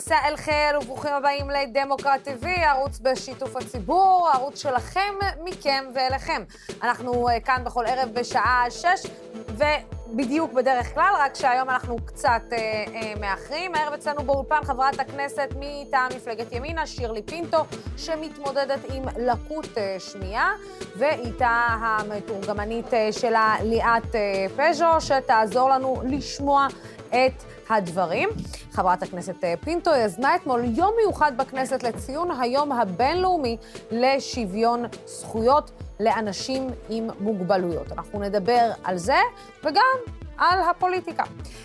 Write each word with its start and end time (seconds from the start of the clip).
מסע 0.00 0.16
אל 0.24 0.36
חיל 0.36 0.76
וברוכים 0.82 1.12
הבאים 1.12 1.50
לדמוקרט 1.50 2.28
TV, 2.28 2.46
ערוץ 2.46 2.98
בשיתוף 3.02 3.56
הציבור, 3.56 4.28
ערוץ 4.34 4.62
שלכם, 4.62 5.14
מכם 5.44 5.84
ואליכם. 5.94 6.42
אנחנו 6.82 7.28
uh, 7.28 7.40
כאן 7.44 7.62
בכל 7.64 7.84
ערב 7.86 8.08
בשעה 8.14 8.64
שש, 8.70 9.06
ובדיוק 9.48 10.52
בדרך 10.52 10.94
כלל, 10.94 11.14
רק 11.18 11.34
שהיום 11.34 11.70
אנחנו 11.70 11.96
קצת 12.04 12.42
uh, 12.50 12.52
uh, 12.52 13.20
מאחרים. 13.20 13.74
הערב 13.74 13.92
אצלנו 13.92 14.22
באולפן 14.22 14.64
חברת 14.64 15.00
הכנסת 15.00 15.48
מטעם 15.58 16.08
מפלגת 16.16 16.52
ימינה, 16.52 16.86
שירלי 16.86 17.22
פינטו, 17.22 17.64
שמתמודדת 17.96 18.80
עם 18.92 19.02
לקות 19.18 19.64
uh, 19.64 19.78
שמיעה, 19.98 20.52
ואיתה 20.96 21.66
המתורגמנית 21.80 22.86
uh, 22.86 23.20
שלה 23.20 23.54
ליאת 23.62 24.12
uh, 24.12 24.60
פז'ו, 24.60 25.00
שתעזור 25.00 25.70
לנו 25.70 26.02
לשמוע 26.04 26.66
את 27.10 27.42
הדברים. 27.70 28.28
חברת 28.72 29.02
הכנסת 29.02 29.44
אה, 29.44 29.54
פינטו 29.64 29.90
יזמה 30.04 30.36
אתמול 30.36 30.64
יום 30.64 30.94
מיוחד 31.00 31.32
בכנסת 31.36 31.82
לציון 31.82 32.30
היום 32.40 32.72
הבינלאומי 32.72 33.56
לשוויון 33.90 34.84
זכויות 35.06 35.70
לאנשים 36.00 36.68
עם 36.88 37.08
מוגבלויות. 37.20 37.92
אנחנו 37.92 38.20
נדבר 38.20 38.70
על 38.84 38.96
זה 38.96 39.18
וגם 39.64 39.96
על 40.38 40.60
הפוליטיקה. 40.70 41.24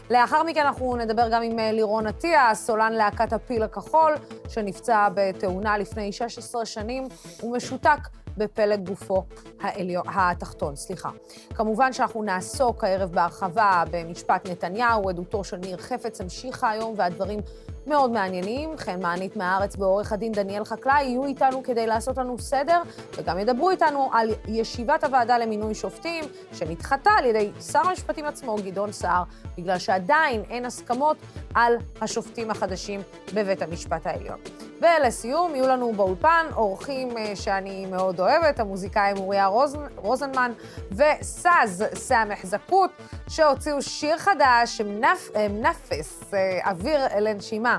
לאחר 0.09 0.43
מכן 0.43 0.65
אנחנו 0.65 0.95
נדבר 0.95 1.29
גם 1.31 1.41
עם 1.41 1.59
אה, 1.59 1.71
לירון 1.71 2.07
עטיה, 2.07 2.55
סולן 2.55 2.93
להקת 2.93 3.33
הפיל 3.33 3.63
הכחול, 3.63 4.13
שנפצע 4.49 5.07
בתאונה 5.13 5.77
לפני 5.77 6.11
16 6.11 6.65
שנים 6.65 7.07
ומשותק 7.43 7.99
בפלג 8.37 8.87
גופו 8.87 9.23
העליון, 9.61 10.03
התחתון, 10.07 10.75
סליחה. 10.75 11.09
כמובן 11.55 11.93
שאנחנו 11.93 12.23
נעסוק 12.23 12.83
הערב 12.83 13.11
בהרחבה 13.11 13.83
במשפט 13.91 14.49
נתניהו, 14.49 15.09
עדותו 15.09 15.43
של 15.43 15.57
ניר 15.57 15.77
חפץ 15.77 16.21
המשיכה 16.21 16.69
היום, 16.69 16.93
והדברים 16.97 17.39
מאוד 17.87 18.11
מעניינים. 18.11 18.77
חן 18.77 19.01
מענית 19.01 19.35
מהארץ 19.35 19.75
ועורך 19.79 20.11
הדין 20.11 20.31
דניאל 20.31 20.65
חקלאי 20.65 21.03
יהיו 21.03 21.25
איתנו 21.25 21.63
כדי 21.63 21.87
לעשות 21.87 22.17
לנו 22.17 22.39
סדר, 22.39 22.81
וגם 23.17 23.39
ידברו 23.39 23.69
איתנו 23.69 24.09
על 24.13 24.29
ישיבת 24.47 25.03
הוועדה 25.03 25.37
למינוי 25.37 25.75
שופטים, 25.75 26.23
שנדחתה 26.53 27.09
על 27.17 27.25
ידי 27.25 27.51
שר 27.71 27.79
המשפטים 27.79 28.25
עצמו, 28.25 28.55
גדעון 28.65 28.91
סער, 28.91 29.23
בגלל 29.57 29.77
שעדיין 29.77 30.43
אין 30.49 30.65
הסכמות 30.65 31.17
על 31.53 31.75
השופטים 32.01 32.51
החדשים 32.51 33.01
בבית 33.33 33.61
המשפט 33.61 34.07
העליון. 34.07 34.39
ולסיום, 34.81 35.55
יהיו 35.55 35.67
לנו 35.67 35.93
באולפן 35.93 36.45
אורחים 36.55 37.17
אה, 37.17 37.35
שאני 37.35 37.85
מאוד 37.85 38.19
אוהבת, 38.19 38.59
המוזיקאים 38.59 39.17
אוריה 39.17 39.45
רוז, 39.45 39.77
רוזנמן 39.95 40.51
וסאז 40.91 41.83
סמך 41.93 42.45
זקות, 42.45 42.91
שהוציאו 43.29 43.81
שיר 43.81 44.17
חדש, 44.17 44.81
מנפ, 44.81 45.29
אה, 45.35 45.47
מנפס, 45.47 46.33
אה, 46.33 46.69
אוויר 46.69 46.99
לנשימה, 47.19 47.74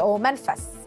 או 0.00 0.18
מנפס. 0.18 0.86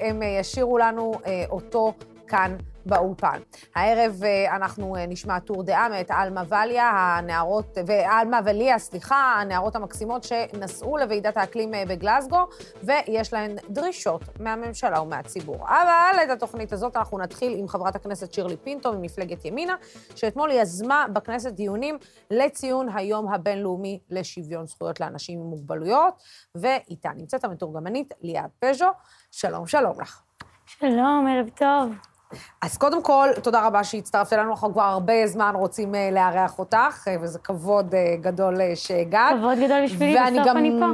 הם 0.00 0.22
ישירו 0.40 0.78
לנו 0.78 1.14
אותו 1.50 1.92
כאן 2.28 2.56
באולפן. 2.86 3.40
הערב 3.74 4.20
אה, 4.24 4.56
אנחנו 4.56 4.96
אה, 4.96 5.06
נשמע 5.06 5.38
טור 5.38 5.62
דעה 5.62 5.88
מאת 5.88 6.10
עלמה 6.10 6.42
וליה, 6.48 6.90
הנערות, 6.90 7.78
ועלמה 7.86 8.40
וליה, 8.44 8.78
סליחה, 8.78 9.34
הנערות 9.40 9.76
המקסימות 9.76 10.24
שנסעו 10.24 10.96
לוועידת 10.96 11.36
האקלים 11.36 11.74
אה, 11.74 11.82
בגלסגו, 11.88 12.46
ויש 12.82 13.32
להן 13.32 13.56
דרישות 13.70 14.22
מהממשלה 14.40 15.02
ומהציבור. 15.02 15.56
אבל 15.68 16.24
את 16.24 16.30
התוכנית 16.30 16.72
הזאת 16.72 16.96
אנחנו 16.96 17.18
נתחיל 17.18 17.54
עם 17.58 17.68
חברת 17.68 17.96
הכנסת 17.96 18.32
שירלי 18.32 18.56
פינטו 18.56 18.92
ממפלגת 18.92 19.44
ימינה, 19.44 19.74
שאתמול 20.14 20.50
יזמה 20.50 21.06
בכנסת 21.12 21.52
דיונים 21.52 21.98
לציון 22.30 22.88
היום 22.94 23.32
הבינלאומי 23.32 24.00
לשוויון 24.10 24.66
זכויות 24.66 25.00
לאנשים 25.00 25.38
עם 25.38 25.46
מוגבלויות, 25.46 26.22
ואיתה 26.54 27.10
נמצאת 27.16 27.44
המתורגמנית 27.44 28.12
ליאת 28.22 28.50
פז'ו. 28.58 28.86
שלום, 29.30 29.66
שלום 29.66 30.00
לך. 30.00 30.22
שלום, 30.66 31.26
ערב 31.30 31.48
טוב. 31.48 32.15
אז 32.62 32.78
קודם 32.78 33.02
כל, 33.02 33.28
תודה 33.42 33.66
רבה 33.66 33.84
שהצטרפת 33.84 34.32
אלינו, 34.32 34.50
אנחנו 34.50 34.72
כבר 34.72 34.82
הרבה 34.82 35.26
זמן 35.26 35.52
רוצים 35.54 35.94
uh, 35.94 36.14
לארח 36.14 36.58
אותך, 36.58 37.08
uh, 37.08 37.10
וזה 37.20 37.38
כבוד 37.38 37.94
uh, 37.94 38.20
גדול 38.20 38.54
שהגעת. 38.74 39.36
כבוד 39.38 39.58
גדול 39.58 39.84
בשבילי, 39.84 40.16
בסוף 40.26 40.46
גם, 40.46 40.56
אני 40.56 40.72
פה. 40.80 40.86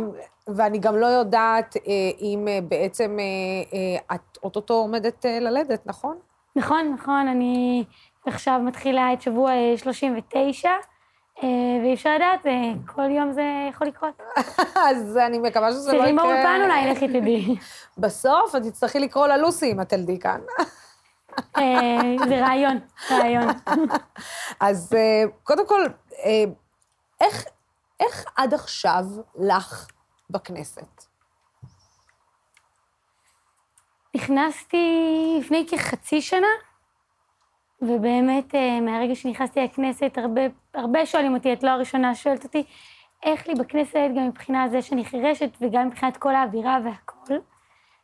ואני 0.54 0.78
גם 0.78 0.96
לא 0.96 1.06
יודעת 1.06 1.76
אם 2.20 2.48
בעצם 2.68 3.18
את 4.14 4.38
אוטוטו 4.42 4.74
עומדת 4.74 5.24
ללדת, 5.40 5.86
נכון? 5.86 6.16
נכון, 6.56 6.94
נכון, 6.94 7.28
אני 7.28 7.84
עכשיו 8.26 8.60
מתחילה 8.64 9.12
את 9.12 9.22
שבוע 9.22 9.50
39, 9.76 10.70
ואי 11.82 11.94
אפשר 11.94 12.14
לדעת, 12.14 12.40
כל 12.86 13.10
יום 13.10 13.32
זה 13.32 13.42
יכול 13.70 13.86
לקרות. 13.86 14.22
אז 14.90 15.16
אני 15.16 15.38
מקווה 15.38 15.72
שזה 15.72 15.92
לא 15.92 15.96
יקרה. 15.96 16.06
תראי 16.06 16.16
באולפן 16.16 16.60
אולי, 16.64 16.90
לכי 16.90 17.08
תדעי. 17.08 17.56
בסוף 18.02 18.56
את 18.56 18.62
תצטרכי 18.62 18.98
לקרוא 18.98 19.26
ללוסי 19.26 19.72
אם 19.72 19.80
את 19.80 19.88
תלדי 19.88 20.18
כאן. 20.18 20.40
אה, 21.56 22.26
זה 22.28 22.40
רעיון, 22.40 22.78
רעיון. 23.10 23.46
אז 24.60 24.94
אה, 24.94 25.22
קודם 25.42 25.66
כל, 25.66 25.84
אה, 26.24 26.44
איך, 27.20 27.44
איך 28.00 28.24
עד 28.36 28.54
עכשיו 28.54 29.04
לך 29.38 29.86
בכנסת? 30.30 31.04
נכנסתי 34.16 34.86
לפני 35.40 35.66
כחצי 35.70 36.20
שנה, 36.20 36.46
ובאמת, 37.82 38.54
מהרגע 38.82 39.14
שנכנסתי 39.14 39.60
לכנסת, 39.60 40.18
הרבה, 40.18 40.40
הרבה 40.74 41.06
שואלים 41.06 41.34
אותי, 41.34 41.52
את 41.52 41.62
לא 41.62 41.70
הראשונה 41.70 42.14
שואלת 42.14 42.44
אותי, 42.44 42.64
איך 43.22 43.48
לי 43.48 43.54
בכנסת, 43.54 44.08
גם 44.16 44.28
מבחינה 44.28 44.68
זה 44.68 44.82
שאני 44.82 45.04
חירשת, 45.04 45.50
וגם 45.60 45.86
מבחינת 45.86 46.16
כל 46.16 46.34
האווירה 46.34 46.78
והכול. 46.84 47.40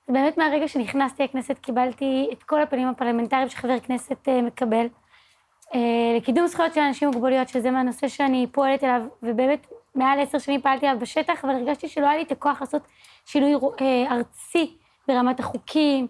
באמת 0.09 0.39
מהרגע 0.39 0.69
שנכנסתי 0.69 1.25
לכנסת 1.25 1.59
קיבלתי 1.59 2.29
את 2.33 2.43
כל 2.43 2.63
הפנים 2.63 2.89
הפרלמנטריים 2.89 3.49
שחבר 3.49 3.81
כנסת 3.81 4.29
uh, 4.29 4.43
מקבל. 4.43 4.87
Uh, 5.73 5.77
לקידום 6.17 6.47
זכויות 6.47 6.75
של 6.75 6.81
אנשים 6.81 7.09
עם 7.09 7.15
מוגבלויות, 7.15 7.49
שזה 7.49 7.71
מהנושא 7.71 8.09
שאני 8.09 8.47
פועלת 8.53 8.85
אליו, 8.85 9.03
ובאמת 9.23 9.67
מעל 9.95 10.21
עשר 10.21 10.39
שנים 10.39 10.61
פעלתי 10.61 10.87
עליו 10.87 11.01
בשטח, 11.01 11.45
אבל 11.45 11.55
הרגשתי 11.55 11.89
שלא 11.89 12.07
היה 12.07 12.17
לי 12.17 12.23
את 12.23 12.33
הכוח 12.33 12.61
לעשות 12.61 12.83
שינוי 13.27 13.55
uh, 13.55 13.83
ארצי 14.11 14.77
ברמת 15.09 15.41
החוקים, 15.41 16.07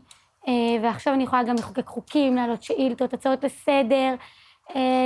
ועכשיו 0.83 1.15
אני 1.15 1.25
יכולה 1.25 1.43
גם 1.43 1.55
לחוקק 1.55 1.87
חוקים, 1.87 2.37
להעלות 2.37 2.63
שאילתות, 2.63 3.15
הצעות 3.15 3.45
לסדר, 3.45 4.15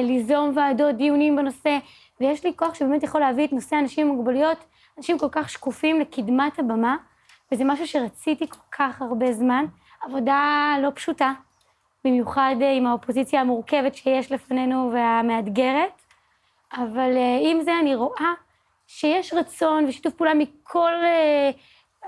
ליזום 0.02 0.52
ועדות, 0.56 0.97
דיונים 0.97 1.36
בנושא, 1.36 1.78
ויש 2.20 2.44
לי 2.44 2.52
כוח 2.56 2.75
שבאמת 2.75 3.02
יכול 3.02 3.20
להביא 3.20 3.47
את 3.47 3.52
נושא 3.52 3.78
אנשים 3.78 4.08
עם 4.08 4.14
מוגבלויות, 4.14 4.64
אנשים 4.98 5.19
כל 5.19 5.28
כך 5.32 5.50
שקופים 5.50 6.00
לקדמת 6.00 6.58
הבמה. 6.58 6.97
וזה 7.52 7.64
משהו 7.64 7.86
שרציתי 7.86 8.48
כל 8.48 8.58
כך 8.72 9.02
הרבה 9.02 9.32
זמן, 9.32 9.64
עבודה 10.02 10.74
לא 10.82 10.88
פשוטה, 10.94 11.32
במיוחד 12.04 12.54
אה, 12.62 12.72
עם 12.72 12.86
האופוזיציה 12.86 13.40
המורכבת 13.40 13.94
שיש 13.94 14.32
לפנינו 14.32 14.90
והמאתגרת, 14.94 16.02
אבל 16.72 17.16
אה, 17.16 17.38
עם 17.40 17.62
זה 17.62 17.72
אני 17.80 17.94
רואה 17.94 18.32
שיש 18.86 19.34
רצון 19.34 19.84
ושיתוף 19.84 20.14
פעולה 20.14 20.34
מכל 20.34 20.92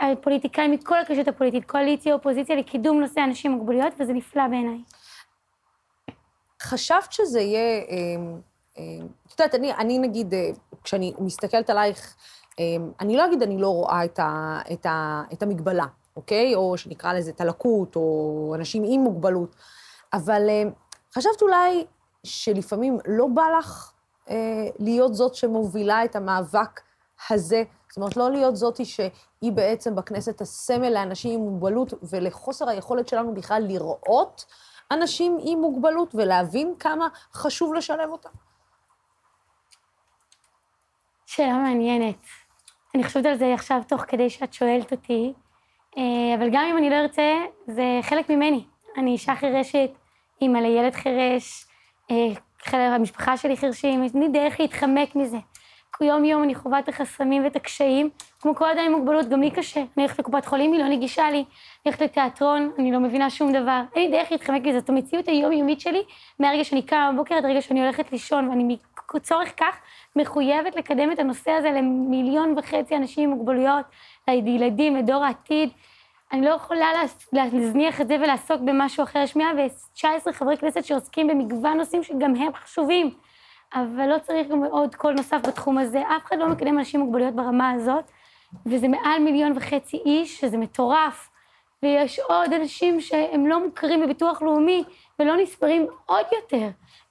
אה, 0.03 0.13
פוליטיקאים, 0.23 0.73
מכל 0.73 0.99
הקשת 0.99 1.29
הפוליטית, 1.29 1.65
קואליציה, 1.65 2.15
אופוזיציה, 2.15 2.57
לקידום 2.57 3.01
נושא 3.01 3.25
אנשים 3.25 3.53
עם 3.53 3.59
מוגבלויות, 3.59 3.93
וזה 4.01 4.13
נפלא 4.13 4.49
בעיניי. 4.49 4.79
חשבת 6.63 7.13
שזה 7.13 7.41
יהיה... 7.41 7.83
את 9.27 9.41
יודעת, 9.41 9.55
אני, 9.55 9.73
אני 9.73 9.99
נגיד, 9.99 10.35
כשאני 10.85 11.13
מסתכלת 11.19 11.71
עלייך, 11.71 12.17
אני 13.01 13.17
לא 13.17 13.27
אגיד, 13.27 13.43
אני 13.43 13.59
לא 13.59 13.69
רואה 13.69 14.05
את, 14.05 14.19
ה, 14.19 14.59
את, 14.73 14.87
ה, 14.87 15.23
את 15.33 15.43
המגבלה, 15.43 15.87
אוקיי? 16.17 16.55
או 16.55 16.79
שנקרא 16.79 17.13
לזה 17.13 17.31
את 17.31 17.41
הלקות, 17.41 17.97
או 17.97 18.53
אנשים 18.55 18.83
עם 18.87 19.01
מוגבלות, 19.01 19.57
אבל 20.13 20.51
אמ, 20.51 20.71
חשבת 21.15 21.43
אולי 21.43 21.85
שלפעמים 22.25 22.99
לא 23.07 23.27
בא 23.27 23.43
לך 23.59 23.93
אה, 24.31 24.69
להיות 24.79 25.15
זאת 25.15 25.35
שמובילה 25.35 26.05
את 26.05 26.17
המאבק 26.17 26.81
הזה, 27.31 27.63
זאת 27.89 27.97
אומרת, 27.97 28.17
לא 28.17 28.31
להיות 28.31 28.57
זאתי 28.57 28.85
שהיא 28.85 29.53
בעצם 29.53 29.95
בכנסת 29.95 30.41
הסמל 30.41 30.89
לאנשים 30.89 31.41
עם 31.41 31.47
מוגבלות 31.47 31.95
ולחוסר 32.03 32.69
היכולת 32.69 33.09
שלנו 33.09 33.35
בכלל 33.35 33.63
לראות 33.67 34.45
אנשים 34.91 35.39
עם 35.41 35.59
מוגבלות 35.59 36.15
ולהבין 36.15 36.75
כמה 36.79 37.09
חשוב 37.33 37.75
לשלב 37.75 38.11
אותם. 38.11 38.31
שאלה 41.27 41.59
מעניינת. 41.59 42.17
אני 42.95 43.05
חושבת 43.05 43.27
על 43.27 43.35
זה 43.37 43.55
עכשיו 43.55 43.81
תוך 43.89 44.05
כדי 44.09 44.31
שאת 44.31 44.53
שואלת 44.53 44.93
אותי, 44.93 45.33
אה, 45.99 46.35
אבל 46.39 46.49
גם 46.53 46.65
אם 46.71 46.79
אני 46.79 46.91
לא 46.91 46.95
ארצה, 46.95 47.33
זה 47.67 47.83
חלק 48.03 48.31
ממני. 48.31 48.65
אני 48.97 49.11
אישה 49.11 49.35
חירשת, 49.35 49.91
אימא 50.43 50.59
לילד 50.59 50.95
חירש, 50.95 51.67
אה, 52.11 52.17
חלק 52.63 52.81
המשפחה 52.95 53.37
שלי 53.37 53.57
חירשים, 53.57 54.05
יש 54.05 54.15
לי 54.15 54.29
דרך 54.29 54.61
להתחמק 54.61 55.17
מזה. 55.17 55.37
יום-יום 56.01 56.43
אני 56.43 56.55
חווה 56.55 56.79
את 56.79 56.89
החסמים 56.89 57.45
ואת 57.45 57.57
הקשיים, 57.57 58.11
כמו 58.45 58.55
כל 58.55 58.71
אדם 58.71 58.85
עם 58.87 58.93
מוגבלות, 58.93 59.29
גם 59.29 59.41
לי 59.41 59.51
קשה. 59.51 59.81
אני 59.81 59.89
הולכת 59.97 60.19
לקופת 60.19 60.47
חולים, 60.47 60.73
היא 60.73 60.81
לא 60.81 60.89
נגישה 60.89 61.31
לי, 61.31 61.37
אני 61.37 61.45
הולכת 61.85 62.03
לתיאטרון, 62.03 62.73
אני 62.79 62.93
לא 62.93 63.01
מבינה 63.01 63.31
שום 63.31 63.53
דבר. 63.53 63.83
אין 63.95 64.11
לי 64.11 64.17
דרך 64.17 64.33
להתחמק 64.33 64.63
מזה, 64.63 64.79
זאת 64.79 64.89
המציאות 64.89 65.29
היומיומית 65.29 65.81
שלי, 65.81 66.03
מהרגע 66.39 66.65
שאני 66.65 66.83
קמה 66.83 67.13
בבוקר 67.13 67.35
עד 67.35 67.45
הרגע 67.45 67.61
שאני 67.61 67.83
הולכת 67.85 68.13
לישון, 68.13 68.49
ואני 68.49 68.77
מצורך 69.15 69.53
כך 69.57 69.77
מחויבת 70.17 70.77
לקדם 70.77 71.13
את 71.13 71.19
הנושא 71.19 71.51
הזה 71.51 71.71
למיליון 71.71 72.55
וחצי 72.59 72.97
אנשים 72.97 73.31
עם 73.31 73.37
מוגבלויות, 73.37 73.85
לילדים, 74.29 74.97
לדור 74.97 75.25
העתיד, 75.25 75.71
אני 76.33 76.47
לא 76.47 76.51
יכולה 76.51 76.89
להזניח 77.33 78.01
את 78.01 78.09
זה 78.09 78.17
ולעסוק 78.17 78.61
במשהו 78.61 79.05
אחר. 79.05 79.19
יש 79.19 79.37
119 79.37 80.33
חברי 80.33 80.57
כנסת 80.57 80.85
שעוסקים 80.85 81.27
במגוון 81.27 81.77
נושאים 81.77 82.03
שגם 82.03 82.35
הם 82.35 82.55
חשובים, 82.55 83.11
אבל 83.75 84.09
לא 84.09 84.19
צריך 84.19 84.49
גם 84.49 84.65
עוד 84.65 84.95
קול 84.95 85.15
נוסף 85.15 85.41
בתחום 85.49 85.79
הזה. 85.79 86.03
אף 86.17 86.25
אחד 86.25 86.39
לא 86.39 86.49
מקדם 86.49 86.79
אנשים 86.79 87.01
עם 87.01 87.07
מוגבלויות 87.07 87.35
ברמה 87.35 87.71
הזאת, 87.71 88.05
וזה 88.67 88.89
מעל 88.89 89.23
מיליון 89.23 89.53
וחצי 89.57 89.97
איש, 89.97 90.41
שזה 90.41 90.57
מטורף. 90.57 91.31
ויש 91.83 92.19
עוד 92.19 92.53
אנשים 92.53 93.01
שהם 93.01 93.47
לא 93.47 93.67
מוכרים 93.67 94.03
בביטוח 94.03 94.43
לאומי 94.43 94.85
ולא 95.19 95.37
נספרים 95.37 95.87
עוד 96.07 96.27
יותר. 96.33 96.69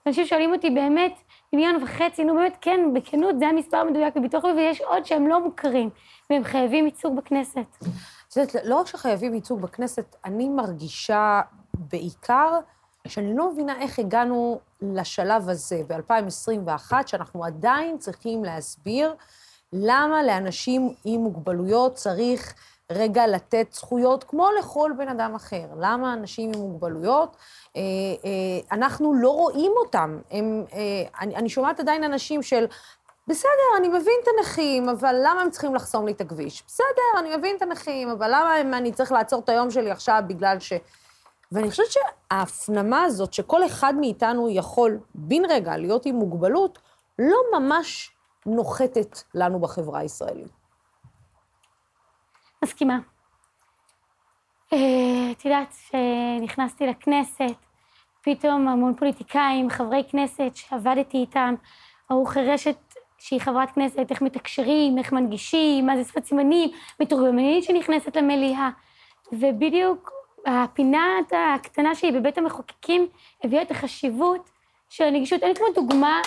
אנשים 0.07 0.25
שואלים 0.25 0.53
אותי 0.53 0.69
באמת, 0.69 1.13
מיליון 1.53 1.83
וחצי, 1.83 2.23
נו 2.23 2.33
באמת, 2.35 2.57
כן, 2.61 2.79
בכנות, 2.93 3.39
זה 3.39 3.47
המספר 3.47 3.77
המדויק 3.77 4.15
בביטוח 4.15 4.43
לאומי, 4.43 4.61
ויש 4.61 4.81
עוד 4.81 5.05
שהם 5.05 5.27
לא 5.27 5.43
מוכרים, 5.43 5.89
והם 6.29 6.43
חייבים 6.43 6.85
ייצוג 6.85 7.15
בכנסת. 7.15 7.77
את 8.27 8.37
יודעת, 8.37 8.55
לא 8.65 8.75
רק 8.75 8.87
שחייבים 8.87 9.33
ייצוג 9.33 9.61
בכנסת, 9.61 10.15
אני 10.25 10.49
מרגישה 10.49 11.41
בעיקר 11.73 12.59
שאני 13.07 13.37
לא 13.37 13.51
מבינה 13.51 13.81
איך 13.81 13.99
הגענו 13.99 14.59
לשלב 14.81 15.49
הזה 15.49 15.81
ב-2021, 15.87 16.93
שאנחנו 17.05 17.45
עדיין 17.45 17.97
צריכים 17.97 18.43
להסביר 18.43 19.15
למה 19.73 20.23
לאנשים 20.23 20.93
עם 21.05 21.21
מוגבלויות 21.21 21.93
צריך 21.95 22.53
רגע 22.91 23.27
לתת 23.27 23.67
זכויות 23.71 24.23
כמו 24.23 24.47
לכל 24.59 24.91
בן 24.97 25.07
אדם 25.07 25.35
אחר. 25.35 25.65
למה 25.79 26.13
אנשים 26.13 26.51
עם 26.55 26.61
מוגבלויות, 26.61 27.37
אה, 27.75 27.81
אה, 28.25 28.75
אנחנו 28.77 29.13
לא 29.13 29.29
רואים 29.29 29.71
אותם. 29.75 30.19
הם, 30.31 30.65
אה, 30.73 30.79
אני, 31.21 31.35
אני 31.35 31.49
שומעת 31.49 31.79
עדיין 31.79 32.03
אנשים 32.03 32.43
של, 32.43 32.65
בסדר, 33.27 33.77
אני 33.77 33.87
מבין 33.87 34.13
את 34.23 34.27
הנכים, 34.37 34.89
אבל 34.89 35.15
למה 35.23 35.41
הם 35.41 35.49
צריכים 35.49 35.75
לחסום 35.75 36.05
לי 36.05 36.11
את 36.11 36.21
הכביש? 36.21 36.63
בסדר, 36.67 37.19
אני 37.19 37.35
מבין 37.35 37.55
את 37.55 37.61
הנכים, 37.61 38.09
אבל 38.09 38.27
למה 38.27 38.53
הם, 38.53 38.73
אני 38.73 38.91
צריך 38.91 39.11
לעצור 39.11 39.39
את 39.39 39.49
היום 39.49 39.71
שלי 39.71 39.91
עכשיו 39.91 40.23
בגלל 40.27 40.59
ש... 40.59 40.73
ואני 41.51 41.69
חושבת 41.69 41.85
שההפנמה 41.89 43.03
הזאת, 43.03 43.33
שכל 43.33 43.65
אחד 43.65 43.93
מאיתנו 43.99 44.49
יכול 44.49 44.99
בן 45.15 45.45
רגע 45.49 45.77
להיות 45.77 46.05
עם 46.05 46.15
מוגבלות, 46.15 46.79
לא 47.19 47.37
ממש 47.59 48.13
נוחתת 48.45 49.17
לנו 49.33 49.59
בחברה 49.59 49.99
הישראלית. 49.99 50.51
מסכימה. 52.63 52.99
אה, 54.73 55.31
את 55.31 55.45
יודעת, 55.45 55.73
כשנכנסתי 55.73 56.87
לכנסת, 56.87 57.55
פתאום 58.21 58.67
המון 58.67 58.95
פוליטיקאים, 58.95 59.69
חברי 59.69 60.03
כנסת 60.09 60.51
שעבדתי 60.55 61.17
איתם, 61.17 61.55
ראו 62.11 62.25
חירשת 62.25 62.77
שהיא 63.17 63.39
חברת 63.39 63.71
כנסת, 63.71 64.05
איך 64.11 64.21
מתקשרים, 64.21 64.97
איך 64.97 65.11
מנגישים, 65.11 65.85
מה 65.85 65.97
זה 65.97 66.03
שפת 66.03 66.25
סימנים, 66.25 66.69
מתורגמנית 66.99 67.63
שנכנסת 67.63 68.15
למליאה. 68.15 68.69
ובדיוק 69.31 70.11
הפינת 70.45 71.33
הקטנה 71.55 71.95
שלי 71.95 72.11
בבית 72.11 72.37
המחוקקים 72.37 73.07
הביאה 73.43 73.61
את 73.61 73.71
החשיבות 73.71 74.49
של 74.89 75.03
הנגישות. 75.03 75.43
אין 75.43 75.55
כמו 75.55 75.65
דוגמה, 75.75 76.19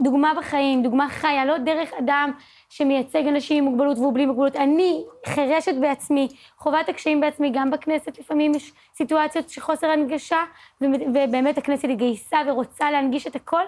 דוגמה 0.00 0.32
בחיים, 0.38 0.82
דוגמה 0.82 1.08
חיה, 1.08 1.44
לא 1.44 1.58
דרך 1.58 1.92
אדם 1.98 2.30
שמייצג 2.68 3.26
אנשים 3.26 3.64
עם 3.64 3.70
מוגבלות 3.70 3.98
והוא 3.98 4.14
בלי 4.14 4.26
מוגבלות. 4.26 4.56
אני 4.56 5.04
חירשת 5.26 5.74
בעצמי, 5.80 6.28
חווה 6.58 6.80
את 6.80 6.88
הקשיים 6.88 7.20
בעצמי, 7.20 7.50
גם 7.54 7.70
בכנסת 7.70 8.18
לפעמים 8.18 8.54
יש 8.54 8.72
סיטואציות 8.94 9.48
של 9.48 9.60
חוסר 9.60 9.86
הנגשה, 9.86 10.44
ובאמת 10.80 11.58
הכנסת 11.58 11.88
היא 11.88 11.96
גייסה 11.96 12.38
ורוצה 12.46 12.90
להנגיש 12.90 13.26
את 13.26 13.36
הכל, 13.36 13.62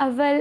אבל 0.00 0.36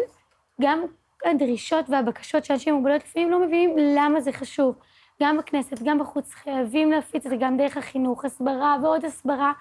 גם 0.62 0.82
הדרישות 1.26 1.86
והבקשות 1.90 2.46
של 2.46 2.54
אנשים 2.54 2.74
עם 2.74 2.80
מוגבלות 2.80 3.04
לפעמים 3.04 3.32
לא 3.32 3.40
מבינים 3.40 3.76
למה 3.78 4.22
זה 4.22 4.32
חשוב. 4.32 4.76
גם 5.22 5.38
בכנסת, 5.38 5.84
גם 5.84 6.00
בחוץ, 6.00 6.34
חייבים 6.34 6.92
להפיץ 6.92 7.26
את 7.26 7.30
זה 7.30 7.36
גם 7.36 7.58
דרך 7.58 7.78
החינוך, 7.78 8.26
הסברה 8.26 8.78
ועוד 8.84 9.06
הסברה. 9.06 9.52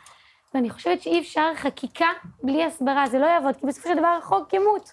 ואני 0.54 0.70
חושבת 0.70 1.02
שאי 1.02 1.20
אפשר 1.20 1.54
חקיקה 1.54 2.08
בלי 2.42 2.64
הסברה, 2.64 3.06
זה 3.06 3.18
לא 3.18 3.26
יעבוד, 3.26 3.56
כי 3.56 3.66
בסופו 3.66 3.88
של 3.88 3.94
דבר 3.98 4.16
החוק 4.18 4.52
ימות. 4.52 4.92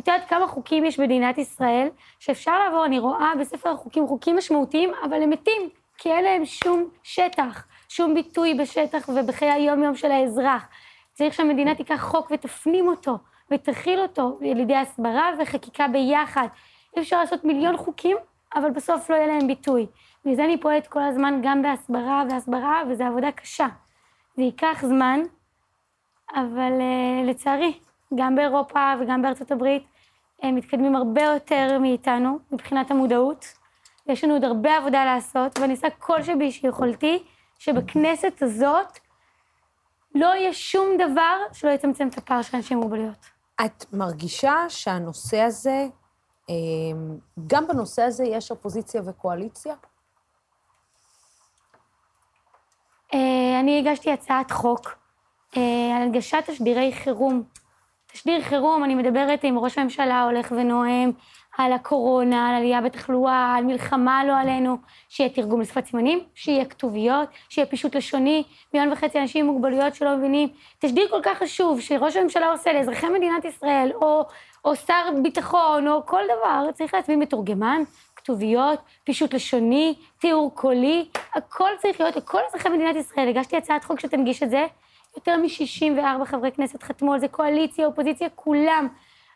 את 0.00 0.08
יודעת 0.08 0.28
כמה 0.28 0.46
חוקים 0.46 0.84
יש 0.84 1.00
במדינת 1.00 1.38
ישראל 1.38 1.88
שאפשר 2.18 2.58
לעבור, 2.58 2.84
אני 2.84 2.98
רואה 2.98 3.32
בספר 3.40 3.70
החוקים 3.70 4.06
חוקים 4.06 4.36
משמעותיים, 4.36 4.90
אבל 5.04 5.22
הם 5.22 5.30
מתים, 5.30 5.62
כי 5.98 6.12
אין 6.12 6.24
להם 6.24 6.44
שום 6.44 6.88
שטח, 7.02 7.66
שום 7.88 8.14
ביטוי 8.14 8.54
בשטח 8.54 9.08
ובחיי 9.08 9.50
היום-יום 9.50 9.94
של 9.94 10.10
האזרח. 10.10 10.68
צריך 11.12 11.34
שהמדינה 11.34 11.74
תיקח 11.74 12.00
חוק 12.00 12.30
ותפנים 12.30 12.88
אותו, 12.88 13.18
ותכיל 13.50 14.00
אותו 14.00 14.38
על 14.40 14.60
ידי 14.60 14.76
הסברה 14.76 15.30
וחקיקה 15.38 15.88
ביחד. 15.88 16.46
אי 16.96 17.02
אפשר 17.02 17.20
לעשות 17.20 17.44
מיליון 17.44 17.76
חוקים, 17.76 18.16
אבל 18.54 18.70
בסוף 18.70 19.10
לא 19.10 19.16
יהיה 19.16 19.26
להם 19.26 19.46
ביטוי. 19.46 19.86
בגלל 20.24 20.44
אני 20.44 20.60
פועלת 20.60 20.86
כל 20.86 21.02
הזמן 21.02 21.40
גם 21.42 21.62
בהסברה 21.62 22.24
והסברה, 22.30 22.82
וזו 22.88 23.04
עבודה 23.04 23.32
קשה. 23.32 23.66
זה 24.36 24.42
ייקח 24.42 24.84
זמן, 24.86 25.20
אבל 26.34 26.72
uh, 26.78 27.26
לצערי, 27.30 27.78
גם 28.14 28.36
באירופה 28.36 28.92
וגם 29.00 29.22
בארצות 29.22 29.50
הברית, 29.50 29.82
הם 30.42 30.54
מתקדמים 30.54 30.96
הרבה 30.96 31.22
יותר 31.22 31.78
מאיתנו 31.80 32.38
מבחינת 32.50 32.90
המודעות. 32.90 33.46
יש 34.06 34.24
לנו 34.24 34.34
עוד 34.34 34.44
הרבה 34.44 34.76
עבודה 34.76 35.04
לעשות, 35.04 35.58
ואני 35.58 35.72
עושה 35.72 35.88
כל 35.98 36.22
שבי 36.22 36.52
שיכולתי, 36.52 37.22
שבכנסת 37.58 38.42
הזאת 38.42 38.98
לא 40.14 40.26
יהיה 40.26 40.52
שום 40.52 40.88
דבר 40.98 41.36
שלא 41.52 41.70
יצמצם 41.70 42.08
את 42.08 42.18
הפער 42.18 42.42
של 42.42 42.56
אנשים 42.56 42.76
עם 42.76 42.82
מוגבלויות. 42.82 43.26
את 43.64 43.84
מרגישה 43.92 44.56
שהנושא 44.68 45.40
הזה, 45.40 45.86
אמ, 46.48 47.18
גם 47.46 47.66
בנושא 47.66 48.02
הזה 48.02 48.24
יש 48.24 48.50
אופוזיציה 48.50 49.02
וקואליציה? 49.06 49.74
אה, 53.14 53.60
אני 53.60 53.78
הגשתי 53.78 54.12
הצעת 54.12 54.50
חוק 54.50 54.94
אה, 55.56 55.96
על 55.96 56.02
הנגשת 56.02 56.44
תשדירי 56.46 56.92
חירום 56.92 57.42
תשדיר 58.12 58.42
חירום, 58.42 58.84
אני 58.84 58.94
מדברת 58.94 59.44
עם 59.44 59.58
ראש 59.58 59.78
הממשלה 59.78 60.22
הולך 60.22 60.52
ונואם 60.56 61.10
על 61.58 61.72
הקורונה, 61.72 62.48
על 62.48 62.54
עלייה 62.54 62.80
בתחלואה, 62.80 63.54
על 63.56 63.64
מלחמה 63.64 64.24
לא 64.24 64.40
עלינו, 64.40 64.76
שיהיה 65.08 65.30
תרגום 65.30 65.60
לשפת 65.60 65.86
סימנים, 65.86 66.20
שיהיה 66.34 66.64
כתוביות, 66.64 67.28
שיהיה 67.48 67.66
פישוט 67.66 67.94
לשוני, 67.94 68.44
מיליון 68.74 68.92
וחצי 68.92 69.20
אנשים 69.20 69.46
עם 69.46 69.52
מוגבלויות 69.52 69.94
שלא 69.94 70.16
מבינים. 70.16 70.48
תשדיר 70.78 71.08
כל 71.10 71.20
כך 71.22 71.38
חשוב 71.38 71.80
שראש 71.80 72.16
הממשלה 72.16 72.50
עושה 72.50 72.72
לאזרחי 72.72 73.08
מדינת 73.08 73.44
ישראל, 73.44 73.92
או, 73.94 74.24
או 74.64 74.76
שר 74.76 75.08
ביטחון, 75.22 75.88
או 75.88 76.06
כל 76.06 76.22
דבר, 76.24 76.72
צריך 76.72 76.94
להצביע 76.94 77.16
מתורגמן, 77.16 77.82
כתוביות, 78.16 78.78
פישוט 79.04 79.34
לשוני, 79.34 79.94
תיאור 80.18 80.54
קולי, 80.54 81.08
הכל 81.34 81.70
צריך 81.78 82.00
להיות 82.00 82.16
לכל 82.16 82.40
אזרחי 82.48 82.68
מדינת 82.68 82.96
ישראל. 82.96 83.28
הגשתי 83.28 83.56
הצעת 83.56 83.84
חוק 83.84 84.00
שתנגיש 84.00 84.42
את 84.42 84.50
זה. 84.50 84.66
יותר 85.16 85.36
מ-64 85.36 86.24
חברי 86.24 86.52
כנסת 86.52 86.82
חתמו 86.82 87.12
על 87.14 87.20
זה, 87.20 87.28
קואליציה, 87.28 87.86
אופוזיציה, 87.86 88.28
כולם. 88.34 88.88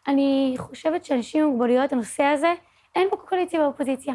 אני 0.09 0.55
חושבת 0.59 1.05
שאנשים 1.05 1.45
עם 1.45 1.51
מוגבלויות, 1.51 1.93
הנושא 1.93 2.23
הזה, 2.23 2.55
אין 2.95 3.09
פה 3.11 3.17
קואליציה 3.17 3.61
ואופוזיציה. 3.61 4.15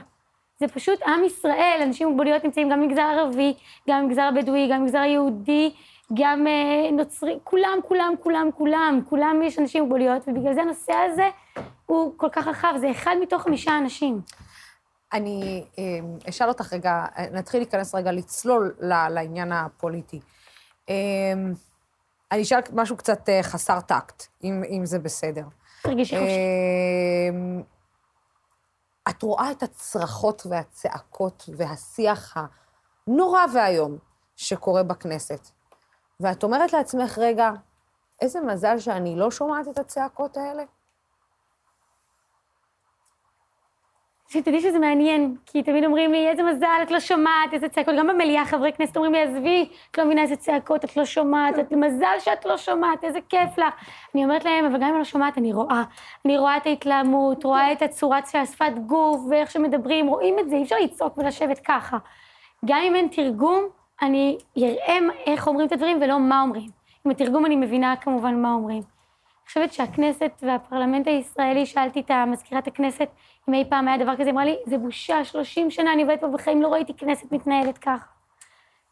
זה 0.60 0.68
פשוט 0.68 1.02
עם 1.04 1.24
ישראל, 1.24 1.80
אנשים 1.84 2.08
עם 2.08 2.14
מוגבלויות 2.14 2.44
נמצאים 2.44 2.70
גם 2.70 2.82
במגזר 2.82 3.02
הערבי, 3.02 3.54
גם 3.90 4.04
במגזר 4.04 4.22
הבדואי, 4.22 4.68
גם 4.72 4.80
במגזר 4.80 5.00
היהודי, 5.00 5.74
גם 6.14 6.48
אה, 6.48 6.92
נוצרי, 6.92 7.40
כולם, 7.44 7.78
כולם, 7.84 8.14
כולם, 8.24 8.50
כולם, 8.58 9.00
כולם 9.10 9.42
יש 9.44 9.60
אנשים 9.60 9.84
עם 9.84 9.90
מוגבלויות, 9.90 10.28
ובגלל 10.28 10.54
זה 10.54 10.62
הנושא 10.62 10.94
הזה 10.94 11.30
הוא 11.86 12.14
כל 12.18 12.30
כך 12.32 12.48
רחב, 12.48 12.74
זה 12.78 12.92
אחד 12.92 13.16
מתוך 13.22 13.42
חמישה 13.42 13.78
אנשים. 13.78 14.22
אני 15.14 15.64
אה, 15.80 15.84
אשאל 16.30 16.48
אותך 16.48 16.74
רגע, 16.74 17.06
נתחיל 17.32 17.60
להיכנס 17.60 17.96
רגע, 17.96 18.12
לצלול 18.12 18.76
לעניין 18.80 19.52
הפוליטי. 19.52 20.20
אמ, 20.92 21.54
אני 22.32 22.42
אשאל 22.42 22.60
משהו 22.74 22.98
קצת 22.98 23.30
אה, 23.30 23.44
חסר 23.44 23.82
טקט, 23.82 24.24
אם, 24.44 24.64
אם 24.70 24.86
זה 24.86 25.00
בסדר. 25.00 25.46
תרגישי 25.84 26.16
חופשי. 26.20 26.38
אמ, 27.30 27.62
את 29.10 29.24
רואה 29.24 29.52
את 29.52 29.64
הצרחות 29.64 30.46
והצעקות 30.50 31.50
והשיח 31.58 32.38
הנורא 33.08 33.42
ואיום 33.54 33.98
שקורה 34.36 34.84
בכנסת, 34.84 35.48
ואת 36.20 36.44
אומרת 36.44 36.74
לעצמך, 36.74 37.18
רגע, 37.18 37.52
איזה 38.22 38.42
מזל 38.42 38.80
שאני 38.80 39.16
לא 39.16 39.32
שומעת 39.32 39.68
את 39.68 39.80
הצעקות 39.80 40.38
האלה? 40.38 40.64
שתדעי 44.32 44.62
שזה 44.62 44.80
מעניין, 44.80 45.36
כי 45.46 45.64
תמיד 45.64 45.86
אומרים 45.86 46.12
לי, 46.12 46.30
איזה 46.30 46.44
מזל, 46.44 46.80
את 46.84 46.92
לא 46.92 47.00
שומעת, 47.00 47.54
איזה 47.54 47.70
צעקות. 47.70 47.96
גם 47.98 48.08
במליאה 48.08 48.46
חברי 48.46 48.74
כנסת 48.74 48.98
אומרים 48.98 49.14
לי, 49.14 49.22
עזבי, 49.24 49.70
את 49.92 49.98
לא 49.98 50.06
מבינה 50.06 50.22
איזה 50.22 50.36
צעקות, 50.36 50.86
את 50.86 50.98
לא 50.98 51.06
שומעת, 51.06 51.60
את 51.60 51.72
מזל 51.72 52.20
שאת 52.20 52.46
לא 52.46 52.58
שומעת, 52.58 53.04
איזה 53.04 53.20
כיף 53.30 53.58
לך. 53.58 53.74
אני 54.16 54.24
אומרת 54.24 54.46
להם, 54.46 54.66
אבל 54.66 54.76
גם 54.76 54.84
אם 54.84 54.90
אני 54.90 54.98
לא 54.98 55.04
שומעת, 55.04 55.38
אני 55.38 55.54
רואה. 55.54 55.84
אני 56.26 56.38
רואה 56.38 56.58
את 56.58 56.66
ההתלהמות, 56.66 57.44
רואה 57.44 57.72
את 57.72 57.82
הצורת 57.82 58.28
של 58.28 58.38
השפת 58.38 58.72
גוף, 58.86 59.22
ואיך 59.30 59.52
שמדברים, 59.52 60.08
רואים 60.08 60.40
את 60.40 60.50
זה, 60.50 60.56
אי 60.56 60.64
אפשר 60.64 60.76
לצעוק 60.84 61.18
ולשבת 61.18 61.60
ככה. 61.60 61.98
גם 62.66 62.80
אם 62.84 62.96
אין 62.96 63.08
תרגום, 63.08 63.64
אני 64.02 64.38
אראה 64.58 64.98
איך 65.26 65.48
אומרים 65.48 65.68
את 65.68 65.72
הדברים 65.72 65.98
ולא 66.02 66.20
מה 66.20 66.42
אומרים. 66.42 66.70
עם 67.06 67.12
התרגום 67.12 67.46
אני 67.46 67.56
מבינה 67.56 67.96
כמובן 67.96 68.42
מה 68.42 68.54
אומרים. 68.54 68.91
חושבת 69.52 69.74
שהכנסת 69.74 70.32
והפרלמנט 70.42 71.08
הישראלי, 71.08 71.66
שאלתי 71.66 72.00
את 72.00 72.12
מזכירת 72.28 72.68
הכנסת 72.68 73.08
אם 73.50 73.54
אי 73.54 73.66
פעם 73.70 73.88
היה 73.88 73.98
דבר 73.98 74.16
כזה, 74.18 74.30
אמרה 74.30 74.46
לי, 74.46 74.58
זה 74.66 74.78
בושה, 74.78 75.26
30 75.26 75.72
שנה 75.72 75.94
אני 75.94 76.02
עובדת 76.02 76.22
פה 76.22 76.28
בחיים, 76.28 76.62
לא 76.62 76.68
ראיתי 76.68 76.94
כנסת 76.94 77.32
מתנהלת 77.32 77.78
ככה. 77.78 78.06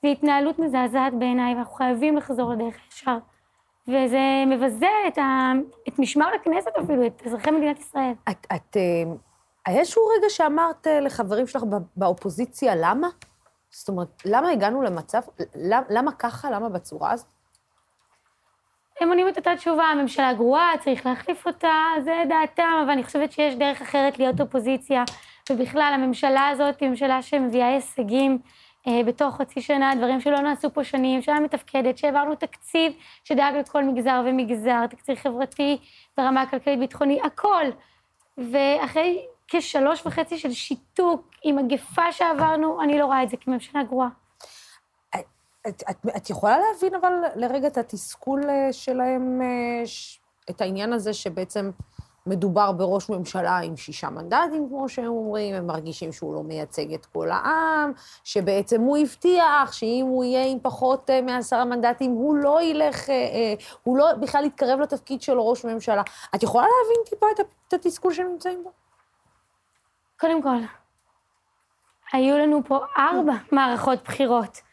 זו 0.03 0.07
התנהלות 0.07 0.59
מזעזעת 0.59 1.13
בעיניי, 1.19 1.55
ואנחנו 1.55 1.73
חייבים 1.73 2.17
לחזור 2.17 2.53
לדרך 2.53 2.75
הישר. 2.85 3.17
וזה 3.87 4.43
מבזה 4.47 4.87
את, 5.07 5.17
ה... 5.17 5.51
את 5.87 5.99
משמר 5.99 6.29
הכנסת 6.41 6.71
אפילו, 6.83 7.07
את 7.07 7.21
אזרחי 7.25 7.51
מדינת 7.51 7.79
ישראל. 7.79 8.13
את, 8.29 8.47
את, 8.55 8.77
אה, 8.77 9.13
היה 9.65 9.79
איזשהו 9.79 10.03
רגע 10.17 10.29
שאמרת 10.29 10.87
אה, 10.87 10.99
לחברים 10.99 11.47
שלך 11.47 11.63
באופוזיציה, 11.95 12.75
למה? 12.75 13.07
זאת 13.69 13.89
אומרת, 13.89 14.21
למה 14.25 14.49
הגענו 14.49 14.81
למצב, 14.81 15.21
למה, 15.55 15.85
למה 15.89 16.11
ככה, 16.11 16.51
למה 16.51 16.69
בצורה 16.69 17.11
הזאת? 17.11 17.38
הם 18.99 19.09
עונים 19.09 19.27
את 19.27 19.37
אותה 19.37 19.55
תשובה, 19.55 19.83
הממשלה 19.83 20.33
גרועה, 20.33 20.71
צריך 20.79 21.05
להחליף 21.05 21.47
אותה, 21.47 21.73
זה 22.03 22.23
דעתם, 22.29 22.81
אבל 22.83 22.91
אני 22.91 23.03
חושבת 23.03 23.31
שיש 23.31 23.55
דרך 23.55 23.81
אחרת 23.81 24.19
להיות 24.19 24.41
אופוזיציה. 24.41 25.03
ובכלל, 25.49 25.91
הממשלה 25.95 26.47
הזאת 26.47 26.79
היא 26.79 26.89
ממשלה 26.89 27.21
שמביאה 27.21 27.67
הישגים 27.67 28.39
אה, 28.87 29.03
בתוך 29.05 29.35
חצי 29.35 29.61
שנה, 29.61 29.95
דברים 29.95 30.19
שלא 30.19 30.39
נעשו 30.39 30.73
פה 30.73 30.83
שנים, 30.83 31.21
שהיה 31.21 31.39
מתפקדת, 31.39 31.97
שהעברנו 31.97 32.35
תקציב 32.35 32.93
שדאג 33.23 33.55
לכל 33.55 33.83
מגזר 33.83 34.21
ומגזר, 34.25 34.87
תקציב 34.87 35.15
חברתי 35.15 35.77
ברמה 36.17 36.41
הכלכלית-ביטחונית, 36.41 37.25
הכל. 37.25 37.65
ואחרי 38.37 39.25
כשלוש 39.47 40.05
וחצי 40.05 40.37
של 40.37 40.51
שיתוק 40.51 41.31
עם 41.43 41.55
מגפה 41.55 42.11
שעברנו, 42.11 42.81
אני 42.81 42.99
לא 42.99 43.05
רואה 43.05 43.23
את 43.23 43.29
זה 43.29 43.37
כממשלה 43.37 43.83
גרועה. 43.83 44.09
את, 45.67 45.83
את, 45.89 45.97
את 46.17 46.29
יכולה 46.29 46.57
להבין 46.59 46.95
אבל 46.95 47.13
לרגע 47.35 47.67
את 47.67 47.77
התסכול 47.77 48.49
אה, 48.49 48.73
שלהם, 48.73 49.41
אה, 49.41 49.83
את 50.49 50.61
העניין 50.61 50.93
הזה 50.93 51.13
שבעצם 51.13 51.71
מדובר 52.25 52.71
בראש 52.71 53.09
ממשלה 53.09 53.57
עם 53.57 53.77
שישה 53.77 54.09
מנדטים, 54.09 54.67
כמו 54.69 54.89
שהם 54.89 55.07
אומרים, 55.07 55.55
הם 55.55 55.67
מרגישים 55.67 56.11
שהוא 56.11 56.35
לא 56.35 56.43
מייצג 56.43 56.93
את 56.93 57.05
כל 57.05 57.31
העם, 57.31 57.91
שבעצם 58.23 58.81
הוא 58.81 58.97
הבטיח 58.97 59.71
שאם 59.71 60.05
הוא 60.09 60.23
יהיה 60.23 60.45
עם 60.45 60.57
פחות 60.61 61.09
אה, 61.09 61.21
מעשרה 61.21 61.65
מנדטים, 61.65 62.11
הוא 62.11 62.35
לא 62.35 62.61
ילך, 62.61 63.09
הוא 63.83 63.97
לא 63.97 64.13
בכלל 64.13 64.45
יתקרב 64.45 64.79
לתפקיד 64.79 65.21
של 65.21 65.39
ראש 65.39 65.65
ממשלה. 65.65 66.01
את 66.35 66.43
יכולה 66.43 66.65
להבין 66.65 67.05
טיפה 67.09 67.25
את 67.67 67.73
התסכול 67.73 68.13
שהם 68.13 68.27
נמצאים 68.27 68.63
בו? 68.63 68.71
קודם 70.19 70.41
כל, 70.41 70.57
היו 72.13 72.37
לנו 72.37 72.61
פה 72.67 72.79
ארבע 72.97 73.33
מערכות 73.51 74.03
בחירות. 74.03 74.68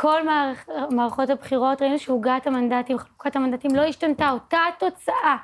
כל 0.00 0.24
מערכ... 0.24 0.68
מערכות 0.90 1.30
הבחירות 1.30 1.82
ראינו 1.82 1.98
שעוגת 1.98 2.46
המנדטים, 2.46 2.98
חלוקת 2.98 3.36
המנדטים 3.36 3.74
לא 3.74 3.82
השתנתה, 3.82 4.30
אותה 4.30 4.58
התוצאה. 4.68 5.36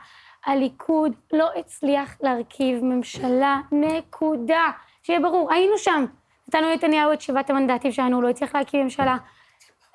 הליכוד 0.47 1.13
לא 1.33 1.51
הצליח 1.57 2.17
להרכיב 2.21 2.85
ממשלה, 2.85 3.61
נקודה. 3.73 4.63
שיהיה 5.03 5.21
ברור, 5.21 5.53
היינו 5.53 5.79
שם. 5.79 6.05
נתנו 6.49 6.69
לנתניהו 6.69 7.13
את 7.13 7.21
שבעת 7.21 7.51
המנדטים 7.51 7.93
שלנו, 7.93 8.17
הוא 8.17 8.23
לא 8.23 8.29
הצליח 8.29 8.55
להקים 8.55 8.83
ממשלה. 8.83 9.17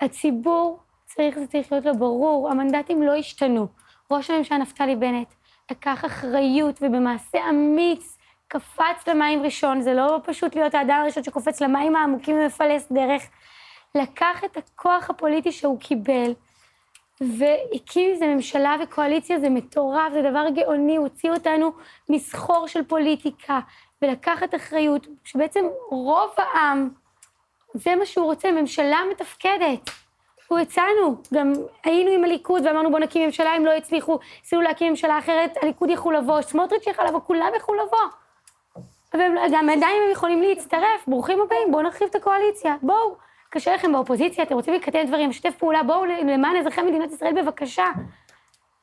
הציבור 0.02 0.80
צריך, 1.06 1.40
זה 1.40 1.48
צריך 1.48 1.72
להיות 1.72 1.86
לו 1.86 1.98
ברור, 1.98 2.50
המנדטים 2.52 3.04
לא 3.04 3.16
השתנו. 3.16 3.68
ראש 4.12 4.30
הממשלה 4.30 4.58
נפתלי 4.58 4.96
בנט 4.96 5.34
לקח 5.72 6.06
אחריות 6.06 6.80
ובמעשה 6.82 7.50
אמיץ 7.50 8.18
קפץ 8.48 9.08
למים 9.08 9.44
ראשון, 9.44 9.82
זה 9.82 9.94
לא 9.94 10.20
פשוט 10.24 10.56
להיות 10.56 10.76
האדם 10.76 11.00
הראשון 11.02 11.24
שקופץ 11.24 11.62
למים 11.62 11.96
העמוקים 11.96 12.40
ומפלס 12.40 12.92
דרך. 12.92 13.24
לקח 13.96 14.44
את 14.44 14.58
הכוח 14.58 15.10
הפוליטי 15.10 15.52
שהוא 15.52 15.80
קיבל, 15.80 16.34
והקים 17.22 18.12
איזה 18.12 18.28
ממשלה 18.28 18.76
וקואליציה, 18.84 19.40
זה 19.40 19.50
מטורף, 19.50 20.14
זה 20.14 20.22
דבר 20.22 20.46
גאוני, 20.50 20.96
הוא 20.96 21.08
הוציא 21.08 21.32
אותנו 21.32 21.72
מסחור 22.10 22.68
של 22.68 22.84
פוליטיקה, 22.84 23.60
ולקחת 24.02 24.56
אחריות, 24.56 25.08
שבעצם 25.24 25.66
רוב 25.90 26.30
העם, 26.38 26.90
זה 27.74 27.96
מה 27.96 28.06
שהוא 28.06 28.26
רוצה, 28.26 28.52
ממשלה 28.52 28.98
מתפקדת. 29.12 29.90
הוא 30.48 30.60
הצענו, 30.60 31.16
גם 31.34 31.54
היינו 31.84 32.12
עם 32.12 32.24
הליכוד 32.24 32.66
ואמרנו 32.66 32.92
בוא 32.92 33.00
נקים 33.00 33.26
ממשלה, 33.26 33.54
הם 33.54 33.66
לא 33.66 33.72
הצליחו, 33.72 34.20
ניסינו 34.42 34.62
להקים 34.62 34.90
ממשלה 34.90 35.20
אחרת, 35.20 35.58
הליכוד 35.62 35.90
יכול 35.90 36.18
לבוא, 36.18 36.42
סמוטריץ' 36.42 36.88
יכול 36.88 37.06
לבוא, 37.06 37.20
כולם 37.28 37.52
יכלו 37.58 37.76
לבוא. 37.76 38.00
וגם 39.14 39.70
עדיין 39.70 40.04
הם 40.06 40.12
יכולים 40.12 40.42
להצטרף, 40.42 41.08
ברוכים 41.08 41.42
הבאים, 41.42 41.72
בואו 41.72 41.82
נרחיב 41.82 42.08
את 42.10 42.16
הקואליציה, 42.16 42.76
בואו. 42.82 43.29
קשה 43.50 43.76
לכם 43.76 43.92
באופוזיציה, 43.92 44.44
אתם 44.44 44.56
רוצים 44.56 44.74
לקדם 44.74 45.08
דברים, 45.08 45.30
לשתף 45.30 45.54
פעולה, 45.60 45.84
בואו 45.84 46.06
למען 46.06 46.56
אזרחי 46.56 46.82
מדינת 46.82 47.12
ישראל 47.12 47.42
בבקשה. 47.42 47.86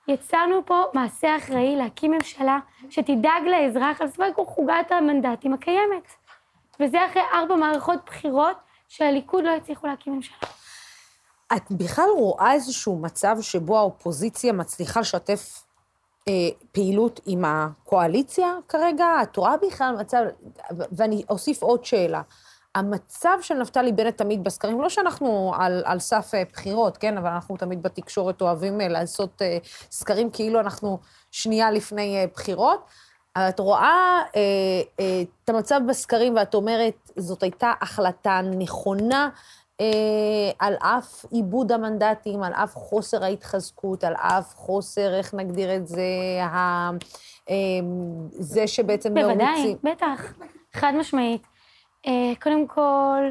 יצרנו 0.08 0.66
פה 0.66 0.82
מעשה 0.94 1.36
אחראי 1.36 1.76
להקים 1.76 2.10
ממשלה 2.10 2.58
שתדאג 2.90 3.42
לאזרח 3.46 4.00
על 4.00 4.08
סביב 4.08 4.34
חוגת 4.46 4.90
המנדטים 4.90 5.52
הקיימת. 5.52 6.06
וזה 6.80 7.06
אחרי 7.06 7.22
ארבע 7.32 7.56
מערכות 7.56 7.98
בחירות 8.06 8.56
שהליכוד 8.88 9.44
לא 9.44 9.50
הצליחו 9.50 9.86
להקים 9.86 10.14
ממשלה. 10.14 10.36
את 11.56 11.70
בכלל 11.70 12.08
רואה 12.16 12.52
איזשהו 12.52 12.98
מצב 12.98 13.36
שבו 13.40 13.78
האופוזיציה 13.78 14.52
מצליחה 14.52 15.00
לשתף 15.00 15.64
אה, 16.28 16.32
פעילות 16.72 17.20
עם 17.26 17.44
הקואליציה 17.44 18.54
כרגע? 18.68 19.06
את 19.22 19.36
רואה 19.36 19.56
בכלל 19.56 19.96
מצב, 20.00 20.18
ואני 20.92 21.22
אוסיף 21.30 21.62
עוד 21.62 21.84
שאלה. 21.84 22.22
המצב 22.76 23.38
של 23.40 23.54
נפתלי 23.54 23.92
בנט 23.92 24.18
תמיד 24.18 24.44
בסקרים, 24.44 24.80
לא 24.80 24.88
שאנחנו 24.88 25.52
על, 25.58 25.82
על 25.84 25.98
סף 25.98 26.30
אה, 26.34 26.42
בחירות, 26.52 26.96
כן, 26.96 27.18
אבל 27.18 27.30
אנחנו 27.30 27.56
תמיד 27.56 27.82
בתקשורת 27.82 28.42
אוהבים 28.42 28.80
אה, 28.80 28.88
לעשות 28.88 29.42
אה, 29.42 29.58
סקרים 29.90 30.30
כאילו 30.30 30.60
אנחנו 30.60 30.98
שנייה 31.30 31.70
לפני 31.70 32.26
בחירות. 32.34 32.84
את 33.38 33.58
רואה 33.58 34.22
אה, 34.36 34.40
אה, 35.00 35.22
את 35.44 35.48
המצב 35.48 35.80
בסקרים 35.88 36.36
ואת 36.36 36.54
אומרת, 36.54 37.10
זאת 37.16 37.42
הייתה 37.42 37.72
החלטה 37.80 38.40
נכונה, 38.58 39.28
אה, 39.80 40.50
על 40.58 40.74
אף 40.80 41.24
עיבוד 41.30 41.72
המנדטים, 41.72 42.42
על 42.42 42.52
אף 42.52 42.74
חוסר 42.74 43.24
ההתחזקות, 43.24 44.04
על 44.04 44.14
אף 44.14 44.54
חוסר, 44.54 45.14
איך 45.14 45.34
נגדיר 45.34 45.76
את 45.76 45.86
זה, 45.86 46.02
ה, 46.42 46.90
אה, 47.50 47.54
זה 48.30 48.66
שבעצם 48.66 49.14
בוודאי, 49.14 49.36
לא 49.36 49.50
רוצים... 49.50 49.76
בוודאי, 49.82 49.94
בטח, 49.94 50.32
חד 50.72 50.92
משמעית. 50.98 51.55
אה, 52.06 52.32
קודם 52.42 52.66
כל, 52.66 53.28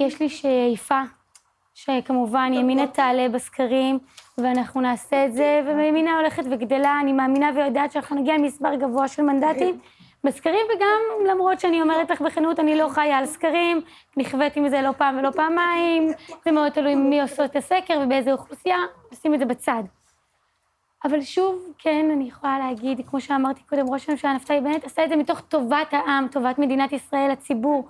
יש 0.00 0.20
לי 0.20 0.28
שאיפה, 0.28 1.00
שכמובן 1.74 2.52
ימינה 2.54 2.86
תעלה 2.86 3.28
בסקרים, 3.28 3.98
ואנחנו 4.38 4.80
נעשה 4.80 5.26
את 5.26 5.34
זה, 5.34 5.62
וימינה 5.66 6.16
הולכת 6.18 6.42
וגדלה, 6.50 7.00
אני 7.00 7.12
מאמינה 7.12 7.50
ויודעת 7.54 7.92
שאנחנו 7.92 8.16
נגיע 8.16 8.34
למספר 8.34 8.74
גבוה 8.74 9.08
של 9.08 9.22
מנדטים. 9.22 9.78
בסקרים, 10.24 10.66
וגם 10.76 11.28
למרות 11.30 11.60
שאני 11.60 11.82
אומרת 11.82 12.10
לך 12.10 12.20
בכנות, 12.20 12.60
אני 12.60 12.76
לא 12.78 12.88
חיה 12.88 13.18
על 13.18 13.26
סקרים, 13.26 13.80
נכוויתי 14.16 14.60
מזה 14.60 14.82
לא 14.82 14.92
פעם 14.92 15.18
ולא 15.18 15.30
פעמיים, 15.30 16.12
זה 16.44 16.50
מאוד 16.50 16.72
תלוי 16.72 16.94
מי 16.94 17.20
עושה 17.20 17.44
את 17.44 17.56
הסקר 17.56 18.00
ובאיזה 18.04 18.32
אוכלוסייה, 18.32 18.78
נשים 19.12 19.34
את 19.34 19.38
זה 19.38 19.44
בצד. 19.44 19.82
אבל 21.04 21.20
שוב, 21.20 21.72
כן, 21.78 22.10
אני 22.12 22.24
יכולה 22.24 22.58
להגיד, 22.58 23.00
כמו 23.10 23.20
שאמרתי 23.20 23.60
קודם, 23.68 23.92
ראש 23.92 24.08
הממשלה 24.08 24.32
נפתלי 24.32 24.60
בנט 24.60 24.84
עשה 24.84 25.04
את 25.04 25.08
זה 25.08 25.16
מתוך 25.16 25.40
טובת 25.40 25.92
העם, 25.92 26.26
טובת 26.32 26.58
מדינת 26.58 26.92
ישראל, 26.92 27.30
הציבור. 27.30 27.88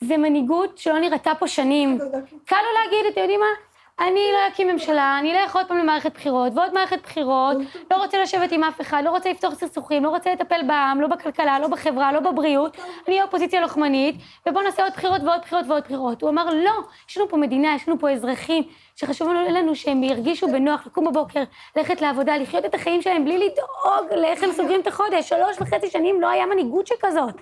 זה 0.00 0.16
מנהיגות 0.16 0.78
שלא 0.78 0.98
נראתה 0.98 1.32
פה 1.38 1.48
שנים. 1.48 1.98
קל 2.44 2.56
לו 2.56 2.80
להגיד, 2.82 3.12
אתם 3.12 3.20
יודעים 3.20 3.40
מה? 3.40 3.75
אני 4.00 4.20
לא 4.32 4.38
אקים 4.48 4.68
ממשלה, 4.68 5.16
אני 5.20 5.32
אלך 5.32 5.56
עוד 5.56 5.66
פעם 5.68 5.78
למערכת 5.78 6.12
בחירות, 6.14 6.52
ועוד 6.54 6.74
מערכת 6.74 7.02
בחירות, 7.02 7.56
לא 7.90 7.96
רוצה 7.96 8.22
לשבת 8.22 8.52
עם 8.52 8.64
אף 8.64 8.80
אחד, 8.80 9.02
לא 9.04 9.10
רוצה 9.10 9.30
לפתור 9.30 9.54
סכסוכים, 9.54 10.04
לא 10.04 10.08
רוצה 10.08 10.32
לטפל 10.32 10.60
בעם, 10.66 11.00
לא 11.00 11.06
בכלכלה, 11.06 11.58
לא 11.58 11.68
בחברה, 11.68 12.12
לא 12.12 12.20
בבריאות, 12.20 12.76
אני 13.08 13.22
אופוזיציה 13.22 13.60
לוחמנית, 13.60 14.16
ובואו 14.46 14.64
נעשה 14.64 14.82
עוד 14.82 14.92
בחירות 14.92 15.22
ועוד 15.22 15.40
בחירות 15.40 15.66
ועוד 15.68 15.82
בחירות. 15.82 16.22
הוא 16.22 16.30
אמר, 16.30 16.50
לא, 16.50 16.72
יש 17.08 17.16
לנו 17.18 17.28
פה 17.28 17.36
מדינה, 17.36 17.74
יש 17.74 17.88
לנו 17.88 17.98
פה 17.98 18.10
אזרחים, 18.10 18.62
שחשוב 18.96 19.32
לנו 19.32 19.74
שהם 19.74 20.02
ירגישו 20.02 20.48
בנוח 20.48 20.86
לקום 20.86 21.04
בבוקר, 21.04 21.42
ללכת 21.76 22.00
לעבודה, 22.00 22.36
לחיות 22.36 22.64
את 22.64 22.74
החיים 22.74 23.02
שלהם 23.02 23.24
בלי 23.24 23.38
לדאוג 23.38 24.20
לאיך 24.20 24.42
הם 24.42 24.52
סוגרים 24.52 24.80
את 24.80 24.86
החודש. 24.86 25.28
שלוש 25.28 25.56
וחצי 25.60 25.90
שנים 25.90 26.20
לא 26.20 26.30
היה 26.30 26.46
מנהיגות 26.46 26.86
שכזאת. 26.86 27.34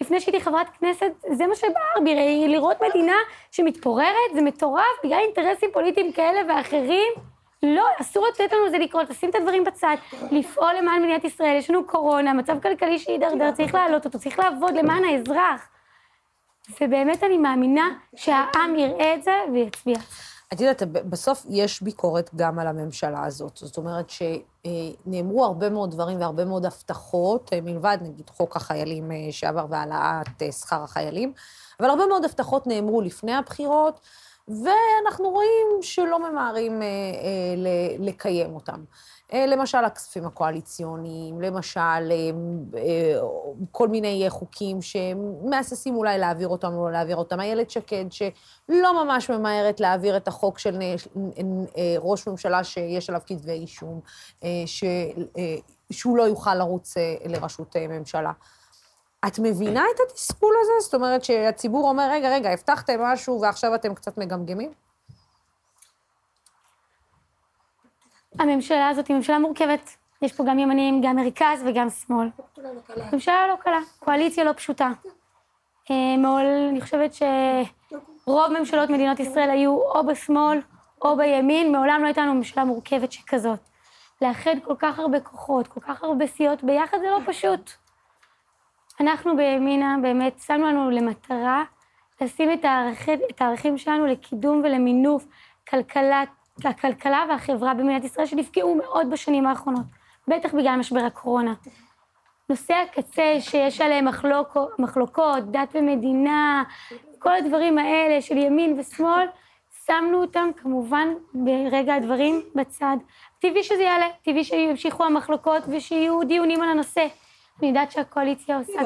לפני 0.00 0.20
שהייתי 0.20 0.40
חברת 0.40 0.68
כנסת, 0.80 1.12
זה 1.32 1.46
מה 1.46 1.54
שבער 1.54 2.04
בי, 2.04 2.48
לראות 2.48 2.76
מדינה 2.88 3.16
שמתפוררת, 3.50 4.34
זה 4.34 4.40
מטורף, 4.42 4.84
בגלל 5.04 5.18
אינטרסים 5.26 5.70
פוליטיים 5.72 6.12
כאלה 6.12 6.40
ואחרים. 6.48 7.12
לא, 7.62 7.84
אסור 8.00 8.26
לתת 8.26 8.52
לנו 8.52 8.70
זה 8.70 8.78
לקרות, 8.78 9.10
לשים 9.10 9.30
את 9.30 9.34
הדברים 9.34 9.64
בצד, 9.64 9.96
לפעול 10.30 10.72
למען 10.78 11.02
מדינת 11.02 11.24
ישראל, 11.24 11.56
יש 11.56 11.70
לנו 11.70 11.84
קורונה, 11.84 12.32
מצב 12.32 12.60
כלכלי 12.62 12.98
שהידרדר, 12.98 13.52
צריך 13.52 13.74
להעלות 13.74 14.04
אותו, 14.04 14.18
צריך 14.18 14.38
לעבוד 14.38 14.74
למען 14.74 15.04
האזרח. 15.04 15.68
ובאמת 16.80 17.24
אני 17.24 17.38
מאמינה 17.38 17.88
שהעם 18.16 18.78
יראה 18.78 19.14
את 19.14 19.22
זה 19.22 19.32
ויצביע. 19.52 19.96
את 20.52 20.60
יודעת, 20.60 20.82
בסוף 20.82 21.46
יש 21.48 21.82
ביקורת 21.82 22.30
גם 22.36 22.58
על 22.58 22.66
הממשלה 22.66 23.24
הזאת. 23.24 23.56
זאת 23.56 23.76
אומרת 23.76 24.10
שנאמרו 24.10 25.44
הרבה 25.44 25.70
מאוד 25.70 25.90
דברים 25.90 26.20
והרבה 26.20 26.44
מאוד 26.44 26.66
הבטחות, 26.66 27.50
אה, 27.52 27.60
מלבד 27.60 27.98
נגיד 28.02 28.30
חוק 28.30 28.56
החיילים 28.56 29.12
אה, 29.12 29.16
שעבר 29.30 29.66
והעלאת 29.70 30.42
אה, 30.42 30.52
שכר 30.52 30.82
החיילים, 30.82 31.32
אבל 31.80 31.90
הרבה 31.90 32.06
מאוד 32.06 32.24
הבטחות 32.24 32.66
נאמרו 32.66 33.00
לפני 33.00 33.34
הבחירות, 33.34 34.00
ואנחנו 34.48 35.30
רואים 35.30 35.82
שלא 35.82 36.30
ממהרים 36.30 36.82
לקיים 37.98 38.54
אותם. 38.54 38.84
אה, 39.32 39.46
למשל 39.46 39.84
הכספים 39.84 40.26
הקואליציוניים, 40.26 41.40
למשל 41.40 41.80
אה, 41.80 42.30
אה, 42.76 43.20
כל 43.72 43.88
מיני 43.88 44.26
חוקים 44.28 44.78
שמהססים 44.82 45.94
אולי 45.94 46.18
להעביר 46.18 46.48
אותם 46.48 46.74
או 46.74 46.86
לא 46.86 46.92
להעביר 46.92 47.16
אותם. 47.16 47.40
איילת 47.40 47.70
שקד, 47.70 48.04
שלא 48.10 49.04
ממש 49.04 49.30
ממהרת 49.30 49.80
להעביר 49.80 50.16
את 50.16 50.28
החוק 50.28 50.58
של 50.58 50.78
ראש 51.98 52.28
ממשלה 52.28 52.64
שיש 52.64 53.08
עליו 53.10 53.20
כתבי 53.26 53.52
אישום, 53.52 54.00
ש... 54.66 54.84
שהוא 55.90 56.16
לא 56.16 56.22
יוכל 56.22 56.54
לרוץ 56.54 56.94
לראשות 57.26 57.76
ממשלה. 57.76 58.32
את 59.26 59.38
מבינה 59.38 59.84
את 59.94 60.00
התסכול 60.10 60.54
הזה? 60.60 60.72
זאת 60.80 60.94
אומרת 60.94 61.24
שהציבור 61.24 61.88
אומר, 61.88 62.08
רגע, 62.12 62.30
רגע, 62.34 62.50
הבטחתם 62.50 63.00
משהו 63.00 63.40
ועכשיו 63.40 63.74
אתם 63.74 63.94
קצת 63.94 64.18
מגמגמים? 64.18 64.72
הממשלה 68.38 68.88
הזאת 68.88 69.08
היא 69.08 69.16
ממשלה 69.16 69.38
מורכבת. 69.38 69.96
יש 70.22 70.32
פה 70.32 70.44
גם 70.44 70.58
ימנים, 70.58 71.00
גם 71.04 71.16
מרכז 71.16 71.64
וגם 71.66 71.90
שמאל. 71.90 72.28
ממשלה 73.12 73.46
לא 73.48 73.54
קלה, 73.56 73.78
קואליציה 73.98 74.44
לא 74.44 74.52
פשוטה. 74.52 74.90
אה, 75.90 76.16
מעול, 76.18 76.46
אני 76.70 76.80
חושבת 76.80 77.14
שרוב 77.14 78.58
ממשלות 78.58 78.90
מדינת 78.90 79.20
ישראל 79.20 79.50
היו 79.50 79.70
או 79.70 80.06
בשמאל 80.06 80.58
או 81.02 81.16
בימין, 81.16 81.72
מעולם 81.72 81.98
לא 82.00 82.06
הייתה 82.06 82.20
לנו 82.20 82.34
ממשלה 82.34 82.64
מורכבת 82.64 83.12
שכזאת. 83.12 83.58
לאחד 84.22 84.54
כל 84.64 84.74
כך 84.78 84.98
הרבה 84.98 85.20
כוחות, 85.20 85.68
כל 85.68 85.80
כך 85.80 86.02
הרבה 86.02 86.26
סיעות 86.26 86.64
ביחד 86.64 86.98
זה 87.00 87.06
לא 87.10 87.18
פשוט. 87.26 87.70
אנחנו 89.00 89.36
בימינה 89.36 89.96
באמת 90.02 90.40
שמנו 90.40 90.66
לנו 90.66 90.90
למטרה 90.90 91.64
לשים 92.20 92.52
את, 92.52 92.64
הערכ... 92.64 93.08
את 93.30 93.40
הערכים 93.42 93.78
שלנו 93.78 94.06
לקידום 94.06 94.62
ולמינוף 94.64 95.26
כלכלת 95.68 96.28
הכלכלה 96.68 97.24
והחברה 97.28 97.74
במדינת 97.74 98.04
ישראל 98.04 98.26
שנפגעו 98.26 98.74
מאוד 98.74 99.10
בשנים 99.10 99.46
האחרונות, 99.46 99.86
בטח 100.28 100.54
בגלל 100.54 100.76
משבר 100.76 101.00
הקורונה. 101.00 101.54
נושאי 102.48 102.74
הקצה 102.76 103.36
שיש 103.40 103.80
עליהם 103.80 104.04
מחלוק, 104.04 104.56
מחלוקות, 104.78 105.50
דת 105.50 105.68
ומדינה, 105.74 106.64
כל 107.18 107.34
הדברים 107.34 107.78
האלה 107.78 108.20
של 108.20 108.36
ימין 108.36 108.78
ושמאל, 108.78 109.26
שמנו 109.86 110.20
אותם 110.20 110.48
כמובן 110.56 111.08
ברגע 111.34 111.94
הדברים 111.94 112.42
בצד. 112.54 112.96
טבעי 113.38 113.62
שזה 113.62 113.82
יעלה, 113.82 114.06
טבעי 114.22 114.44
שימשיכו 114.44 115.04
המחלוקות 115.04 115.62
ושיהיו 115.68 116.24
דיונים 116.24 116.62
על 116.62 116.68
הנושא. 116.68 117.06
אני 117.60 117.68
יודעת 117.68 117.90
שהקואליציה 117.90 118.58
עושה 118.58 118.80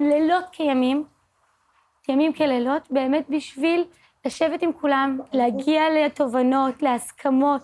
לילות 0.00 0.44
כימים, 0.52 1.04
ימים 2.08 2.32
כלילות, 2.32 2.90
באמת 2.90 3.24
בשביל 3.28 3.84
לשבת 4.26 4.62
עם 4.62 4.72
כולם, 4.72 5.18
להגיע 5.32 5.82
לתובנות, 5.90 6.82
להסכמות, 6.82 7.60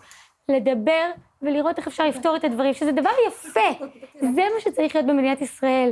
לדבר 0.49 1.11
ולראות 1.42 1.78
איך 1.78 1.87
אפשר 1.87 2.06
לפתור 2.06 2.37
את 2.37 2.44
הדברים, 2.44 2.75
שזה 2.75 2.92
דבר 2.92 3.11
יפה. 3.28 3.84
זה 4.20 4.42
מה 4.54 4.61
שצריך 4.61 4.94
להיות 4.94 5.06
במדינת 5.06 5.40
ישראל. 5.40 5.90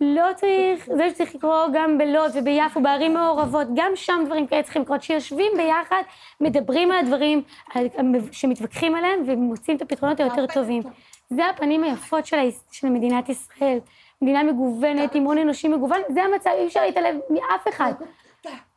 לא 0.00 0.26
צריך, 0.36 0.88
זה 0.96 1.10
שצריך 1.10 1.34
לקרות 1.34 1.70
גם 1.72 1.98
בלוד 1.98 2.30
וביפו, 2.34 2.82
בערים 2.82 3.14
מעורבות, 3.14 3.66
גם 3.74 3.92
שם 3.94 4.22
דברים 4.26 4.46
כאלה 4.46 4.62
צריכים 4.62 4.82
לקרות, 4.82 5.02
שיושבים 5.02 5.52
ביחד, 5.56 6.02
מדברים 6.40 6.90
על 6.90 6.98
הדברים 6.98 7.42
שמתווכחים 8.32 8.94
עליהם 8.94 9.22
ומוצאים 9.26 9.76
את 9.76 9.82
הפתרונות 9.82 10.20
היותר 10.20 10.46
טובים. 10.46 10.82
זה 11.30 11.48
הפנים 11.48 11.84
היפות 11.84 12.26
של, 12.26 12.36
של 12.72 12.88
מדינת 12.88 13.28
ישראל. 13.28 13.78
מדינה 14.22 14.42
מגוונת, 14.42 15.14
עם 15.14 15.24
הון 15.24 15.38
אנושי 15.38 15.68
מגוון, 15.68 16.00
זה 16.08 16.22
המצב, 16.22 16.50
אי 16.58 16.66
אפשר 16.66 16.80
להתעלם 16.86 17.18
מאף 17.30 17.68
אחד. 17.68 17.92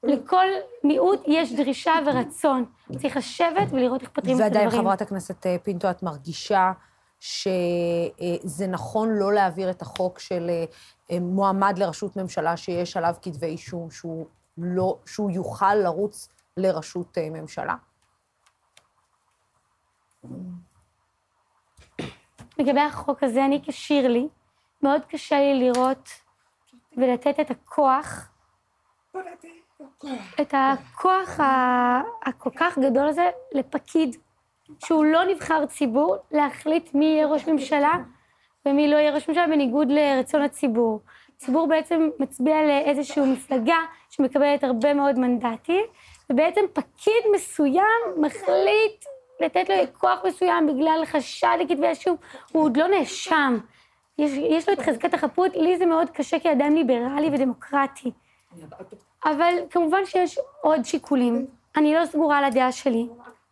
לכל 0.06 0.46
מיעוט 0.84 1.20
יש 1.28 1.54
דרישה 1.54 1.94
ורצון. 2.06 2.66
צריך 2.98 3.18
לשבת 3.18 3.68
ולראות 3.72 4.02
איך 4.02 4.10
פותרים 4.10 4.36
את 4.36 4.42
הדברים. 4.42 4.66
ועדיין, 4.66 4.82
חברת 4.82 5.02
הכנסת 5.02 5.46
אה, 5.46 5.56
פינטו, 5.64 5.92
את 5.92 6.04
מרגישה 6.04 6.72
שזה 7.20 8.68
נכון 8.68 9.10
לא 9.10 9.34
להעביר 9.34 9.70
את 9.70 9.82
החוק 9.82 10.20
של 10.20 10.50
אה, 11.12 11.20
מועמד 11.20 11.78
לראשות 11.78 12.16
ממשלה 12.16 12.58
שיש 12.58 12.98
עליו 12.98 13.14
כתבי 13.22 13.46
אישום, 13.46 13.92
שהוא, 13.92 14.26
לא, 14.58 14.98
שהוא 15.06 15.32
יוכל 15.32 15.76
לרוץ 15.76 16.30
לראשות 16.58 17.18
אה, 17.18 17.30
ממשלה? 17.30 17.76
לגבי 22.58 22.82
החוק 22.82 23.24
הזה, 23.24 23.46
אני 23.46 23.62
כשירלי, 23.68 24.28
מאוד 24.82 25.02
קשה 25.06 25.40
לי 25.40 25.60
לראות 25.60 26.10
ולתת 26.98 27.40
את 27.40 27.52
הכוח 27.52 28.32
את 30.42 30.54
הכוח 30.58 31.40
הכל 32.26 32.50
כך 32.56 32.78
גדול 32.78 33.08
הזה 33.08 33.30
לפקיד, 33.54 34.16
שהוא 34.86 35.06
לא 35.06 35.24
נבחר 35.24 35.66
ציבור, 35.66 36.18
להחליט 36.32 36.94
מי 36.94 37.06
יהיה 37.06 37.28
ראש 37.28 37.48
ממשלה 37.48 37.94
ומי 38.66 38.88
לא 38.88 38.96
יהיה 38.96 39.12
ראש 39.12 39.30
ממשלה 39.30 39.48
בניגוד 39.48 39.92
לרצון 39.92 40.42
הציבור. 40.42 41.00
הציבור 41.36 41.68
בעצם 41.68 42.10
מצביע 42.20 42.56
לאיזושהי 42.64 43.34
מפלגה 43.34 43.78
שמקבלת 44.10 44.64
הרבה 44.64 44.94
מאוד 44.94 45.20
מנדטים, 45.20 45.86
ובעצם 46.30 46.62
פקיד 46.74 47.24
מסוים 47.36 48.02
מחליט 48.18 49.06
לתת 49.40 49.70
לו 49.70 49.76
כוח 49.98 50.20
מסוים 50.28 50.68
בגלל 50.68 51.02
חשד 51.06 51.58
לכתבי 51.60 51.88
אישום, 51.88 52.16
הוא 52.52 52.64
עוד 52.64 52.78
לא 52.78 52.88
נאשם. 52.88 53.58
יש, 54.18 54.32
יש 54.32 54.70
לו 54.70 54.74
את 54.74 54.80
חזקת 54.80 55.14
החפות, 55.14 55.56
לי 55.56 55.78
זה 55.78 55.86
מאוד 55.86 56.10
קשה 56.10 56.40
כאדם 56.40 56.76
ליברלי 56.76 57.30
ודמוקרטי. 57.34 58.12
אבל 59.26 59.54
כמובן 59.70 60.06
שיש 60.06 60.40
עוד 60.62 60.86
שיקולים. 60.86 61.46
אני 61.78 61.94
לא 61.94 62.06
סגורה 62.06 62.38
על 62.38 62.44
הדעה 62.44 62.72
שלי. 62.72 63.08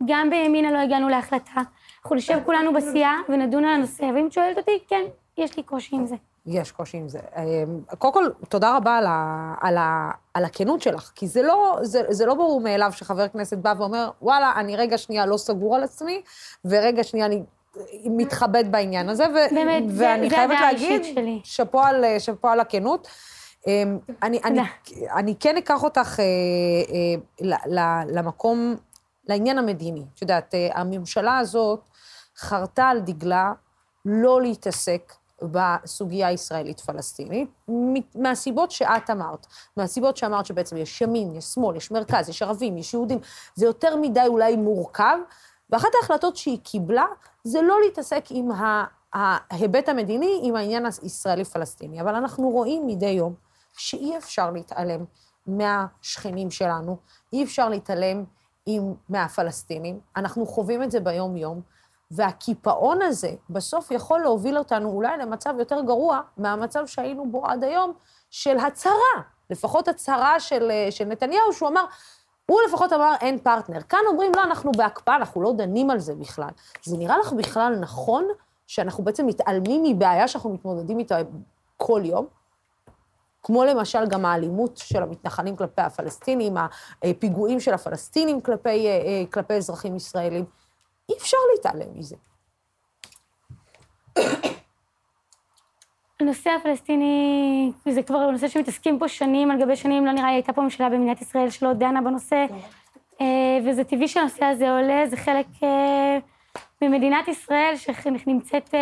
גם 0.06 0.30
בימינה 0.30 0.72
לא 0.72 0.78
הגענו 0.78 1.10
להחלטה. 1.10 1.62
אנחנו 2.04 2.16
נשב 2.16 2.40
כולנו 2.46 2.74
בסיעה 2.74 3.16
ונדון 3.30 3.66
על 3.66 3.76
הנושא, 3.76 4.04
ואם 4.16 4.28
את 4.28 4.32
שואלת 4.32 4.58
אותי, 4.58 4.80
כן, 4.88 5.02
יש 5.38 5.58
לי 5.58 5.64
קושי 5.64 5.96
עם 5.96 6.06
זה. 6.06 6.16
יש 6.46 6.72
קושי 6.72 6.98
עם 6.98 7.10
זה. 7.10 7.20
אמ, 7.38 7.80
קודם 7.98 8.14
כל, 8.14 8.26
תודה 8.50 8.78
רבה 8.78 8.98
על, 8.98 9.06
ה, 9.08 9.54
על, 9.62 9.78
ה, 9.78 10.12
על 10.34 10.46
הכנות 10.46 10.82
שלך, 10.82 11.12
כי 11.16 11.28
זה 11.28 11.42
לא, 11.42 11.78
זה, 11.82 12.02
זה 12.10 12.26
לא 12.26 12.34
ברור 12.34 12.62
מאליו 12.62 12.92
שחבר 12.92 13.28
כנסת 13.28 13.58
בא 13.58 13.74
ואומר, 13.78 14.10
וואלה, 14.22 14.54
אני 14.56 14.76
רגע 14.76 14.98
שנייה 14.98 15.26
לא 15.26 15.38
סגור 15.38 15.76
על 15.76 15.84
עצמי, 15.84 16.22
ורגע 16.66 17.04
שנייה 17.04 17.26
אני 17.26 17.44
מתחבט 18.06 18.66
בעניין 18.66 19.10
הזה, 19.10 19.26
ו, 19.30 19.56
באמת, 19.56 19.84
ואני 19.90 20.30
זה, 20.30 20.36
חייבת 20.36 20.56
זה 20.58 20.66
להגיד, 20.66 21.02
שאפו 21.44 21.82
על, 21.82 22.06
על 22.44 22.60
הכנות. 22.60 23.08
אמ, 23.68 24.00
אני, 24.24 24.40
אני, 24.44 24.62
אני 25.16 25.36
כן 25.40 25.58
אקח 25.58 25.84
אותך 25.84 26.20
אה, 26.20 26.26
אה, 27.42 28.04
למקום, 28.08 28.76
לעניין 29.30 29.58
המדיני. 29.58 30.06
את 30.16 30.22
יודעת, 30.22 30.56
אה, 30.56 30.70
הממשלה 30.74 31.38
הזאת 31.38 31.80
חרתה 32.38 32.88
על 32.88 33.00
דגלה 33.00 33.54
לא 34.06 34.42
להתעסק 34.42 35.14
בסוגיה 35.44 36.28
הישראלית-פלסטינית, 36.28 37.50
מהסיבות 38.16 38.72
שאת 38.72 39.10
אמרת, 39.10 39.48
מהסיבות 39.78 40.18
שאמרת 40.18 40.46
שבעצם 40.46 40.78
יש 40.78 41.02
ימין, 41.02 41.36
יש 41.36 41.46
שמאל, 41.46 41.76
יש 41.76 41.92
מרכז, 41.92 42.30
יש 42.30 42.42
ערבים, 42.42 42.78
יש 42.78 42.94
יהודים, 42.94 43.20
זה 43.56 43.66
יותר 43.66 43.96
מדי 43.96 44.26
אולי 44.28 44.56
מורכב, 44.56 45.18
ואחת 45.70 45.90
ההחלטות 46.02 46.38
שהיא 46.38 46.60
קיבלה 46.64 47.06
זה 47.44 47.62
לא 47.62 47.78
להתעסק 47.86 48.26
עם 48.30 48.50
ההיבט 49.14 49.90
המדיני, 49.90 50.40
עם 50.44 50.56
העניין 50.56 50.86
הישראלי-פלסטיני. 50.86 52.02
אבל 52.02 52.16
אנחנו 52.16 52.50
רואים 52.50 52.88
מדי 52.88 53.06
יום 53.06 53.43
שאי 53.78 54.18
אפשר 54.18 54.52
להתעלם 54.52 55.06
מהשכנים 55.48 56.52
שלנו, 56.52 56.98
אי 57.34 57.44
אפשר 57.44 57.70
להתעלם 57.70 58.24
עם, 58.66 58.94
מהפלסטינים, 59.10 60.00
אנחנו 60.16 60.46
חווים 60.46 60.84
את 60.84 60.92
זה 60.92 61.00
ביום-יום, 61.00 61.62
והקיפאון 62.12 63.02
הזה 63.02 63.32
בסוף 63.50 63.92
יכול 63.92 64.20
להוביל 64.20 64.58
אותנו 64.58 64.90
אולי 64.90 65.18
למצב 65.18 65.54
יותר 65.60 65.82
גרוע 65.82 66.22
מהמצב 66.38 66.86
שהיינו 66.86 67.32
בו 67.32 67.46
עד 67.46 67.64
היום, 67.64 67.94
של 68.30 68.58
הצהרה, 68.58 69.22
לפחות 69.50 69.88
הצהרה 69.88 70.40
של, 70.40 70.72
של 70.90 71.06
נתניהו, 71.06 71.54
שהוא 71.54 71.70
אמר, 71.70 71.86
הוא 72.46 72.60
לפחות 72.68 72.94
אמר 72.94 73.14
אין 73.22 73.40
פרטנר. 73.40 73.82
כאן 73.82 74.00
אומרים, 74.08 74.32
לא, 74.36 74.44
אנחנו 74.44 74.72
בהקפאה, 74.72 75.16
אנחנו 75.16 75.42
לא 75.42 75.54
דנים 75.54 75.90
על 75.90 76.00
זה 76.00 76.16
בכלל. 76.16 76.50
זה 76.84 76.98
נראה 76.98 77.18
לך 77.18 77.34
בכלל 77.34 77.76
נכון 77.80 78.26
שאנחנו 78.68 79.04
בעצם 79.04 79.28
מתעלמים 79.28 79.84
מבעיה 79.84 80.28
שאנחנו 80.28 80.54
מתמודדים 80.54 81.00
איתה 81.00 81.18
כל 81.78 82.02
יום? 82.06 82.28
כמו 83.44 83.66
למשל 83.66 84.06
גם 84.10 84.26
האלימות 84.26 84.78
של 84.78 85.04
המתנחלים 85.04 85.56
כלפי 85.56 85.82
הפלסטינים, 85.82 86.54
הפיגועים 87.04 87.60
של 87.60 87.74
הפלסטינים 87.74 88.42
כלפי, 88.42 88.88
אה, 88.88 88.92
אה, 88.92 89.24
כלפי 89.34 89.54
אזרחים 89.54 89.96
ישראלים. 89.96 90.46
אי 91.10 91.16
אפשר 91.18 91.38
להתעלם 91.56 91.88
מזה. 91.96 92.16
הנושא 96.20 96.50
הפלסטיני, 96.50 97.72
זה 97.90 98.04
כבר 98.04 98.32
נושא 98.32 98.48
שמתעסקים 98.48 99.00
פה 99.00 99.08
שנים 99.08 99.52
על 99.52 99.62
גבי 99.62 99.76
שנים, 99.76 100.06
לא 100.06 100.12
נראה 100.12 100.28
לי 100.28 100.34
הייתה 100.34 100.54
פה 100.54 100.62
ממשלה 100.62 100.90
במדינת 100.90 101.22
ישראל 101.22 101.50
שלא 101.50 101.74
דנה 101.74 102.02
בנושא, 102.02 102.46
אה, 103.22 103.60
וזה 103.66 103.84
טבעי 103.84 104.08
שהנושא 104.08 104.46
הזה 104.46 104.72
עולה, 104.72 105.08
זה 105.08 105.18
חלק 105.18 105.48
ממדינת 106.82 107.28
ישראל 107.28 107.74
שנמצאת 107.76 108.74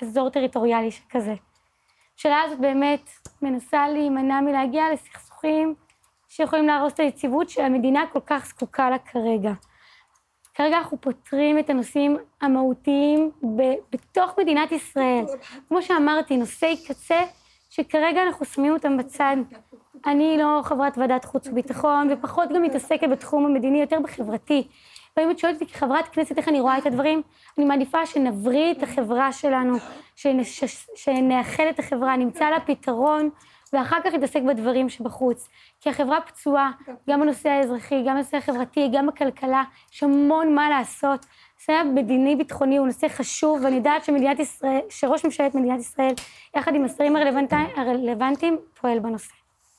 באזור 0.00 0.30
טריטוריאלי 0.30 0.90
שכזה. 0.90 1.34
הממשלה 2.24 2.42
הזאת 2.42 2.58
באמת 2.60 3.10
מנסה 3.42 3.88
להימנע 3.88 4.40
מלהגיע 4.40 4.84
לסכסוכים 4.92 5.74
שיכולים 6.28 6.66
להרוס 6.66 6.92
את 6.92 7.00
היציבות 7.00 7.50
שהמדינה 7.50 8.04
כל 8.12 8.20
כך 8.26 8.46
זקוקה 8.46 8.90
לה 8.90 8.98
כרגע. 8.98 9.52
כרגע 10.54 10.78
אנחנו 10.78 11.00
פותרים 11.00 11.58
את 11.58 11.70
הנושאים 11.70 12.16
המהותיים 12.40 13.30
ב- 13.56 13.74
בתוך 13.92 14.38
מדינת 14.38 14.72
ישראל. 14.72 15.24
כמו 15.68 15.82
שאמרתי, 15.82 16.36
נושאי 16.36 16.76
קצה 16.86 17.20
שכרגע 17.70 18.22
אנחנו 18.22 18.46
שמים 18.46 18.72
אותם 18.72 18.96
בצד. 18.96 19.36
אני 20.06 20.38
לא 20.38 20.60
חברת 20.64 20.98
ועדת 20.98 21.24
חוץ 21.24 21.46
וביטחון, 21.46 22.08
ופחות 22.12 22.48
גם 22.54 22.62
מתעסקת 22.62 23.08
בתחום 23.08 23.46
המדיני, 23.46 23.80
יותר 23.80 24.00
בחברתי. 24.00 24.68
ואם 25.16 25.30
את 25.30 25.38
שואלת 25.38 25.62
אותי 25.62 25.72
כחברת 25.72 26.08
כנסת 26.08 26.38
איך 26.38 26.48
אני 26.48 26.60
רואה 26.60 26.78
את 26.78 26.86
הדברים, 26.86 27.22
אני 27.58 27.64
מעדיפה 27.64 28.06
שנבריא 28.06 28.72
את 28.72 28.82
החברה 28.82 29.32
שלנו, 29.32 29.76
שנש... 30.16 30.64
שנאחד 30.96 31.64
את 31.70 31.78
החברה, 31.78 32.16
נמצא 32.16 32.50
לה 32.50 32.60
פתרון, 32.60 33.30
ואחר 33.72 33.96
כך 34.04 34.14
נתעסק 34.14 34.42
בדברים 34.48 34.88
שבחוץ. 34.88 35.48
כי 35.80 35.90
החברה 35.90 36.20
פצועה, 36.20 36.70
גם 37.10 37.20
בנושא 37.20 37.48
האזרחי, 37.48 38.02
גם 38.06 38.14
בנושא 38.14 38.36
החברתי, 38.36 38.88
גם 38.92 39.06
בכלכלה, 39.06 39.62
יש 39.92 40.02
המון 40.02 40.54
מה 40.54 40.70
לעשות. 40.70 41.26
נושא 41.58 41.72
המדיני 41.72 42.36
ביטחוני 42.36 42.76
הוא 42.76 42.86
נושא 42.86 43.08
חשוב, 43.08 43.60
ואני 43.64 43.76
יודעת 43.76 44.04
שמדינת 44.04 44.38
ישראל, 44.38 44.80
שראש 44.88 45.24
ממשלת 45.24 45.54
מדינת 45.54 45.80
ישראל, 45.80 46.14
יחד 46.56 46.74
עם 46.74 46.84
השרים 46.84 47.16
הרלוונטיים, 47.76 48.58
פועל 48.80 48.98
בנושא. 48.98 49.32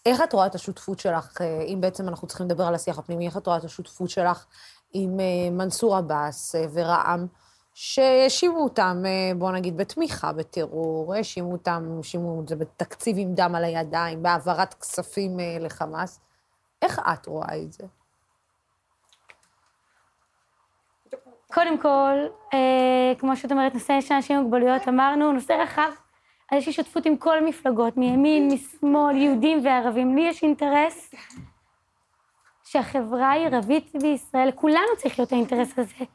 איך 0.06 0.22
את 0.22 0.34
רואה 0.34 0.46
את 0.46 0.56
השותפות 0.56 1.00
שלך, 1.00 1.42
אה, 1.42 1.64
אם 1.68 1.82
בעצם 1.82 2.08
אנחנו 2.08 2.28
צריכים 2.28 2.46
לדבר 2.46 2.64
על 2.64 2.76
השיח 2.76 3.00
הפנימי, 3.00 3.28
איך 3.28 3.38
את 3.38 3.48
רואה 3.48 3.58
את 3.58 3.64
השותפות 3.64 4.10
שלך 4.10 4.46
עם 4.94 5.20
אה, 5.20 5.50
מנסור 5.52 5.98
עבאס 5.98 6.56
אה, 6.56 6.66
ורע"מ, 6.74 7.26
שהאשימו 7.74 8.64
אותם, 8.64 9.04
בואו 9.38 9.52
נגיד, 9.52 9.78
בתמיכה 9.78 10.34
בטרור, 10.34 11.14
האשימו 11.14 11.52
אותם, 11.52 11.94
האשימו 11.98 12.42
את 12.42 12.48
זה 12.48 12.56
בתקציב 12.56 13.16
עם 13.20 13.34
דם 13.34 13.56
על 13.56 13.64
הידיים, 13.64 14.24
בהעברת 14.24 14.74
כספים 14.74 15.38
לחמאס. 15.60 16.20
איך 16.82 17.00
את 17.00 17.26
רואה 17.26 17.58
את 17.58 17.74
זה? 17.74 17.84
קודם 21.54 21.78
כל, 21.78 22.16
אה, 22.54 23.14
כמו 23.18 23.36
שאת 23.36 23.52
אומרת, 23.52 23.74
נושא 23.74 24.02
של 24.02 24.14
אנשים 24.14 24.38
עם 24.38 24.44
מוגבלויות, 24.44 24.88
אמרנו, 24.88 25.32
נושא 25.32 25.54
רחב, 25.54 25.92
יש 26.54 26.68
לי 26.68 26.74
שותפות 26.74 27.06
עם 27.06 27.18
כל 27.18 27.38
המפלגות, 27.38 27.98
מימין, 27.98 28.48
משמאל, 28.54 29.16
יהודים 29.16 29.66
וערבים. 29.66 30.16
לי 30.16 30.22
יש 30.30 30.44
אינטרס 30.44 31.12
שהחברה 32.74 33.32
הערבית 33.32 33.92
בישראל, 34.02 34.48
לכולנו 34.48 34.98
צריך 34.98 35.20
להיות 35.20 35.32
האינטרס 35.32 35.80
הזה, 35.80 36.06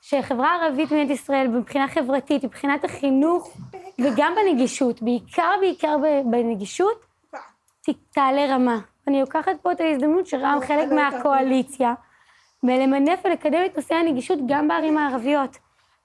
שהחברה 0.00 0.48
הערבית 0.48 0.92
במדינת 0.92 1.10
ישראל, 1.10 1.48
מבחינה 1.48 1.88
חברתית, 1.88 2.44
מבחינת 2.44 2.84
החינוך 2.84 3.56
וגם 3.98 4.32
בנגישות, 4.36 5.02
בעיקר 5.02 5.50
בעיקר 5.60 5.96
בנגישות, 6.24 7.04
תעלה 8.10 8.54
רמה. 8.54 8.78
אני 9.08 9.20
לוקחת 9.20 9.52
פה 9.62 9.72
את 9.72 9.80
ההזדמנות 9.80 10.26
שרע"מ 10.26 10.60
חלק 10.66 10.92
מהקואליציה, 10.92 11.94
ולמנף 12.62 13.20
ולקדם 13.24 13.60
את 13.66 13.76
נושא 13.76 13.94
הנגישות 13.94 14.38
גם 14.48 14.68
בערים 14.68 14.98
הערביות. 14.98 15.56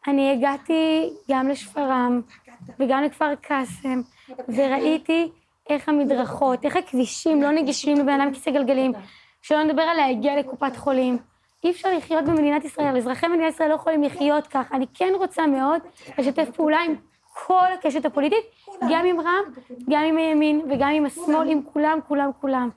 אני 0.08 0.32
הגעתי 0.32 1.10
גם 1.32 1.49
לשפרעם 1.49 2.21
וגם 2.80 3.04
לכפר 3.04 3.36
קאסם, 3.36 4.02
וראיתי 4.47 5.32
איך 5.69 5.89
המדרכות, 5.89 6.65
איך 6.65 6.76
הכבישים 6.76 7.41
לא 7.41 7.52
נגישים 7.52 7.97
לבן 7.97 8.21
אדם 8.21 8.34
כיסא 8.34 8.52
גלגלים, 8.52 8.91
שלא 9.43 9.63
נדבר 9.63 9.82
על 9.82 9.97
להגיע 9.97 10.39
לקופת 10.39 10.77
חולים. 10.77 11.17
אי 11.63 11.71
אפשר 11.71 11.97
לחיות 11.97 12.25
במדינת 12.25 12.65
ישראל, 12.65 12.97
אזרחי 12.97 13.27
מדינת 13.27 13.53
ישראל 13.53 13.69
לא 13.69 13.75
יכולים 13.75 14.03
לחיות 14.03 14.47
כך. 14.47 14.71
אני 14.71 14.86
כן 14.93 15.13
רוצה 15.17 15.47
מאוד 15.47 15.82
לשתף 16.17 16.49
פעולה 16.56 16.79
עם 16.79 16.95
כל 17.34 17.73
הקשת 17.73 18.06
הפוליטית, 18.06 18.45
גם 18.89 19.06
עם 19.06 19.19
רע"מ, 19.19 19.53
גם 19.89 20.03
עם 20.03 20.17
הימין 20.17 20.62
וגם 20.69 20.89
עם 20.89 21.06
השמאל, 21.06 21.49
עם 21.49 21.62
כולם, 21.73 21.99
כולם, 22.08 22.29
כולם. 22.41 22.69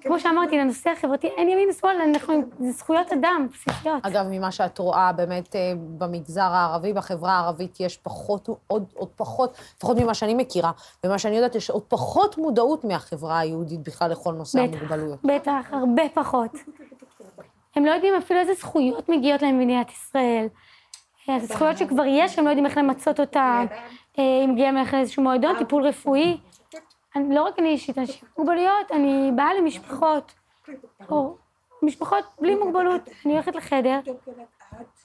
כמו 0.00 0.20
שאמרתי, 0.20 0.58
לנושא 0.58 0.90
החברתי 0.90 1.26
אין 1.26 1.48
ימין 1.48 1.68
ושמאל, 1.68 1.96
אנחנו, 2.00 2.34
זה 2.58 2.70
זכויות 2.72 3.12
אדם 3.12 3.46
בסיסיות. 3.52 4.06
אגב, 4.06 4.26
ממה 4.30 4.50
שאת 4.52 4.78
רואה 4.78 5.12
באמת 5.12 5.56
אה, 5.56 5.72
במגזר 5.98 6.42
הערבי, 6.42 6.92
בחברה 6.92 7.32
הערבית, 7.32 7.80
יש 7.80 7.96
פחות, 7.96 8.48
עוד, 8.66 8.84
עוד 8.94 9.08
פחות, 9.16 9.58
לפחות 9.76 9.96
ממה 9.96 10.14
שאני 10.14 10.34
מכירה, 10.34 10.70
ומה 11.04 11.18
שאני 11.18 11.36
יודעת, 11.36 11.54
יש 11.54 11.70
עוד 11.70 11.82
פחות 11.82 12.38
מודעות 12.38 12.84
מהחברה 12.84 13.38
היהודית 13.38 13.80
בכלל 13.80 14.10
לכל 14.10 14.32
נושא 14.32 14.66
בטח, 14.66 14.76
המוגבלויות. 14.78 15.18
בטח, 15.24 15.66
הרבה 15.72 16.02
פחות. 16.14 16.50
הם 17.76 17.84
לא 17.84 17.90
יודעים 17.90 18.14
אפילו 18.18 18.40
איזה 18.40 18.54
זכויות 18.54 19.08
מגיעות 19.08 19.42
להם 19.42 19.58
במדינת 19.58 19.90
ישראל. 19.90 20.46
אז 21.28 21.48
זכויות 21.48 21.78
שכבר 21.78 22.04
יש, 22.06 22.38
הם 22.38 22.44
לא 22.44 22.50
יודעים 22.50 22.66
איך 22.66 22.76
למצות 22.76 23.20
אותן. 23.20 23.66
אה, 24.18 24.44
אם 24.44 24.50
מגיע 24.52 24.72
להם 24.72 24.84
איזשהו 24.94 25.22
מועדון, 25.22 25.58
טיפול 25.58 25.86
רפואי. 25.86 26.38
אני, 27.16 27.34
לא 27.34 27.42
רק 27.42 27.58
אני 27.58 27.68
אישית, 27.68 27.98
אנשים 27.98 28.20
עם 28.22 28.44
מוגבלויות, 28.44 28.90
אני 28.92 29.30
באה 29.36 29.54
למשפחות, 29.54 30.32
או 31.10 31.36
משפחות 31.82 32.24
בלי 32.40 32.54
מוגבלות, 32.54 33.08
אני 33.26 33.32
הולכת 33.32 33.54
לחדר, 33.54 34.00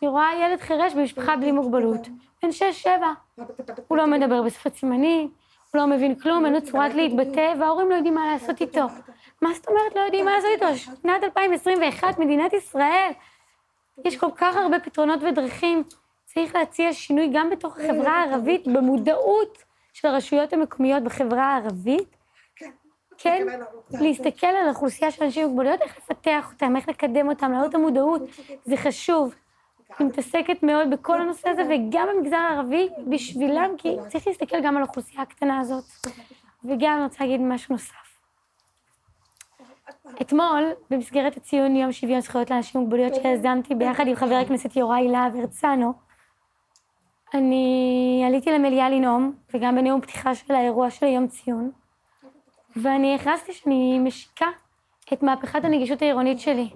אני 0.01 0.09
רואה 0.09 0.29
ילד 0.41 0.59
חירש 0.59 0.93
במשפחה 0.93 1.35
בלי 1.35 1.51
מוגבלות, 1.51 2.07
בן 2.43 2.51
שש-שבע, 2.51 3.13
הוא 3.87 3.97
לא 3.97 4.07
מדבר 4.07 4.41
בשפת 4.41 4.75
סימנים, 4.75 5.31
הוא 5.71 5.81
לא 5.81 5.87
מבין 5.87 6.15
כלום, 6.15 6.45
אין 6.45 6.53
לו 6.53 6.61
צורת 6.61 6.93
להתבטא, 6.93 7.53
וההורים 7.59 7.89
לא 7.89 7.95
יודעים 7.95 8.15
מה 8.15 8.33
לעשות 8.33 8.61
איתו. 8.61 8.85
מה 9.41 9.53
זאת 9.53 9.67
אומרת 9.67 9.95
לא 9.95 10.01
יודעים 10.01 10.25
מה 10.25 10.31
לעשות 10.35 10.49
איתו? 10.53 10.75
שנת 10.77 11.23
2021, 11.23 12.19
מדינת 12.19 12.53
ישראל, 12.53 13.11
יש 14.05 14.17
כל 14.17 14.31
כך 14.35 14.55
הרבה 14.55 14.79
פתרונות 14.79 15.19
ודרכים. 15.23 15.83
צריך 16.25 16.55
להציע 16.55 16.93
שינוי 16.93 17.29
גם 17.33 17.49
בתוך 17.49 17.77
החברה 17.77 18.11
הערבית 18.11 18.67
במודעות 18.67 19.63
של 19.95 20.07
הרשויות 20.07 20.53
המקומיות 20.53 21.03
בחברה 21.03 21.43
הערבית, 21.43 22.17
כן, 22.55 22.71
כן 23.17 23.47
להסתכל 23.91 24.47
על 24.47 24.65
האוכלוסייה 24.67 25.11
של 25.11 25.23
אנשים 25.23 25.43
עם 25.43 25.49
מוגבלויות, 25.49 25.81
איך 25.81 25.97
לפתח 25.97 26.51
אותם, 26.53 26.75
איך 26.75 26.89
לקדם 26.89 27.29
אותם, 27.29 27.51
להעלות 27.51 27.69
את 27.69 27.75
המודעות, 27.75 28.21
זה 28.65 28.77
חשוב. 28.77 29.35
היא 29.99 30.07
מתעסקת 30.07 30.63
מאוד 30.63 30.89
בכל 30.89 31.21
הנושא 31.21 31.49
הזה, 31.49 31.61
וגם 31.61 32.07
במגזר 32.13 32.35
הערבי, 32.35 32.89
בשבילם, 33.07 33.69
כי 33.77 33.95
צריך 34.07 34.27
להסתכל 34.27 34.61
גם 34.63 34.77
על 34.77 34.83
האוכלוסייה 34.83 35.21
הקטנה 35.21 35.59
הזאת. 35.59 35.83
וגם 36.63 36.93
אני 36.95 37.03
רוצה 37.03 37.23
להגיד 37.23 37.41
משהו 37.41 37.73
נוסף. 37.73 38.19
אתמול, 40.21 40.63
במסגרת 40.89 41.37
הציון 41.37 41.75
יום 41.75 41.91
שוויון 41.91 42.21
זכויות 42.21 42.49
לאנשים 42.51 42.81
עם 42.81 42.87
מוגבלויות 42.87 43.15
שיזמתי 43.15 43.75
ביחד 43.75 44.07
עם 44.07 44.15
חבר 44.15 44.35
הכנסת 44.35 44.75
יוראי 44.75 45.07
להב 45.07 45.35
הרצנו, 45.35 46.04
אני 47.33 48.23
עליתי 48.27 48.51
למליאה 48.51 48.89
לנאום, 48.89 49.33
וגם 49.53 49.75
בנאום 49.75 50.01
פתיחה 50.01 50.35
של 50.35 50.53
האירוע 50.53 50.89
של 50.89 51.05
יום 51.05 51.27
ציון, 51.27 51.71
ואני 52.75 53.15
הכרזתי 53.15 53.53
שאני 53.53 53.99
משיקה 53.99 54.47
את 55.13 55.23
מהפכת 55.23 55.65
הנגישות 55.65 56.01
העירונית 56.01 56.39
שלי, 56.39 56.69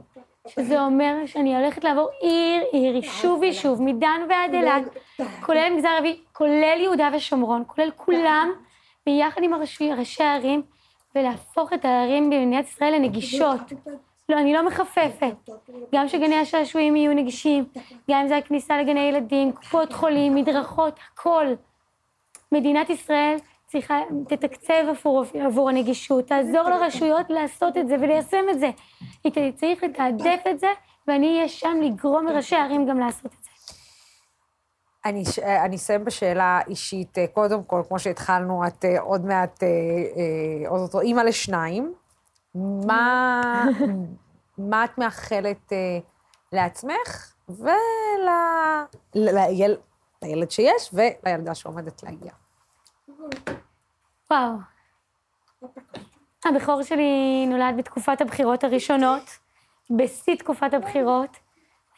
שזה 0.47 0.81
אומר 0.81 1.15
שאני 1.25 1.57
הולכת 1.57 1.83
לעבור 1.83 2.09
עיר-עיר, 2.21 2.95
יישוב-יישוב, 2.95 3.81
מדן 3.81 4.21
ועד 4.29 4.53
אילת, 4.53 4.83
כולל 5.41 5.73
מגזר 5.73 5.87
ערבי, 5.87 6.19
כולל 6.33 6.77
יהודה 6.79 7.09
ושומרון, 7.13 7.63
כולל 7.67 7.91
כולם, 7.95 8.51
ביחד 9.05 9.43
עם 9.43 9.53
ראשי 9.97 10.23
הערים, 10.23 10.61
ולהפוך 11.15 11.73
את 11.73 11.85
הערים 11.85 12.29
במדינת 12.29 12.65
ישראל 12.65 12.93
לנגישות. 12.95 13.59
לא, 14.29 14.39
אני 14.39 14.53
לא 14.53 14.67
מחפפת. 14.67 15.49
גם 15.95 16.07
שגני 16.07 16.35
השעשועים 16.35 16.95
יהיו 16.95 17.13
נגישים, 17.13 17.65
גם 18.11 18.21
אם 18.21 18.27
זה 18.27 18.37
הכניסה 18.37 18.81
לגני 18.81 18.99
ילדים, 18.99 19.51
קופות 19.51 19.93
חולים, 19.93 20.35
מדרכות, 20.35 20.99
הכל. 21.13 21.45
מדינת 22.51 22.89
ישראל 22.89 23.37
צריכה, 23.67 23.99
תתקצב 24.27 24.73
עבור, 24.89 25.23
עבור 25.45 25.69
הנגישות, 25.69 26.27
תעזור 26.27 26.69
לרשויות 26.69 27.29
לעשות 27.29 27.77
את 27.77 27.87
זה 27.87 27.95
וליישם 28.01 28.45
את 28.51 28.59
זה. 28.59 28.69
היא 29.23 29.51
צריך 29.51 29.83
לתעדף 29.83 30.43
את 30.51 30.59
זה, 30.59 30.67
ואני 31.07 31.35
אהיה 31.35 31.47
שם 31.47 31.77
לגרום 31.81 32.27
לראשי 32.27 32.55
הערים 32.55 32.85
גם 32.85 32.99
לעשות 32.99 33.25
את 33.25 33.43
זה. 33.43 33.49
אני, 35.05 35.23
אני 35.65 35.75
אסיים 35.75 36.05
בשאלה 36.05 36.59
אישית. 36.67 37.17
קודם 37.33 37.63
כל, 37.63 37.81
כמו 37.87 37.99
שהתחלנו, 37.99 38.67
את 38.67 38.85
אה, 38.85 39.01
עוד 39.01 39.25
מעט, 39.25 39.63
אה, 39.63 39.67
אה, 39.67 40.69
עוד 40.69 40.81
אותו 40.81 41.01
אימא 41.01 41.21
לשניים. 41.21 41.93
מה, 42.55 43.65
מה 44.69 44.85
את 44.85 44.97
מאחלת 44.97 45.71
uh, 45.71 45.75
לעצמך 46.51 47.33
ולילד 47.49 47.67
ול, 50.21 50.49
שיש 50.49 50.93
ולילדה 50.93 51.55
שעומדת 51.55 52.03
להגיע? 52.03 52.31
וואו. 54.31 54.53
הבכור 56.45 56.83
שלי 56.83 57.45
נולד 57.47 57.77
בתקופת 57.77 58.21
הבחירות 58.21 58.63
הראשונות, 58.63 59.23
בשיא 59.89 60.35
תקופת 60.35 60.73
הבחירות. 60.73 61.37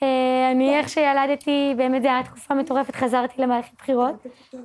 אה, 0.04 0.52
אני, 0.52 0.80
איך 0.80 0.90
שילדתי, 0.90 1.74
באמת 1.78 2.02
זו 2.02 2.10
הייתה 2.10 2.30
תקופה 2.30 2.54
מטורפת, 2.54 2.96
חזרתי 2.96 3.42
למערכת 3.42 3.74
בחירות, 3.78 4.16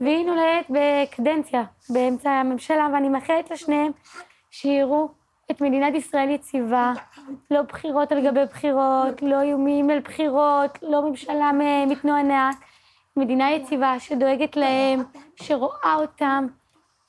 והיא 0.00 0.26
נולדת 0.26 0.66
בקדנציה, 0.70 1.64
באמצע 1.90 2.30
הממשלה, 2.30 2.88
ואני 2.92 3.08
מאחלת 3.08 3.50
לשניהם 3.50 3.92
שיראו 4.50 5.08
את 5.50 5.60
מדינת 5.60 5.94
ישראל 5.94 6.30
יציבה, 6.30 6.92
לא 7.50 7.62
בחירות 7.62 8.12
על 8.12 8.26
גבי 8.26 8.44
בחירות, 8.50 9.22
לא 9.22 9.40
איומים 9.40 9.90
על 9.90 10.00
בחירות, 10.00 10.78
לא 10.82 11.10
ממשלה 11.10 11.50
מתנוענעת, 11.86 12.56
מדינה 13.16 13.50
יציבה 13.50 14.00
שדואגת 14.00 14.56
להם, 14.56 15.02
שרואה 15.36 15.94
אותם, 15.94 16.46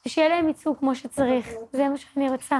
ושיהיה 0.05 0.29
להם 0.29 0.47
ייצוג 0.47 0.77
כמו 0.77 0.95
שצריך. 0.95 1.49
זה 1.73 1.89
מה 1.89 1.97
שאני 1.97 2.29
רוצה. 2.29 2.59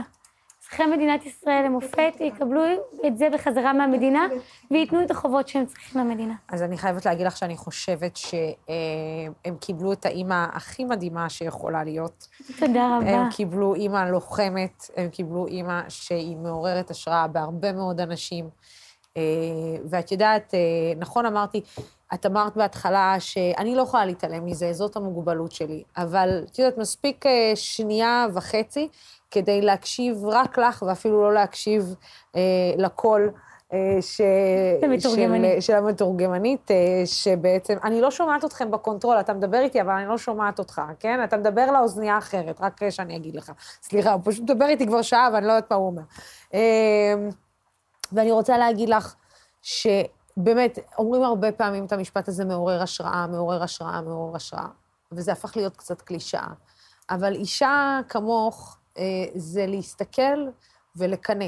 אזרחי 0.68 0.86
מדינת 0.86 1.26
ישראל 1.26 1.66
למופת 1.66 2.14
יקבלו 2.20 2.62
את 3.08 3.18
זה 3.18 3.28
בחזרה 3.34 3.74
מהמדינה, 3.74 4.28
וייתנו 4.72 5.04
את 5.04 5.12
החובות 5.12 5.48
שהם 5.48 5.66
צריכים 5.66 6.02
למדינה. 6.02 6.34
אז 6.48 6.64
אני 6.64 6.78
חייבת 6.78 7.06
להגיד 7.06 7.28
לך 7.28 7.38
שאני 7.38 7.58
חושבת 7.58 8.18
שהם 8.18 9.58
קיבלו 9.60 9.94
את 9.94 10.06
האימא 10.06 10.46
הכי 10.54 10.86
מדהימה 10.86 11.30
שיכולה 11.30 11.84
להיות. 11.84 12.28
תודה 12.60 12.98
רבה. 12.98 13.10
הם 13.10 13.30
קיבלו 13.32 13.76
אימא 13.76 14.10
לוחמת, 14.10 14.90
הם 14.98 15.10
קיבלו 15.10 15.48
אימא 15.48 15.82
שהיא 15.90 16.38
מעוררת 16.38 16.92
השראה 16.92 17.28
בהרבה 17.28 17.74
מאוד 17.74 18.02
אנשים. 18.02 18.50
אה, 19.18 19.22
ואת 19.90 20.12
יודעת, 20.12 20.54
אה, 20.54 20.60
נכון 20.98 21.26
אמרתי, 21.26 21.62
את 22.14 22.26
אמרת 22.26 22.58
בהתחלה 22.58 23.16
שאני 23.20 23.76
לא 23.76 23.82
יכולה 23.82 24.06
להתעלם 24.06 24.46
מזה, 24.46 24.74
זאת 24.74 24.96
המוגבלות 24.96 25.52
שלי. 25.52 25.84
אבל 25.98 26.44
את 26.52 26.60
יודעת, 26.60 26.78
מספיק 26.78 27.26
אה, 27.26 27.52
שנייה 27.56 28.28
וחצי 28.34 28.88
כדי 29.32 29.62
להקשיב 29.62 30.26
רק 30.26 30.58
לך, 30.58 30.82
ואפילו 30.88 31.22
לא 31.22 31.34
להקשיב 31.34 31.96
אה, 32.36 32.42
לקול. 32.78 33.32
ש... 34.02 34.22
של, 35.00 35.60
של 35.60 35.76
המתורגמנית, 35.76 36.72
שבעצם, 37.06 37.78
אני 37.84 38.02
לא 38.02 38.12
שומעת 38.12 38.46
אתכם 38.46 38.72
ב 38.72 38.77
control, 38.77 39.20
אתה 39.20 39.34
מדבר 39.34 39.60
איתי, 39.60 39.82
אבל 39.82 39.92
אני 39.92 40.08
לא 40.08 40.18
שומעת 40.18 40.60
אותך, 40.60 40.82
כן? 41.00 41.24
אתה 41.24 41.38
מדבר 41.38 41.72
לאוזנייה 41.72 42.18
אחרת, 42.18 42.62
רק 42.62 42.90
שאני 42.90 43.16
אגיד 43.16 43.36
לך. 43.36 43.52
סליחה, 43.82 44.14
הוא 44.14 44.22
פשוט 44.26 44.44
מדבר 44.44 44.66
איתי 44.66 44.88
כבר 44.88 45.02
שעה 45.02 45.30
ואני 45.34 45.48
לא 45.48 45.52
יודעת 45.52 45.72
מה 45.72 45.78
הוא 45.78 45.88
אומר. 45.88 46.02
ואני 48.12 48.32
רוצה 48.32 48.58
להגיד 48.58 48.90
לך 48.90 49.16
שבאמת, 49.62 50.80
אומרים 50.98 51.24
הרבה 51.24 51.52
פעמים 51.52 51.86
את 51.86 51.92
המשפט 51.92 52.28
הזה, 52.28 52.46
מעורר 52.46 52.82
השראה, 52.82 53.28
מעורר 53.28 53.64
השראה, 53.64 54.02
מעורר 54.02 54.36
השראה, 54.36 54.68
וזה 55.12 55.32
הפך 55.32 55.58
להיות 55.58 55.78
קצת 55.78 56.02
קלישאה. 56.02 56.48
אבל 57.10 57.36
אישה 57.36 58.00
כמוך 58.10 58.78
אה, 58.78 58.87
זה 59.36 59.66
להסתכל 59.66 60.48
ולקנא. 60.96 61.48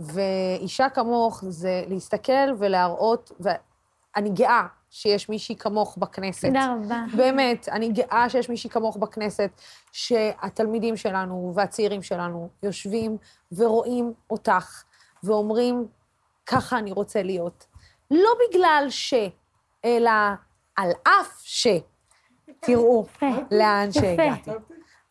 ואישה 0.00 0.88
כמוך 0.88 1.44
זה 1.48 1.84
להסתכל 1.88 2.54
ולהראות, 2.58 3.32
ואני 3.40 4.30
גאה 4.30 4.66
שיש 4.90 5.28
מישהי 5.28 5.56
כמוך 5.56 5.96
בכנסת. 5.98 6.46
תודה 6.46 6.74
רבה. 6.84 7.04
באמת, 7.16 7.68
אני 7.68 7.88
גאה 7.88 8.28
שיש 8.28 8.48
מישהי 8.48 8.70
כמוך 8.70 8.96
בכנסת, 8.96 9.50
שהתלמידים 9.92 10.96
שלנו 10.96 11.52
והצעירים 11.54 12.02
שלנו 12.02 12.48
יושבים 12.62 13.16
ורואים 13.52 14.12
אותך, 14.30 14.82
ואומרים, 15.22 15.86
ככה 16.46 16.78
אני 16.78 16.92
רוצה 16.92 17.22
להיות. 17.22 17.66
לא 18.10 18.30
בגלל 18.48 18.86
ש, 18.88 19.14
אלא 19.84 20.10
על 20.76 20.90
אף 21.02 21.40
ש. 21.42 21.66
תראו 22.60 23.06
לאן 23.50 23.92
שהגעתי. 23.92 24.50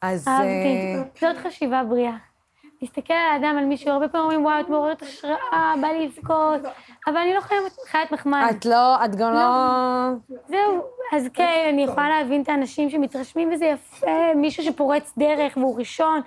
אז... 0.03 0.27
אהבתי. 0.27 0.95
אה, 0.95 1.03
זאת 1.21 1.37
חשיבה 1.37 1.83
בריאה. 1.83 2.15
להסתכל 2.81 3.13
על 3.13 3.31
האדם, 3.33 3.57
על 3.57 3.65
מישהו, 3.65 3.91
הרבה 3.91 4.07
פעמים 4.07 4.25
אומרים, 4.25 4.45
וואו, 4.45 4.59
את 4.59 4.69
מעוררת 4.69 5.01
השראה, 5.01 5.73
בא 5.81 5.87
לי 5.87 6.07
לבכות, 6.07 6.61
אבל 7.07 7.17
אני 7.17 7.33
לא 7.33 7.39
חיית 7.85 8.11
מחמד. 8.11 8.47
את 8.49 8.65
לא, 8.65 9.05
את 9.05 9.15
גם 9.15 9.33
לא... 9.33 9.39
לא... 9.39 10.37
זהו, 10.47 10.81
אז 11.11 11.27
כן, 11.33 11.65
אני 11.69 11.83
יכולה 11.83 12.09
להבין 12.09 12.41
את 12.41 12.49
האנשים 12.49 12.89
שמתרשמים, 12.89 13.53
וזה 13.53 13.65
יפה, 13.65 14.33
מישהו 14.35 14.63
שפורץ 14.63 15.13
דרך 15.17 15.57
והוא 15.57 15.79
ראשון, 15.79 16.21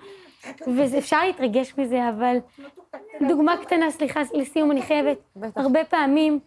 ואפשר 0.76 1.24
להתרגש 1.24 1.74
מזה, 1.78 2.08
אבל 2.08 2.36
דוגמה 3.28 3.56
קטנה, 3.56 3.90
סליחה, 3.90 4.20
לסיום 4.34 4.70
אני 4.70 4.82
חייבת. 4.82 5.18
בטח. 5.36 5.60
הרבה 5.60 5.84
פעמים 5.84 6.38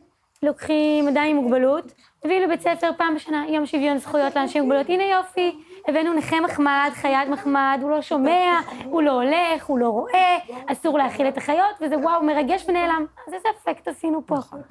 לוקחים 0.44 1.08
אדם 1.08 1.24
עם 1.30 1.36
מוגבלות, 1.36 1.94
מביאים 2.26 2.44
לבית 2.44 2.62
ספר 2.62 2.90
פעם 2.98 3.16
בשנה, 3.16 3.46
יום 3.50 3.66
שוויון 3.66 3.98
זכויות 3.98 4.36
לאנשים 4.36 4.62
עם 4.62 4.68
מוגבלות. 4.68 4.90
הנה 4.90 5.04
יופי, 5.04 5.56
הבאנו 5.88 6.14
נכה 6.14 6.40
מחמד, 6.40 6.90
חיית 6.94 7.30
מחמד, 7.30 7.80
הוא 7.82 7.92
לא 7.92 8.02
שומע, 8.02 8.60
הוא 8.84 9.02
לא 9.02 9.12
הולך, 9.12 9.66
הוא 9.66 9.80
לא 9.80 9.90
רואה, 9.90 10.38
אסור 10.68 10.98
להאכיל 10.98 11.28
את 11.28 11.38
החיות, 11.38 11.76
וזה 11.82 11.98
וואו, 11.98 12.24
מרגש 12.24 12.66
ונעלם. 12.68 13.06
אז 13.28 13.34
איזה 13.34 13.48
אפקט 13.58 13.88
עשינו 13.88 14.22
פה? 14.26 14.36
נכון. 14.36 14.62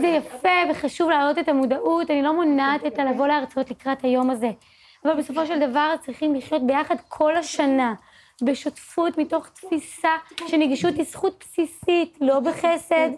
זה 0.00 0.06
יפה 0.06 0.48
וחשוב 0.70 1.10
להעלות 1.10 1.38
את 1.38 1.48
המודעות, 1.48 2.10
אני 2.10 2.22
לא 2.22 2.34
מונעת 2.34 2.86
את 2.86 2.98
הלבוא 2.98 3.26
להרצאות 3.26 3.70
לקראת 3.70 4.04
היום 4.04 4.30
הזה. 4.30 4.50
אבל 5.04 5.16
בסופו 5.16 5.46
של 5.46 5.70
דבר 5.70 5.94
צריכים 6.00 6.34
לחיות 6.34 6.66
ביחד 6.66 6.96
כל 7.08 7.36
השנה. 7.36 7.94
בשותפות 8.42 9.18
מתוך 9.18 9.48
תפיסה 9.48 10.08
שנגישות 10.46 10.94
היא 10.94 11.04
זכות 11.04 11.44
בסיסית, 11.44 12.18
לא 12.20 12.40
בחסד, 12.40 13.10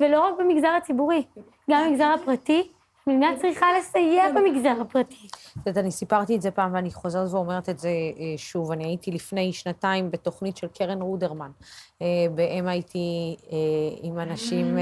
ולא 0.00 0.20
רק 0.20 0.34
במגזר 0.38 0.68
הציבורי, 0.68 1.22
גם 1.70 1.84
במגזר 1.84 2.04
הפרטי. 2.04 2.68
המדינה 3.08 3.36
צריכה 3.40 3.66
לסייע 3.78 4.24
במגזר 4.32 4.80
הפרטי. 4.80 5.28
את 5.52 5.66
יודעת, 5.66 5.84
אני 5.84 5.90
סיפרתי 5.90 6.36
את 6.36 6.42
זה 6.42 6.50
פעם 6.50 6.74
ואני 6.74 6.90
חוזרת 6.92 7.30
ואומרת 7.30 7.68
את 7.68 7.78
זה 7.78 7.88
אה, 7.88 8.34
שוב. 8.36 8.72
אני 8.72 8.84
הייתי 8.84 9.10
לפני 9.10 9.52
שנתיים 9.52 10.10
בתוכנית 10.10 10.56
של 10.56 10.66
קרן 10.66 11.02
רודרמן, 11.02 11.50
אה, 12.02 12.06
ב-MIT 12.34 12.94
אה, 12.94 13.58
עם 14.02 14.18
אנשים... 14.18 14.78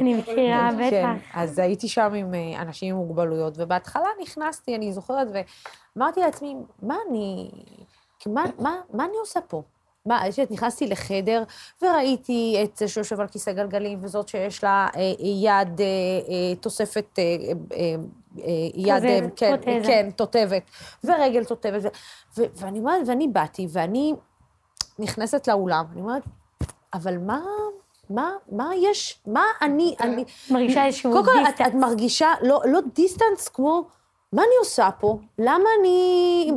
אני 0.00 0.14
מכירה, 0.14 0.70
כן, 0.70 0.76
בטח. 0.76 0.90
כן, 0.90 1.16
אז 1.34 1.58
הייתי 1.58 1.88
שם 1.88 2.12
עם 2.14 2.34
אנשים 2.60 2.94
עם 2.94 3.00
מוגבלויות, 3.00 3.54
ובהתחלה 3.56 4.08
נכנסתי, 4.22 4.76
אני 4.76 4.92
זוכרת, 4.92 5.28
ואמרתי 5.96 6.20
לעצמי, 6.20 6.56
מה 6.82 6.96
אני... 7.08 7.50
מה, 8.26 8.44
מה, 8.58 8.80
מה 8.92 9.04
אני 9.04 9.16
עושה 9.20 9.40
פה? 9.40 9.62
מה, 10.06 10.22
נכנסתי 10.50 10.86
לחדר 10.86 11.42
וראיתי 11.82 12.60
את 12.64 12.76
זה 12.76 12.88
שיושב 12.88 13.20
על 13.20 13.28
כיסא 13.28 13.52
גלגלים, 13.52 13.98
וזאת 14.02 14.28
שיש 14.28 14.64
לה 14.64 14.88
אה, 14.96 15.02
יד, 15.18 15.80
אה, 15.80 15.86
אה, 16.28 16.56
תוספת, 16.60 17.18
אה, 17.18 17.24
אה, 17.72 17.94
אה, 18.38 18.52
יד, 18.74 19.04
אה, 19.04 19.18
כן, 19.36 19.56
כן, 19.86 20.10
תותבת, 20.16 20.62
ורגל 21.04 21.44
תותבת, 21.44 21.82
ו, 21.82 21.88
ו, 22.38 22.42
ואני 22.56 22.78
אומרת, 22.78 23.02
ואני 23.06 23.28
באתי, 23.28 23.66
ואני 23.70 24.14
נכנסת 24.98 25.48
לאולם, 25.48 25.84
אני 25.92 26.00
אומרת, 26.00 26.22
אבל 26.94 27.18
מה, 27.18 27.40
מה, 28.10 28.30
מה 28.52 28.70
יש, 28.76 29.20
מה 29.26 29.44
אני, 29.62 29.94
אני... 30.00 30.24
מרגישה 30.50 30.86
איזשהו 30.86 31.12
distance. 31.12 31.34
קודם 31.34 31.44
כל, 31.44 31.64
את, 31.64 31.68
את 31.68 31.74
מרגישה, 31.74 32.32
לא, 32.42 32.62
לא 32.66 32.80
distance 32.94 33.48
כמו... 33.48 33.95
מה 34.32 34.42
אני 34.42 34.54
עושה 34.58 34.88
פה? 35.00 35.18
למה 35.38 35.68
אני... 35.80 36.50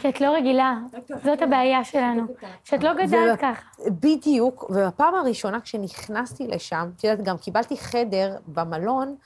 כי 0.00 0.08
את 0.08 0.20
לא 0.20 0.34
רגילה, 0.34 0.78
זאת 1.24 1.42
הבעיה 1.42 1.84
שלנו, 1.84 2.22
שאת 2.64 2.82
לא 2.82 2.94
גדלת 2.94 3.40
ככה. 3.40 3.62
בדיוק, 3.86 4.70
ובפעם 4.70 5.14
הראשונה 5.14 5.60
כשנכנסתי 5.60 6.46
לשם, 6.46 6.90
את 6.96 7.04
יודעת, 7.04 7.22
גם 7.22 7.38
קיבלתי 7.38 7.76
חדר 7.76 8.36
במלון, 8.46 9.16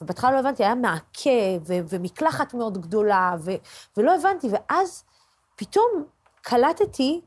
ובהתחלה 0.00 0.30
לא 0.30 0.38
הבנתי, 0.38 0.64
היה 0.64 0.74
מעקה 0.74 1.30
ומקלחת 1.68 2.54
מאוד 2.54 2.78
גדולה, 2.78 3.34
ולא 3.96 4.14
הבנתי, 4.14 4.48
ואז 4.50 5.04
פתאום 5.56 6.04
קלטתי 6.40 7.20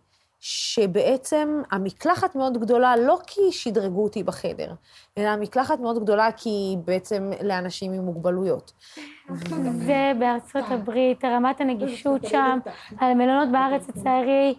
שבעצם 0.47 1.61
המקלחת 1.71 2.35
מאוד 2.35 2.57
גדולה, 2.57 2.95
לא 2.97 3.17
כי 3.27 3.41
שדרגו 3.51 4.03
אותי 4.03 4.23
בחדר, 4.23 4.73
אלא 5.17 5.27
המקלחת 5.27 5.79
מאוד 5.79 6.03
גדולה 6.03 6.31
כי 6.31 6.49
היא 6.49 6.77
בעצם 6.77 7.31
לאנשים 7.41 7.93
עם 7.93 8.01
מוגבלויות. 8.01 8.73
זה 9.71 10.11
בארצות 10.19 10.63
הברית, 10.67 11.25
רמת 11.25 11.61
הנגישות 11.61 12.25
שם, 12.31 12.59
על 12.97 13.11
המלונות 13.11 13.51
בארץ 13.51 13.89
לצערי, 13.89 14.55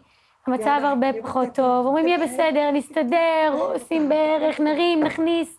המצב 0.46 0.80
הרבה 0.82 1.06
פחות 1.22 1.48
טוב. 1.54 1.86
אומרים, 1.86 2.08
יהיה 2.08 2.26
בסדר, 2.26 2.70
נסתדר, 2.72 3.52
עושים 3.74 4.08
בערך, 4.08 4.60
נרים, 4.60 5.02
נכניס. 5.02 5.58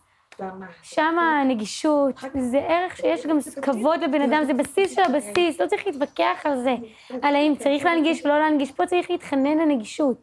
שם 0.83 1.15
הנגישות, 1.19 2.19
זה 2.51 2.57
ערך 2.57 2.97
שיש 2.97 3.25
גם 3.25 3.37
כבוד 3.61 3.99
לבן 4.01 4.21
אדם, 4.21 4.43
זה 4.45 4.53
בסיס 4.53 4.95
של 4.95 5.01
הבסיס, 5.01 5.61
לא 5.61 5.67
צריך 5.67 5.87
להתווכח 5.87 6.37
על 6.43 6.63
זה, 6.63 6.75
על 7.21 7.35
האם 7.35 7.55
צריך 7.59 7.85
להנגיש 7.85 8.25
ולא 8.25 8.39
להנגיש, 8.39 8.71
פה 8.71 8.85
צריך 8.85 9.11
להתחנן 9.11 9.57
לנגישות. 9.57 10.17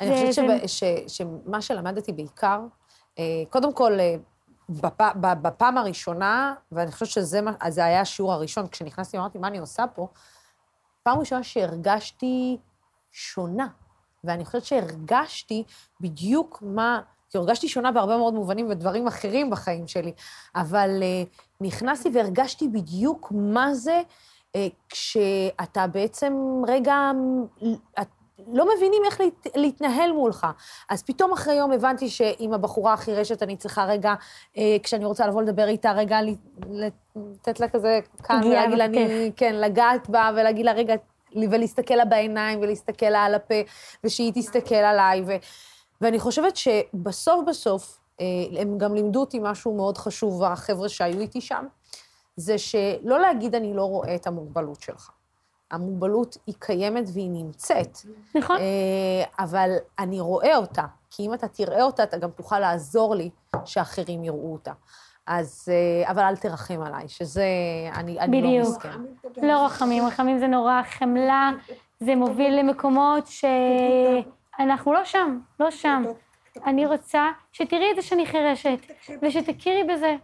אני 0.00 0.26
חושבת 0.26 0.62
שמה 1.08 1.60
שלמדתי 1.60 2.12
בעיקר, 2.12 2.60
אה, 3.18 3.24
קודם 3.50 3.72
כל, 3.72 3.92
אה, 4.00 4.14
בפעם 5.42 5.78
הראשונה, 5.78 6.54
ואני 6.72 6.92
חושבת 6.92 7.08
שזה 7.08 7.84
היה 7.84 8.00
השיעור 8.00 8.32
הראשון, 8.32 8.68
כשנכנסתי, 8.68 9.18
אמרתי, 9.18 9.38
מה 9.38 9.48
אני 9.48 9.58
עושה 9.58 9.86
פה? 9.86 10.08
פעם 11.02 11.18
ראשונה 11.18 11.42
שהרגשתי 11.42 12.58
שונה, 13.12 13.66
ואני 14.24 14.44
חושבת 14.44 14.64
שהרגשתי 14.64 15.64
בדיוק 16.00 16.62
מה... 16.62 17.00
כי 17.30 17.38
הרגשתי 17.38 17.68
שונה 17.68 17.92
בהרבה 17.92 18.16
מאוד 18.16 18.34
מובנים 18.34 18.70
ודברים 18.70 19.06
אחרים 19.06 19.50
בחיים 19.50 19.88
שלי, 19.88 20.12
אבל 20.56 20.90
uh, 21.00 21.38
נכנסתי 21.60 22.08
והרגשתי 22.12 22.68
בדיוק 22.68 23.32
מה 23.34 23.74
זה 23.74 24.02
uh, 24.56 24.58
כשאתה 24.88 25.86
בעצם 25.86 26.32
רגע, 26.66 27.10
את 28.00 28.08
לא 28.52 28.68
מבינים 28.76 29.02
איך 29.04 29.20
להת, 29.20 29.46
להתנהל 29.56 30.12
מולך. 30.12 30.46
אז 30.88 31.02
פתאום 31.02 31.32
אחרי 31.32 31.54
יום 31.54 31.72
הבנתי 31.72 32.08
שעם 32.08 32.52
הבחורה 32.52 32.92
החירשת 32.92 33.42
אני 33.42 33.56
צריכה 33.56 33.84
רגע, 33.84 34.14
אה, 34.58 34.76
כשאני 34.82 35.04
רוצה 35.04 35.26
לבוא 35.26 35.42
לדבר 35.42 35.68
איתה, 35.68 35.92
רגע 35.92 36.18
לתת 36.70 37.60
לה 37.60 37.68
כזה 37.68 38.00
כאן, 38.22 38.40
ולהגיד 38.44 38.78
לה, 38.78 38.84
אני, 38.84 39.32
כן, 39.36 39.54
לגעת 39.54 40.08
בה 40.08 40.30
ולהגיד 40.32 40.66
לה, 40.66 40.72
רגע, 40.72 40.94
ולהסתכל 41.50 41.94
לה 41.94 42.04
בעיניים 42.04 42.60
ולהסתכל 42.60 43.06
לה 43.06 43.24
על 43.24 43.34
הפה, 43.34 43.54
ושהיא 44.04 44.32
תסתכל 44.34 44.74
עליי. 44.74 45.22
ו... 45.26 45.32
ואני 46.00 46.18
חושבת 46.18 46.56
שבסוף 46.56 47.44
בסוף, 47.48 48.00
אה, 48.20 48.26
הם 48.60 48.78
גם 48.78 48.94
לימדו 48.94 49.20
אותי 49.20 49.38
משהו 49.42 49.76
מאוד 49.76 49.98
חשוב, 49.98 50.42
החבר'ה 50.42 50.88
שהיו 50.88 51.20
איתי 51.20 51.40
שם, 51.40 51.66
זה 52.36 52.58
שלא 52.58 53.20
להגיד 53.20 53.54
אני 53.54 53.74
לא 53.74 53.84
רואה 53.84 54.14
את 54.14 54.26
המוגבלות 54.26 54.80
שלך. 54.80 55.10
המוגבלות 55.70 56.36
היא 56.46 56.54
קיימת 56.58 57.04
והיא 57.12 57.30
נמצאת. 57.30 57.98
נכון. 58.34 58.56
אה, 58.56 59.44
אבל 59.44 59.70
אני 59.98 60.20
רואה 60.20 60.56
אותה, 60.56 60.84
כי 61.10 61.26
אם 61.26 61.34
אתה 61.34 61.48
תראה 61.48 61.82
אותה, 61.82 62.02
אתה 62.02 62.18
גם 62.18 62.30
תוכל 62.30 62.58
לעזור 62.58 63.14
לי 63.14 63.30
שאחרים 63.64 64.24
יראו 64.24 64.52
אותה. 64.52 64.72
אז, 65.26 65.68
אה, 65.68 66.10
אבל 66.10 66.22
אל 66.22 66.36
תרחם 66.36 66.82
עליי, 66.82 67.08
שזה, 67.08 67.44
אני, 67.94 68.20
אני 68.20 68.42
לא 68.42 68.48
בדיוק. 68.48 68.68
מסכן. 68.68 69.00
לא 69.42 69.64
רחמים, 69.64 70.06
רחמים 70.06 70.38
זה 70.38 70.46
נורא, 70.46 70.82
חמלה, 70.82 71.50
זה 72.00 72.14
מוביל 72.14 72.58
למקומות 72.58 73.26
שאנחנו 74.58 74.92
לא 74.92 75.04
שם, 75.04 75.38
לא 75.60 75.70
שם. 75.70 76.04
אני 76.66 76.86
רוצה 76.86 77.30
שתראי 77.52 77.90
את 77.90 77.96
זה 77.96 78.02
שאני 78.02 78.26
חירשת, 78.26 78.78
ושתכירי 79.22 79.84
בזה. 79.84 80.16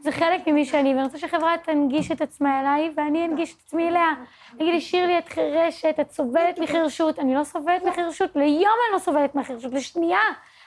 זה 0.00 0.12
חלק 0.12 0.46
ממי 0.46 0.64
שאני, 0.64 0.94
ואני 0.94 1.02
רוצה 1.02 1.18
שהחברה 1.18 1.54
תנגיש 1.64 2.10
את 2.10 2.20
עצמה 2.20 2.60
אליי, 2.60 2.90
ואני 2.96 3.26
אנגיש 3.26 3.54
את 3.54 3.60
עצמי 3.66 3.88
אליה. 3.88 4.08
תגידי 4.54 4.72
לי, 4.72 4.80
שירלי, 4.80 5.18
את 5.18 5.28
חירשת, 5.28 5.94
את 6.00 6.12
סובלת 6.12 6.58
מחירשות. 6.58 7.18
אני 7.18 7.34
לא 7.34 7.44
סובלת 7.44 7.82
מחירשות, 7.84 8.36
ליום 8.36 8.76
אני 8.88 8.94
לא 8.94 8.98
סובלת 8.98 9.34
מחירשות, 9.34 9.72
לשנייה. 9.72 10.20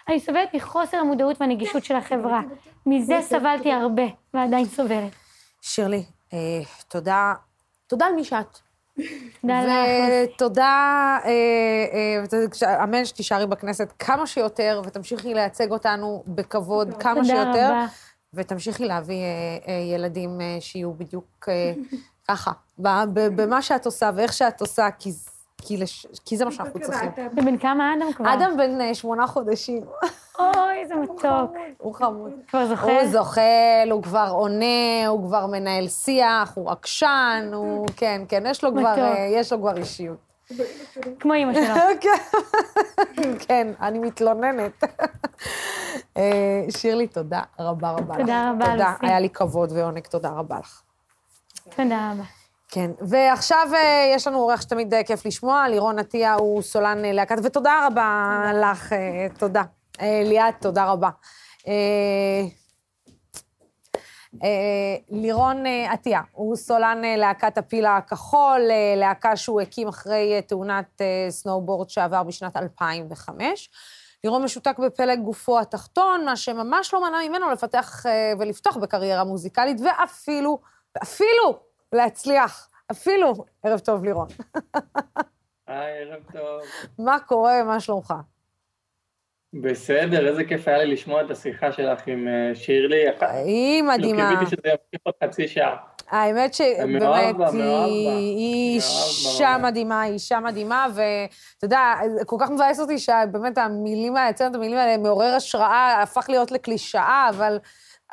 אני 0.08 0.20
סובלת 0.20 0.54
מחוסר 0.54 0.98
המודעות 0.98 1.42
והנגישות 1.42 1.84
של 1.86 1.96
החברה. 1.96 2.42
מזה 2.86 3.18
סבלתי 3.22 3.72
הרבה, 3.72 4.04
ועדיין 4.34 4.66
סובלת. 4.66 5.12
שירלי, 5.62 6.04
אה, 6.34 6.38
תודה, 6.88 7.34
תודה 7.88 8.06
על 8.06 8.14
מי 8.14 8.24
שאת. 8.24 8.60
ותודה, 9.44 11.18
אה, 11.26 11.30
אה, 12.64 12.84
אמן 12.84 13.06
שתישארי 13.06 13.48
בכנסת 13.48 13.94
כמה 14.00 14.28
שיותר, 14.28 14.82
ותמשיכי 14.86 15.34
לייצג 15.34 15.72
אותנו 15.72 16.24
בכבוד 16.28 16.94
כמה 17.00 17.26
שיותר. 17.26 17.74
ותמשיכי 18.36 18.86
להביא 18.86 19.16
אה, 19.68 19.74
ילדים 19.74 20.42
שיהיו 20.60 20.94
בדיוק 20.94 21.50
ככה, 22.28 22.52
במה 23.14 23.62
שאת 23.62 23.86
עושה 23.86 24.10
ואיך 24.16 24.34
שאת 24.34 24.62
עושה, 24.62 24.88
כי, 25.00 25.12
כי, 25.66 25.78
לש, 25.78 26.08
כי 26.26 26.38
זה 26.38 26.46
מה 26.46 26.52
שאנחנו 26.52 26.80
צריכים. 26.80 27.12
ובן 27.34 27.58
כמה 27.58 27.94
אדם 27.94 28.14
כבר? 28.14 28.34
אדם 28.34 28.58
בן 28.58 28.82
אה, 28.82 28.94
שמונה 28.94 29.28
חודשים, 29.28 29.84
אוי, 30.40 30.80
איזה 30.82 30.96
מתוק. 30.96 31.52
הוא 31.78 31.94
חמוד. 31.94 32.32
כבר 32.48 32.66
זוכר? 32.68 32.92
הוא 32.92 33.08
זוחל, 33.08 33.90
הוא 33.92 34.04
כבר 34.04 34.28
עונה, 34.32 35.08
הוא 35.08 35.28
כבר 35.28 35.46
מנהל 35.46 35.88
שיח, 35.88 36.52
הוא 36.56 36.72
עקשן, 36.72 37.52
הוא... 37.54 37.88
כן, 37.96 38.22
כן, 38.28 38.44
יש 38.46 38.64
לו 38.64 38.72
כבר. 38.72 39.00
אה, 39.00 39.28
יש 39.32 39.52
לו 39.52 39.60
כבר 39.60 39.78
אישיות. 39.78 40.18
כמו 41.20 41.34
אימא 41.34 41.54
שלו. 41.54 41.76
כן, 43.16 43.34
כן, 43.40 43.68
אני 43.82 44.00
מתלוננת. 44.00 44.84
אה, 46.18 46.66
שירלי, 46.70 47.08
תודה 47.08 47.42
רבה 47.60 47.92
רבה 47.92 48.14
לך. 48.14 48.22
תודה 48.22 48.52
רבה, 48.52 48.66
תודה, 48.66 48.92
לוסי. 48.92 49.06
היה 49.06 49.20
לי 49.20 49.30
כבוד 49.30 49.72
ועונג, 49.72 50.08
תודה 50.08 50.30
רבה 50.30 50.60
לך. 50.60 50.82
תודה 51.76 52.12
רבה. 52.12 52.43
כן, 52.74 52.92
ועכשיו 53.02 53.68
אה, 53.74 54.12
יש 54.16 54.28
לנו 54.28 54.40
אורח 54.40 54.62
שתמיד 54.62 54.94
אה, 54.94 55.04
כיף 55.04 55.26
לשמוע, 55.26 55.70
לירון 55.70 56.00
עטיה 56.00 56.34
הוא 56.34 56.62
סולן 56.62 57.06
אה, 57.06 57.12
להקת, 57.12 57.36
ותודה 57.44 57.88
רבה 57.88 58.52
לך, 58.62 58.94
תודה. 59.38 59.64
ליאת, 60.02 60.54
תודה 60.62 60.86
רבה. 60.86 61.10
לירון 65.10 65.66
עטיה, 65.90 66.22
הוא 66.32 66.56
סולן 66.56 67.02
להקת 67.18 67.58
הפיל 67.58 67.86
הכחול, 67.86 68.62
להקה 68.98 69.36
שהוא 69.36 69.62
הקים 69.62 69.88
אחרי 69.88 70.42
תאונת 70.48 71.02
סנואובורד 71.30 71.90
שעבר 71.90 72.24
בשנת 72.24 72.58
2005. 72.58 73.70
לירון 74.24 74.44
משותק 74.44 74.76
בפלג 74.80 75.20
גופו 75.20 75.60
התחתון, 75.60 76.26
מה 76.26 76.36
שממש 76.36 76.94
לא 76.94 77.10
מנע 77.10 77.18
ממנו 77.30 77.52
לפתח 77.52 78.06
ולפתוח 78.40 78.78
בקריירה 78.78 79.24
מוזיקלית, 79.24 79.78
ואפילו, 79.82 80.60
ואפילו 80.96 81.73
להצליח. 81.94 82.70
אפילו, 82.92 83.34
ערב 83.64 83.80
טוב, 83.80 84.04
לירון. 84.04 84.28
היי, 85.68 86.02
ערב 86.02 86.24
טוב. 86.32 86.62
מה 87.00 87.20
קורה, 87.20 87.64
מה 87.64 87.80
שלומך? 87.80 88.14
בסדר, 89.62 90.28
איזה 90.28 90.44
כיף 90.44 90.68
היה 90.68 90.78
לי 90.78 90.94
לשמוע 90.94 91.22
את 91.22 91.32
השיחה 91.32 91.72
שלך 91.72 92.08
עם 92.08 92.28
אה, 92.28 92.56
שירלי. 92.56 93.04
היא 93.22 93.84
מדהימה. 93.84 94.18
כאילו, 94.18 94.30
קיוויתי 94.30 94.46
שזה 94.46 94.62
ימשיך 94.70 95.02
עוד 95.04 95.16
חצי 95.24 95.48
שעה. 95.48 95.76
האמת 96.10 96.54
שבאמת. 96.54 97.36
היא 97.54 98.76
אישה. 98.76 99.58
מדהימה, 99.58 100.02
היא 100.02 100.14
אישה 100.14 100.40
מדהימה, 100.40 100.88
ואתה 100.94 101.66
יודע, 101.66 101.94
כל 102.26 102.36
כך 102.40 102.50
מבאס 102.52 102.80
אותי 102.80 103.00
שבאמת 103.00 103.58
המילים 103.58 104.16
האלה, 104.16 104.30
את 104.30 104.42
המילים 104.42 104.78
האלה, 104.78 104.98
מעורר 104.98 105.34
השראה, 105.36 106.02
הפך 106.02 106.26
להיות 106.30 106.52
לקלישאה, 106.52 107.30
אבל... 107.30 107.58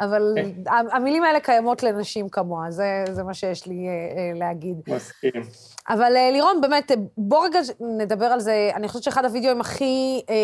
אבל 0.00 0.34
כן. 0.36 0.70
המילים 0.92 1.22
האלה 1.22 1.40
קיימות 1.40 1.82
לנשים 1.82 2.28
כמוה, 2.28 2.70
זה, 2.70 3.04
זה 3.12 3.22
מה 3.22 3.34
שיש 3.34 3.66
לי 3.66 3.88
אה, 3.88 3.92
אה, 3.92 4.38
להגיד. 4.38 4.76
מסכים. 4.88 5.30
אבל 5.88 6.16
אה, 6.16 6.30
לירון, 6.30 6.60
באמת, 6.60 6.92
בוא 7.16 7.44
רגע 7.44 7.58
נדבר 7.80 8.26
על 8.26 8.40
זה. 8.40 8.70
אני 8.74 8.88
חושבת 8.88 9.02
שאחד 9.02 9.24
הווידאוים 9.24 9.60
הכי, 9.60 10.22
אה, 10.30 10.34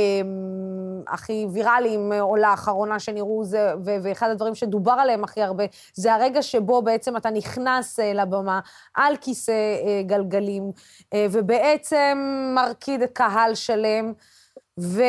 הכי 1.08 1.46
ויראליים 1.52 2.12
או 2.20 2.36
לאחרונה 2.36 2.98
שנראו, 2.98 3.44
זה, 3.44 3.72
ואחד 4.02 4.30
הדברים 4.30 4.54
שדובר 4.54 4.92
עליהם 4.92 5.24
הכי 5.24 5.42
הרבה, 5.42 5.64
זה 5.94 6.14
הרגע 6.14 6.42
שבו 6.42 6.82
בעצם 6.82 7.16
אתה 7.16 7.30
נכנס 7.30 7.98
לבמה 7.98 8.60
על 8.94 9.16
כיסא 9.16 9.52
גלגלים, 10.06 10.70
ובעצם 11.30 12.18
מרקיד 12.54 13.04
קהל 13.04 13.54
שלם, 13.54 14.12
ו... 14.80 15.02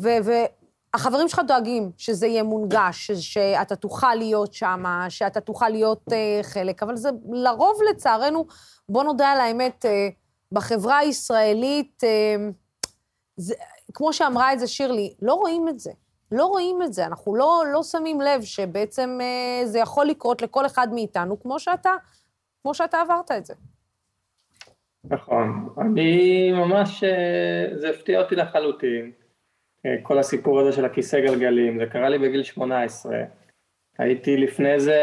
ו- 0.00 0.18
ו- 0.24 0.65
החברים 0.94 1.28
שלך 1.28 1.40
דואגים 1.48 1.90
שזה 1.96 2.26
יהיה 2.26 2.42
מונגש, 2.42 3.10
שאתה 3.10 3.76
תוכל 3.76 4.14
להיות 4.14 4.54
שם, 4.54 4.84
שאתה 5.08 5.40
תוכל 5.40 5.68
להיות 5.68 6.02
uh, 6.08 6.42
חלק, 6.42 6.82
אבל 6.82 6.96
זה 6.96 7.08
לרוב, 7.32 7.78
לצערנו, 7.90 8.46
בוא 8.88 9.04
נודה 9.04 9.28
על 9.28 9.40
האמת, 9.40 9.84
uh, 9.84 9.88
בחברה 10.52 10.98
הישראלית, 10.98 12.02
uh, 12.04 12.52
זה, 13.36 13.54
כמו 13.94 14.12
שאמרה 14.12 14.52
את 14.52 14.58
זה 14.58 14.66
שירלי, 14.66 15.14
לא 15.22 15.34
רואים 15.34 15.68
את 15.68 15.80
זה. 15.80 15.92
לא 16.32 16.46
רואים 16.46 16.82
את 16.82 16.92
זה, 16.92 17.06
אנחנו 17.06 17.36
לא, 17.36 17.64
לא 17.72 17.82
שמים 17.82 18.20
לב 18.20 18.42
שבעצם 18.42 19.18
uh, 19.20 19.66
זה 19.66 19.78
יכול 19.78 20.06
לקרות 20.06 20.42
לכל 20.42 20.66
אחד 20.66 20.88
מאיתנו, 20.92 21.40
כמו 21.40 21.58
שאתה, 21.58 21.90
כמו 22.62 22.74
שאתה 22.74 23.00
עברת 23.00 23.30
את 23.30 23.46
זה. 23.46 23.54
נכון. 25.10 25.68
אני 25.80 26.52
ממש, 26.52 27.04
אה, 27.04 27.78
זה 27.78 27.90
הפתיע 27.90 28.22
אותי 28.22 28.36
לחלוטין. 28.36 29.12
אה, 29.86 29.96
כל 30.02 30.18
הסיפור 30.18 30.60
הזה 30.60 30.72
של 30.72 30.84
הכיסא 30.84 31.20
גלגלים, 31.20 31.78
זה 31.78 31.86
קרה 31.86 32.08
לי 32.08 32.18
בגיל 32.18 32.42
18. 32.42 33.16
הייתי 33.98 34.36
לפני 34.36 34.80
זה, 34.80 35.00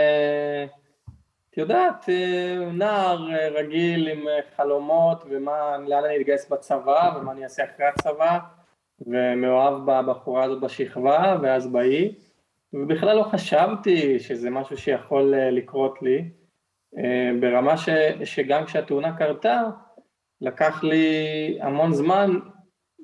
את 1.50 1.58
יודעת, 1.58 2.10
אה, 2.10 2.72
נער 2.74 3.34
אה, 3.34 3.50
רגיל 3.50 4.08
עם 4.08 4.26
חלומות 4.56 5.24
ומה, 5.30 5.78
לאן 5.88 6.04
אני 6.04 6.17
אתגייס 6.17 6.50
בצבא 6.50 7.13
ומה 7.17 7.32
אני 7.32 7.43
אעשה 7.43 7.63
אחרי 7.63 7.86
הצבא, 7.86 8.39
ומאוהב 9.08 9.74
בבחורה 9.86 10.43
הזאת 10.43 10.62
בשכבה 10.62 11.38
ואז 11.41 11.67
באי, 11.67 12.15
ובכלל 12.74 13.17
לא 13.17 13.24
חשבתי 13.24 14.19
שזה 14.19 14.50
משהו 14.50 14.78
שיכול 14.78 15.34
לקרות 15.52 16.02
לי, 16.02 16.30
ברמה 17.39 17.78
ש, 17.78 17.89
שגם 18.24 18.65
כשהתאונה 18.65 19.17
קרתה, 19.17 19.62
לקח 20.41 20.84
לי 20.84 21.08
המון 21.62 21.93
זמן, 21.93 22.39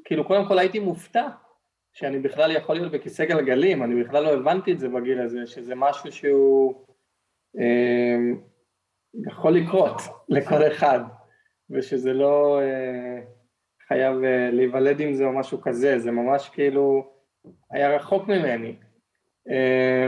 כאילו 0.05 0.27
קודם 0.27 0.45
כל 0.45 0.59
הייתי 0.59 0.79
מופתע 0.79 1.27
שאני 1.99 2.19
בכלל 2.19 2.51
יכול 2.51 2.75
להיות 2.75 2.91
בכיסא 2.91 3.25
גלגלים, 3.25 3.83
אני 3.83 4.03
בכלל 4.03 4.23
לא 4.23 4.33
הבנתי 4.33 4.71
את 4.71 4.79
זה 4.79 4.89
בגיל 4.89 5.21
הזה, 5.21 5.47
שזה 5.47 5.75
משהו 5.75 6.11
שהוא 6.11 6.85
אה, 7.59 8.17
יכול 9.27 9.51
לקרות 9.53 10.01
לכל 10.29 10.67
אחד, 10.67 10.99
ושזה 11.69 12.13
לא 12.13 12.61
אה, 12.61 13.21
חייב 13.87 14.23
אה, 14.23 14.49
להיוולד 14.51 14.99
עם 14.99 15.13
זה 15.13 15.25
או 15.25 15.33
משהו 15.33 15.61
כזה, 15.61 15.99
זה 15.99 16.11
ממש 16.11 16.49
כאילו 16.49 17.13
היה 17.71 17.95
רחוק 17.95 18.27
ממני. 18.27 18.75
אה, 19.49 20.07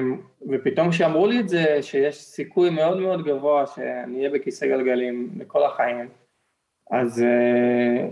ופתאום 0.50 0.90
כשאמרו 0.90 1.28
לי 1.28 1.40
את 1.40 1.50
זה, 1.50 1.82
שיש 1.82 2.16
סיכוי 2.16 2.70
מאוד 2.70 3.00
מאוד 3.00 3.26
גבוה 3.26 3.68
שאני 3.68 4.18
אהיה 4.18 4.30
בכיסא 4.30 4.68
גלגלים 4.68 5.30
לכל 5.38 5.64
החיים, 5.64 6.10
אז 6.92 7.24
אה, 7.24 8.08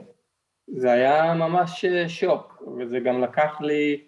זה 0.77 0.91
היה 0.91 1.33
ממש 1.33 1.85
אה, 1.85 2.09
שוק, 2.09 2.63
וזה 2.77 2.99
גם 2.99 3.21
לקח 3.21 3.61
לי 3.61 4.05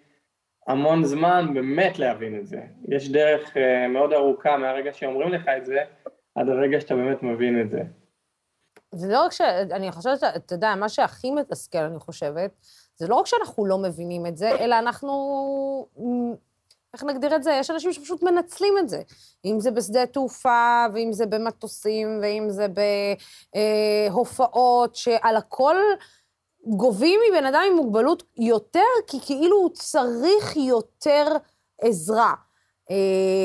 המון 0.66 1.04
זמן 1.04 1.50
באמת 1.54 1.98
להבין 1.98 2.38
את 2.38 2.46
זה. 2.46 2.60
יש 2.88 3.08
דרך 3.08 3.56
אה, 3.56 3.88
מאוד 3.88 4.12
ארוכה 4.12 4.56
מהרגע 4.56 4.92
שאומרים 4.92 5.28
לך 5.28 5.48
את 5.56 5.66
זה, 5.66 5.78
עד 6.34 6.48
הרגע 6.48 6.80
שאתה 6.80 6.94
באמת 6.94 7.22
מבין 7.22 7.60
את 7.60 7.70
זה. 7.70 7.82
זה 8.94 9.12
לא 9.12 9.24
רק 9.24 9.32
ש... 9.32 9.40
אני 9.70 9.92
חושבת, 9.92 10.24
אתה 10.36 10.54
יודע, 10.54 10.74
מה 10.74 10.88
שהכי 10.88 11.30
מתסכל, 11.30 11.78
אני 11.78 11.98
חושבת, 11.98 12.50
זה 12.96 13.08
לא 13.08 13.14
רק 13.14 13.26
שאנחנו 13.26 13.66
לא 13.66 13.78
מבינים 13.78 14.26
את 14.26 14.36
זה, 14.36 14.50
אלא 14.50 14.78
אנחנו... 14.78 15.12
איך 16.94 17.04
נגדיר 17.04 17.36
את 17.36 17.42
זה? 17.42 17.52
יש 17.52 17.70
אנשים 17.70 17.92
שפשוט 17.92 18.22
מנצלים 18.22 18.74
את 18.78 18.88
זה. 18.88 19.02
אם 19.44 19.60
זה 19.60 19.70
בשדה 19.70 20.06
תעופה, 20.06 20.86
ואם 20.94 21.12
זה 21.12 21.26
במטוסים, 21.26 22.18
ואם 22.22 22.46
זה 22.50 22.66
בהופעות, 24.10 24.94
שעל 24.94 25.36
הכל 25.36 25.76
גובים 26.66 27.20
מבן 27.30 27.46
אדם 27.46 27.62
עם 27.70 27.76
מוגבלות 27.76 28.22
יותר, 28.36 28.80
כי 29.06 29.18
כאילו 29.26 29.56
הוא 29.56 29.70
צריך 29.72 30.56
יותר 30.56 31.26
עזרה. 31.80 32.34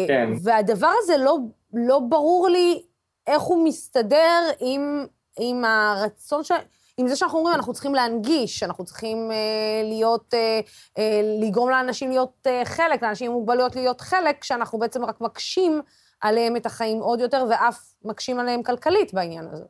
כן. 0.07 0.29
והדבר 0.43 0.91
הזה 1.03 1.17
לא, 1.17 1.37
לא 1.73 1.99
ברור 1.99 2.47
לי 2.47 2.83
איך 3.27 3.41
הוא 3.41 3.65
מסתדר 3.65 4.49
עם 4.59 5.05
עם 5.39 5.65
הרצון 5.65 6.43
ש... 6.43 6.51
עם 6.97 7.07
זה 7.07 7.15
שאנחנו 7.15 7.37
אומרים, 7.37 7.55
אנחנו 7.55 7.73
צריכים 7.73 7.95
להנגיש, 7.95 8.63
אנחנו 8.63 8.85
צריכים 8.85 9.31
אה, 9.31 9.35
להיות, 9.83 10.33
אה, 10.33 10.59
אה, 10.97 11.21
לגרום 11.41 11.69
לאנשים 11.69 12.09
להיות 12.09 12.47
אה, 12.47 12.61
חלק, 12.65 13.03
לאנשים 13.03 13.31
עם 13.31 13.37
מוגבלויות 13.37 13.75
להיות 13.75 14.01
חלק, 14.01 14.41
כשאנחנו 14.41 14.79
בעצם 14.79 15.05
רק 15.05 15.21
מקשים 15.21 15.81
עליהם 16.21 16.55
את 16.55 16.65
החיים 16.65 16.99
עוד 16.99 17.19
יותר, 17.19 17.45
ואף 17.49 17.93
מקשים 18.03 18.39
עליהם 18.39 18.63
כלכלית 18.63 19.13
בעניין 19.13 19.47
הזה. 19.51 19.65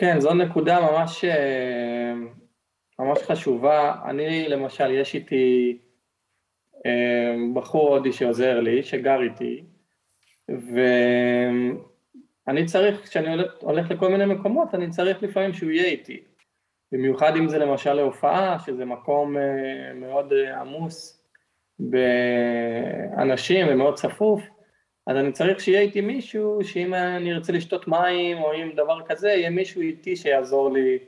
כן, 0.00 0.20
זו 0.20 0.34
נקודה 0.34 0.80
ממש, 0.80 1.24
אה, 1.24 2.14
ממש 2.98 3.18
חשובה. 3.18 3.94
אני, 4.08 4.48
למשל, 4.48 4.90
יש 4.90 5.14
איתי 5.14 5.78
אה, 6.86 7.34
בחור 7.54 7.96
הודי 7.96 8.12
שעוזר 8.12 8.60
לי, 8.60 8.82
שגר 8.82 9.22
איתי, 9.22 9.64
ואני 10.48 11.76
צריך, 12.66 13.04
כשאני 13.04 13.42
הולך 13.60 13.90
לכל 13.90 14.08
מיני 14.08 14.34
מקומות, 14.34 14.74
אני 14.74 14.90
צריך 14.90 15.22
לפעמים 15.22 15.52
שהוא 15.52 15.70
יהיה 15.70 15.88
איתי. 15.88 16.20
במיוחד 16.92 17.36
אם 17.36 17.48
זה 17.48 17.58
למשל 17.58 17.92
להופעה, 17.92 18.58
שזה 18.58 18.84
מקום 18.84 19.36
אה, 19.36 19.94
מאוד 19.94 20.32
עמוס 20.60 21.24
באנשים 21.78 23.66
ומאוד 23.70 23.94
צפוף, 23.94 24.42
אז 25.06 25.16
אני 25.16 25.32
צריך 25.32 25.60
שיהיה 25.60 25.80
איתי 25.80 26.00
מישהו, 26.00 26.64
שאם 26.64 26.94
אני 26.94 27.32
ארצה 27.32 27.52
לשתות 27.52 27.88
מים 27.88 28.38
או 28.38 28.54
אם 28.54 28.72
דבר 28.76 29.02
כזה, 29.06 29.28
יהיה 29.28 29.50
מישהו 29.50 29.80
איתי 29.80 30.16
שיעזור 30.16 30.72
לי 30.72 30.98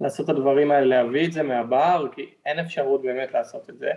לעשות 0.00 0.30
את 0.30 0.36
הדברים 0.36 0.70
האלה, 0.70 0.86
להביא 0.86 1.26
את 1.26 1.32
זה 1.32 1.42
מהבר, 1.42 2.08
כי 2.14 2.26
אין 2.46 2.58
אפשרות 2.58 3.02
באמת 3.02 3.32
לעשות 3.34 3.70
את 3.70 3.78
זה. 3.78 3.90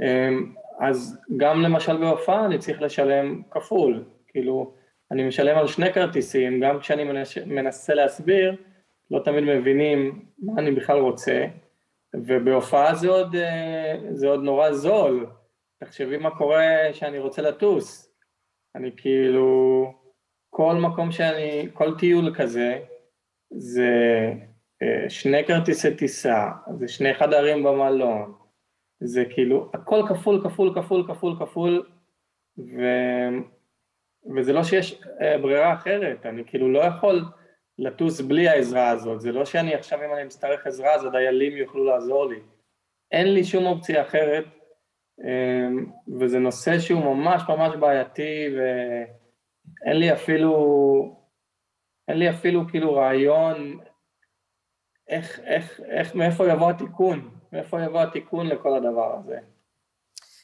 אמ, 0.00 0.52
אז 0.80 1.18
גם 1.36 1.62
למשל 1.62 1.96
בהופעה 1.96 2.46
אני 2.46 2.58
צריך 2.58 2.82
לשלם 2.82 3.42
כפול, 3.50 4.04
כאילו 4.28 4.72
אני 5.10 5.28
משלם 5.28 5.58
על 5.58 5.66
שני 5.66 5.92
כרטיסים, 5.92 6.60
גם 6.60 6.80
כשאני 6.80 7.04
מנסה 7.46 7.94
להסביר, 7.94 8.56
לא 9.10 9.18
תמיד 9.24 9.44
מבינים 9.44 10.24
מה 10.38 10.52
אני 10.58 10.70
בכלל 10.70 10.98
רוצה, 10.98 11.46
ובהופעה 12.14 12.94
זה 12.94 13.08
עוד, 13.08 13.36
אה, 13.36 13.94
זה 14.10 14.28
עוד 14.28 14.42
נורא 14.42 14.72
זול, 14.72 15.26
תחשבי 15.78 16.16
מה 16.16 16.30
קורה 16.30 16.64
שאני 16.92 17.18
רוצה 17.18 17.42
לטוס, 17.42 18.13
אני 18.76 18.90
כאילו, 18.96 19.92
כל 20.50 20.74
מקום 20.74 21.12
שאני, 21.12 21.68
כל 21.72 21.98
טיול 21.98 22.34
כזה, 22.34 22.78
זה 23.50 23.90
אה, 24.82 25.10
שני 25.10 25.44
כרטיסי 25.46 25.94
טיסה, 25.94 26.50
זה 26.78 26.88
שני 26.88 27.14
חדרים 27.14 27.62
במלון, 27.62 28.34
זה 29.00 29.24
כאילו, 29.30 29.70
הכל 29.74 30.02
כפול, 30.08 30.40
כפול, 30.44 30.72
כפול, 30.74 31.04
כפול, 31.08 31.36
כפול, 31.38 31.86
ו... 32.58 32.82
וזה 34.36 34.52
לא 34.52 34.62
שיש 34.62 35.02
אה, 35.20 35.38
ברירה 35.38 35.74
אחרת, 35.74 36.26
אני 36.26 36.44
כאילו 36.46 36.72
לא 36.72 36.78
יכול 36.78 37.24
לטוס 37.78 38.20
בלי 38.20 38.48
העזרה 38.48 38.90
הזאת, 38.90 39.20
זה 39.20 39.32
לא 39.32 39.44
שאני 39.44 39.74
עכשיו 39.74 40.04
אם 40.04 40.14
אני 40.14 40.24
מצטרך 40.24 40.66
עזרה 40.66 40.94
אז 40.94 41.04
הדיילים 41.04 41.56
יוכלו 41.56 41.84
לעזור 41.84 42.28
לי, 42.28 42.40
אין 43.12 43.34
לי 43.34 43.44
שום 43.44 43.66
אופציה 43.66 44.02
אחרת 44.02 44.44
וזה 46.20 46.38
נושא 46.38 46.78
שהוא 46.78 47.14
ממש 47.14 47.42
ממש 47.48 47.76
בעייתי 47.76 48.46
ואין 48.56 49.96
לי 49.96 50.12
אפילו, 50.12 50.54
אין 52.08 52.18
לי 52.18 52.30
אפילו 52.30 52.68
כאילו 52.68 52.94
רעיון 52.94 53.78
איך, 55.08 55.40
איך, 55.40 55.80
איך, 55.80 56.14
מאיפה 56.14 56.48
יבוא 56.48 56.70
התיקון, 56.70 57.30
מאיפה 57.52 57.82
יבוא 57.82 58.00
התיקון 58.00 58.46
לכל 58.46 58.76
הדבר 58.76 59.18
הזה. 59.18 59.38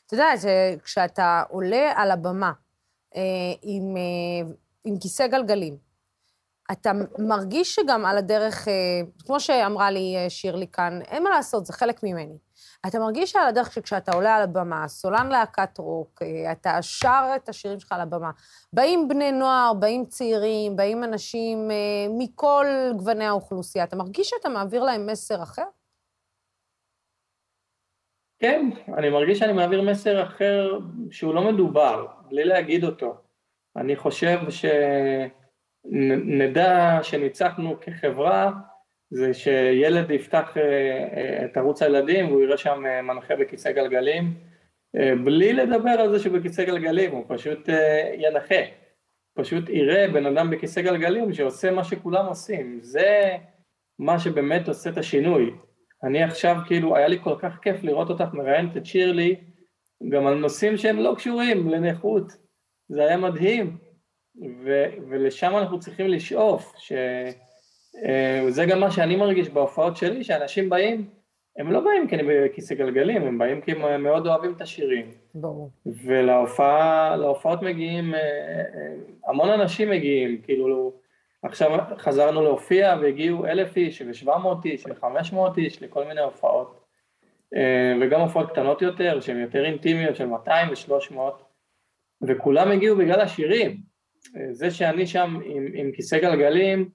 אתה 0.06 0.14
יודע, 0.14 0.28
כשאתה 0.82 1.42
עולה 1.48 1.92
על 1.96 2.10
הבמה 2.10 2.52
אה, 3.16 3.22
עם, 3.62 3.96
אה, 3.96 4.52
עם 4.84 4.98
כיסא 4.98 5.26
גלגלים, 5.26 5.76
אתה 6.72 6.92
מרגיש 7.18 7.74
שגם 7.74 8.06
על 8.06 8.18
הדרך, 8.18 8.68
אה, 8.68 8.72
כמו 9.26 9.40
שאמרה 9.40 9.90
לי 9.90 10.16
שירלי 10.28 10.66
כאן, 10.66 11.00
אין 11.08 11.22
מה 11.22 11.30
לעשות, 11.30 11.66
זה 11.66 11.72
חלק 11.72 12.02
ממני. 12.02 12.38
אתה 12.86 12.98
מרגיש 12.98 13.36
על 13.36 13.46
הדרך 13.48 13.72
שכשאתה 13.72 14.12
עולה 14.12 14.36
על 14.36 14.42
הבמה, 14.42 14.88
סולן 14.88 15.28
להקת 15.28 15.78
רוק, 15.78 16.22
אה, 16.22 16.52
אתה 16.52 16.82
שר 16.82 17.32
את 17.36 17.48
השירים 17.48 17.80
שלך 17.80 17.92
על 17.92 18.00
הבמה, 18.00 18.30
באים 18.72 19.08
בני 19.08 19.32
נוער, 19.32 19.72
באים 19.74 20.04
צעירים, 20.04 20.76
באים 20.76 21.04
אנשים 21.04 21.70
אה, 21.70 22.06
מכל 22.18 22.66
גווני 22.96 23.24
האוכלוסייה, 23.24 23.84
אתה 23.84 23.96
מרגיש 23.96 24.28
שאתה 24.28 24.48
מעביר 24.48 24.82
להם 24.82 25.06
מסר 25.06 25.42
אחר? 25.42 25.64
כן, 28.38 28.70
אני 28.98 29.10
מרגיש 29.10 29.38
שאני 29.38 29.52
מעביר 29.52 29.82
מסר 29.82 30.22
אחר 30.22 30.78
שהוא 31.10 31.34
לא 31.34 31.52
מדובר, 31.52 32.06
בלי 32.28 32.44
להגיד 32.44 32.84
אותו. 32.84 33.16
אני 33.76 33.96
חושב 33.96 34.38
שנדע 35.84 36.98
שניצחנו 37.02 37.76
כחברה 37.80 38.50
זה 39.10 39.34
שילד 39.34 40.10
יפתח 40.10 40.56
אה, 40.56 40.62
אה, 40.62 41.44
את 41.44 41.56
ערוץ 41.56 41.82
הילדים 41.82 42.28
והוא 42.28 42.42
יראה 42.42 42.56
שם 42.56 42.86
אה, 42.86 43.02
מנחה 43.02 43.36
בכיסא 43.36 43.72
גלגלים, 43.72 44.34
בלי 45.24 45.52
לדבר 45.52 45.90
על 45.90 46.12
זה 46.12 46.18
שבכיסא 46.18 46.64
גלגלים, 46.64 47.10
הוא 47.10 47.24
פשוט 47.28 47.68
ינחה, 48.18 48.54
פשוט 49.34 49.68
יראה 49.68 50.08
בן 50.08 50.26
אדם 50.26 50.50
בכיסא 50.50 50.82
גלגלים 50.82 51.32
שעושה 51.32 51.70
מה 51.70 51.84
שכולם 51.84 52.26
עושים, 52.26 52.78
זה 52.82 53.36
מה 53.98 54.18
שבאמת 54.18 54.68
עושה 54.68 54.90
את 54.90 54.98
השינוי. 54.98 55.50
אני 56.04 56.22
עכשיו, 56.22 56.56
כאילו, 56.66 56.96
היה 56.96 57.08
לי 57.08 57.18
כל 57.22 57.34
כך 57.38 57.58
כיף 57.62 57.82
לראות 57.82 58.10
אותך 58.10 58.34
מראיינת 58.34 58.76
את 58.76 58.86
שירלי, 58.86 59.36
גם 60.08 60.26
על 60.26 60.34
נושאים 60.34 60.76
שהם 60.76 60.98
לא 60.98 61.14
קשורים 61.16 61.68
לנכות, 61.68 62.32
זה 62.88 63.02
היה 63.04 63.16
מדהים, 63.16 63.76
ו- 64.64 64.90
ולשם 65.10 65.56
אנחנו 65.56 65.80
צריכים 65.80 66.08
לשאוף, 66.08 66.72
ש... 66.78 66.92
אה, 67.96 68.44
זה 68.48 68.64
גם 68.64 68.80
מה 68.80 68.90
שאני 68.90 69.16
מרגיש 69.16 69.48
בהופעות 69.48 69.96
שלי, 69.96 70.24
שאנשים 70.24 70.70
באים, 70.70 71.08
הם 71.58 71.72
לא 71.72 71.80
באים 71.80 72.08
כי 72.08 72.14
אני 72.14 72.22
בכיסא 72.22 72.74
גלגלים, 72.74 73.22
הם 73.22 73.38
באים 73.38 73.60
כי 73.60 73.72
הם 73.72 74.02
מאוד 74.02 74.26
אוהבים 74.26 74.52
את 74.56 74.60
השירים. 74.60 75.10
ברור. 75.34 75.70
ולהופעות 75.86 77.62
מגיעים, 77.62 78.14
אה, 78.14 78.20
אה, 78.20 78.94
המון 79.26 79.50
אנשים 79.50 79.90
מגיעים, 79.90 80.40
כאילו 80.42 80.92
עכשיו 81.42 81.78
חזרנו 81.98 82.42
להופיע 82.42 82.96
והגיעו 83.00 83.46
אלף 83.46 83.76
איש 83.76 84.02
ושבע 84.06 84.38
מאות 84.38 84.64
איש 84.64 84.84
וחמש 84.86 85.32
מאות 85.32 85.58
איש 85.58 85.82
לכל 85.82 86.04
מיני 86.04 86.20
הופעות. 86.20 86.80
וגם 88.00 88.20
הופעות 88.20 88.50
קטנות 88.50 88.82
יותר, 88.82 89.20
שהן 89.20 89.40
יותר 89.40 89.64
אינטימיות, 89.64 90.16
של 90.16 90.26
200 90.26 90.68
ו-300, 90.68 91.16
וכולם 92.22 92.70
הגיעו 92.70 92.96
בגלל 92.96 93.20
השירים. 93.20 93.76
זה 94.50 94.70
שאני 94.70 95.06
שם 95.06 95.40
עם, 95.44 95.66
עם 95.74 95.92
כיסא 95.92 96.18
גלגלים, 96.18 96.88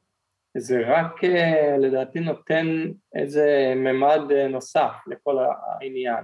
זה 0.58 0.82
רק 0.88 1.24
אה, 1.24 1.78
לדעתי 1.80 2.20
נותן 2.20 2.68
איזה 3.16 3.74
ממד 3.76 4.32
אה, 4.32 4.48
נוסף 4.48 4.92
לכל 5.08 5.38
העניין, 5.40 6.24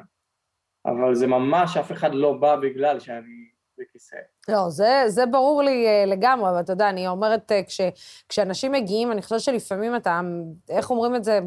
אבל 0.85 1.15
זה 1.15 1.27
ממש, 1.27 1.77
אף 1.77 1.91
אחד 1.91 2.15
לא 2.15 2.33
בא 2.33 2.55
בגלל 2.55 2.99
שאני 2.99 3.51
בכיסא. 3.77 4.17
לא, 4.49 4.69
זה, 4.69 5.03
זה 5.07 5.25
ברור 5.25 5.61
לי 5.61 5.87
אה, 5.87 6.05
לגמרי, 6.05 6.49
אבל 6.49 6.59
אתה 6.59 6.73
יודע, 6.73 6.89
אני 6.89 7.07
אומרת, 7.07 7.51
כש, 7.67 7.81
כשאנשים 8.29 8.71
מגיעים, 8.71 9.11
אני 9.11 9.21
חושבת 9.21 9.39
שלפעמים 9.39 9.95
אתה, 9.95 10.21
איך 10.69 10.89
אומרים 10.89 11.15
את 11.15 11.23
זה 11.23 11.39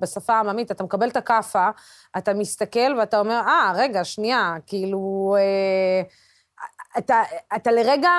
בשפה 0.00 0.32
העממית, 0.32 0.70
אתה 0.70 0.84
מקבל 0.84 1.08
את 1.08 1.16
הכאפה, 1.16 1.68
אתה 2.18 2.34
מסתכל 2.34 2.94
ואתה 2.98 3.20
אומר, 3.20 3.40
אה, 3.46 3.72
רגע, 3.76 4.04
שנייה, 4.04 4.54
כאילו... 4.66 5.34
אה, 5.38 6.02
אתה, 6.98 7.22
אתה 7.56 7.72
לרגע 7.72 8.10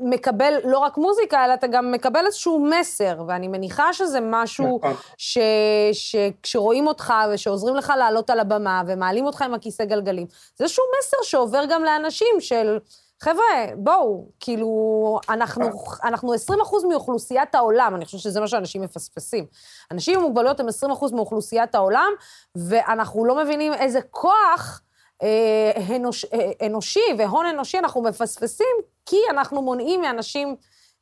מקבל 0.00 0.54
לא 0.64 0.78
רק 0.78 0.96
מוזיקה, 0.96 1.44
אלא 1.44 1.54
אתה 1.54 1.66
גם 1.66 1.92
מקבל 1.92 2.26
איזשהו 2.26 2.66
מסר, 2.70 3.22
ואני 3.28 3.48
מניחה 3.48 3.92
שזה 3.92 4.18
משהו 4.22 4.78
נכון. 4.78 4.94
ש, 5.16 5.38
שכשרואים 5.92 6.86
אותך 6.86 7.12
ושעוזרים 7.32 7.76
לך 7.76 7.92
לעלות 7.98 8.30
על 8.30 8.40
הבמה 8.40 8.82
ומעלים 8.86 9.26
אותך 9.26 9.42
עם 9.42 9.54
הכיסא 9.54 9.84
גלגלים, 9.84 10.26
זה 10.56 10.64
איזשהו 10.64 10.84
מסר 10.98 11.16
שעובר 11.22 11.64
גם 11.68 11.84
לאנשים 11.84 12.36
של, 12.40 12.78
חבר'ה, 13.20 13.66
בואו, 13.76 14.28
כאילו, 14.40 15.18
אנחנו, 15.28 15.64
אנחנו 16.04 16.32
20 16.32 16.60
אחוז 16.60 16.84
מאוכלוסיית 16.84 17.54
העולם, 17.54 17.94
אני 17.94 18.04
חושבת 18.04 18.20
שזה 18.20 18.40
מה 18.40 18.48
שאנשים 18.48 18.82
מפספסים. 18.82 19.46
אנשים 19.90 20.18
עם 20.18 20.24
מוגבלויות 20.24 20.60
הם 20.60 20.68
20 20.68 20.92
אחוז 20.92 21.12
מאוכלוסיית 21.12 21.74
העולם, 21.74 22.12
ואנחנו 22.56 23.24
לא 23.24 23.36
מבינים 23.44 23.72
איזה 23.74 24.00
כוח... 24.10 24.80
אה, 25.22 25.96
אנוש, 25.96 26.24
אה, 26.24 26.66
אנושי 26.66 27.00
והון 27.18 27.46
אנושי 27.46 27.78
אנחנו 27.78 28.02
מפספסים, 28.02 28.76
כי 29.06 29.16
אנחנו 29.30 29.62
מונעים 29.62 30.00
מאנשים 30.00 30.56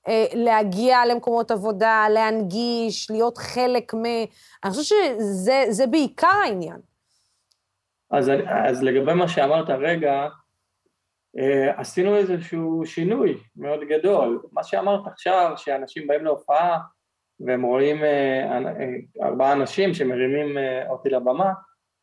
אה, 0.09 0.27
להגיע 0.35 1.07
למקומות 1.07 1.51
עבודה, 1.51 2.07
להנגיש, 2.11 3.11
להיות 3.11 3.39
חלק 3.39 3.95
מ... 3.95 4.05
אני 4.65 4.73
חושבת 4.73 4.87
שזה 4.87 5.87
בעיקר 5.91 6.41
העניין. 6.45 6.81
אז, 8.11 8.31
אז 8.67 8.83
לגבי 8.83 9.15
מה 9.15 9.29
שאמרת 9.29 9.71
הרגע, 9.71 10.29
עשינו 11.77 12.17
איזשהו 12.17 12.83
שינוי 12.87 13.39
מאוד 13.57 13.81
גדול. 13.89 14.43
מה 14.53 14.65
שאמרת 14.65 15.07
עכשיו, 15.07 15.53
שאנשים 15.57 16.07
באים 16.07 16.25
להופעה 16.25 16.79
והם 17.41 17.63
רואים 17.63 17.97
ארבעה 19.23 19.53
אנשים 19.53 19.95
שמרימים 19.95 20.57
אותי 20.89 21.09
לבמה, 21.09 21.53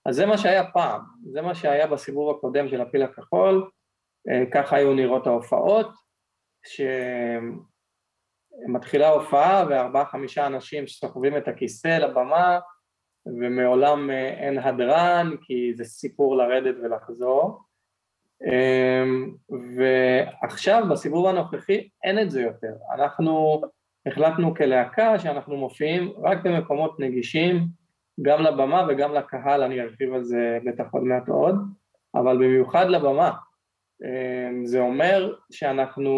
אז 0.06 0.16
זה 0.16 0.26
מה 0.26 0.38
שהיה 0.38 0.72
פעם, 0.72 1.02
זה 1.32 1.41
מה 1.41 1.56
שהיה 1.56 1.88
בסיבוב 1.88 2.36
הקודם 2.36 2.70
של 2.70 2.82
הפיל 2.82 3.04
הכחול, 3.04 3.70
אה, 4.30 4.43
ככה 4.54 4.76
היו 4.76 4.93
נראות 4.93 5.28
ההופעות, 5.28 5.88
מתחילה 8.68 9.10
הופעה 9.10 9.66
וארבעה-חמישה 9.70 10.47
אנשים 10.47 10.88
שסוחבים 10.88 11.38
את 11.38 11.47
הכיסא 11.47 11.88
לבמה, 11.88 12.60
ומעולם 13.26 14.10
אה, 14.10 14.28
אין 14.28 14.60
הדרן, 14.60 15.36
כי 15.41 15.74
זה 15.76 15.84
סיפור 15.84 16.38
לרדת 16.38 16.76
ולחזור. 16.84 17.60
אמ, 18.45 19.32
ועכשיו, 19.78 20.84
בסיבוב 20.91 21.26
הנוכחי, 21.26 21.89
אין 22.04 22.20
את 22.20 22.32
זה 22.32 22.41
יותר. 22.41 22.74
אנחנו 22.95 23.62
החלטנו 24.06 24.56
כלהקה 24.56 25.20
שאנחנו 25.20 25.58
מופיעים 25.58 26.14
רק 26.24 26.38
במקומות 26.43 27.00
נגישים, 27.00 27.68
גם 28.22 28.41
לבמה 28.41 28.86
וגם 28.89 29.13
לקהל, 29.13 29.63
אני 29.63 29.82
ארחיב 29.82 30.13
על 30.13 30.24
זה 30.24 30.59
בטח 30.65 30.86
עוד 30.91 31.03
מעט 31.03 31.30
עוד, 31.30 31.55
אבל 32.15 32.38
במיוחד 32.38 32.89
לבמה. 32.89 33.32
אמ, 34.03 34.65
זה 34.65 34.80
אומר 34.80 35.36
שאנחנו 35.51 36.11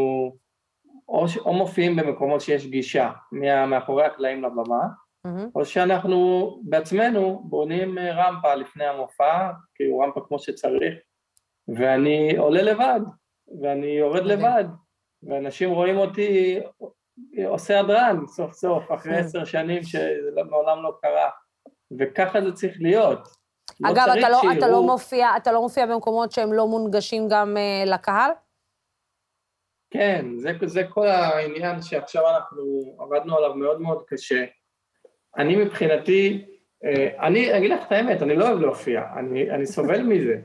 או, 1.10 1.26
או 1.40 1.54
מופיעים 1.54 1.96
במקומות 1.96 2.42
שיש 2.42 2.68
גישה 2.68 3.12
מאחורי 3.68 4.06
הקלעים 4.06 4.44
לבמה, 4.44 4.82
mm-hmm. 5.28 5.50
או 5.56 5.66
שאנחנו 5.66 6.50
בעצמנו 6.64 7.44
בונים 7.44 8.00
רמפה 8.00 8.56
לפני 8.56 8.86
המופע, 8.86 9.52
כאילו 9.76 10.00
רמפה 10.00 10.22
כמו 10.28 10.40
שצריך, 10.40 10.94
ואני 11.68 12.38
עולה 12.38 12.62
לבד, 12.62 13.00
ואני 13.62 13.88
יורד 13.88 14.24
לבד, 14.24 14.66
ואנשים 15.24 15.70
רואים 15.70 15.98
אותי 15.98 16.60
עושה 17.46 17.80
הדרן 17.80 18.28
סוף 18.28 18.54
סוף, 18.54 18.92
אחרי 18.92 19.18
עשר 19.18 19.46
שנים 19.46 19.84
שמעולם 19.84 20.84
לא 20.84 20.98
קרה, 21.02 21.30
וככה 22.00 22.42
זה 22.42 22.52
צריך 22.52 22.78
להיות. 22.80 23.20
לא 23.80 23.90
אגב, 23.90 24.06
אתה 24.20 24.30
לא, 24.30 24.38
שיראו... 24.42 24.58
אתה, 24.58 24.68
לא 24.68 24.84
מופיע, 24.84 25.38
אתה 25.38 25.52
לא 25.52 25.62
מופיע 25.62 25.86
במקומות 25.86 26.32
שהם 26.32 26.54
לא 26.54 26.68
מונגשים 26.68 27.28
גם 27.30 27.58
uh, 27.58 27.90
לקהל? 27.90 28.32
כן, 29.92 30.26
זה, 30.38 30.52
זה 30.66 30.84
כל 30.90 31.08
העניין 31.08 31.82
שעכשיו 31.82 32.24
אנחנו 32.30 32.64
עבדנו 33.00 33.38
עליו 33.38 33.56
מאוד 33.56 33.82
מאוד 33.82 34.04
קשה. 34.08 34.46
אני 35.38 35.56
מבחינתי, 35.56 36.46
אה, 36.86 37.28
אני 37.28 37.58
אגיד 37.58 37.72
לך 37.72 37.88
את 37.88 37.92
האמת, 37.92 38.22
אני 38.22 38.36
לא 38.36 38.48
אוהב 38.48 38.60
להופיע, 38.60 39.04
אני, 39.20 39.52
אני 39.52 39.66
סובל 39.66 40.02
מזה. 40.04 40.36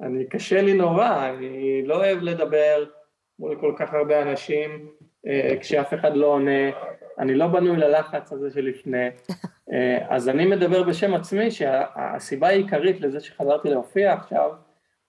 אני, 0.00 0.28
קשה 0.28 0.62
לי 0.62 0.74
נורא, 0.74 1.28
אני 1.28 1.82
לא 1.86 1.96
אוהב 1.96 2.18
לדבר 2.18 2.84
מול 3.38 3.60
כל 3.60 3.74
כך 3.78 3.94
הרבה 3.94 4.22
אנשים 4.22 4.90
אה, 5.26 5.56
כשאף 5.60 5.94
אחד 5.94 6.16
לא 6.16 6.26
עונה, 6.26 6.70
אני 7.18 7.34
לא 7.34 7.46
בנוי 7.46 7.76
ללחץ 7.76 8.32
הזה 8.32 8.50
שלפני. 8.50 9.08
אה, 9.74 10.06
אז 10.08 10.28
אני 10.28 10.46
מדבר 10.46 10.82
בשם 10.82 11.14
עצמי 11.14 11.50
שהסיבה 11.50 12.48
העיקרית 12.48 13.00
לזה 13.00 13.20
שחזרתי 13.20 13.68
להופיע 13.68 14.12
עכשיו, 14.12 14.50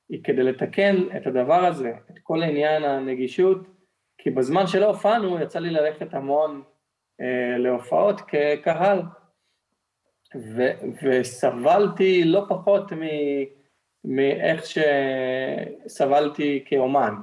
היא 0.09 0.23
כדי 0.23 0.43
לתקן 0.43 0.95
את 1.17 1.27
הדבר 1.27 1.65
הזה, 1.65 1.93
את 2.11 2.19
כל 2.23 2.43
עניין 2.43 2.83
הנגישות, 2.83 3.57
כי 4.17 4.29
בזמן 4.29 4.67
שלא 4.67 4.85
הופענו 4.85 5.39
יצא 5.39 5.59
לי 5.59 5.69
ללכת 5.69 6.13
המון 6.13 6.63
אה, 7.21 7.57
להופעות 7.57 8.21
כקהל, 8.21 9.01
ו, 10.35 10.63
וסבלתי 11.03 12.23
לא 12.23 12.45
פחות 12.49 12.93
מ, 12.93 13.01
מאיך 14.05 14.63
שסבלתי 15.85 16.63
כאומן. 16.67 17.15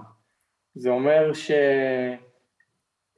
זה 0.75 0.91
אומר 0.91 1.33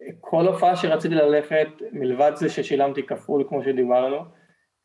שכל 0.06 0.46
הופעה 0.46 0.76
שרציתי 0.76 1.14
ללכת, 1.14 1.68
מלבד 1.92 2.32
זה 2.34 2.48
ששילמתי 2.48 3.02
כפול 3.02 3.44
כמו 3.48 3.62
שדיברנו, 3.62 4.16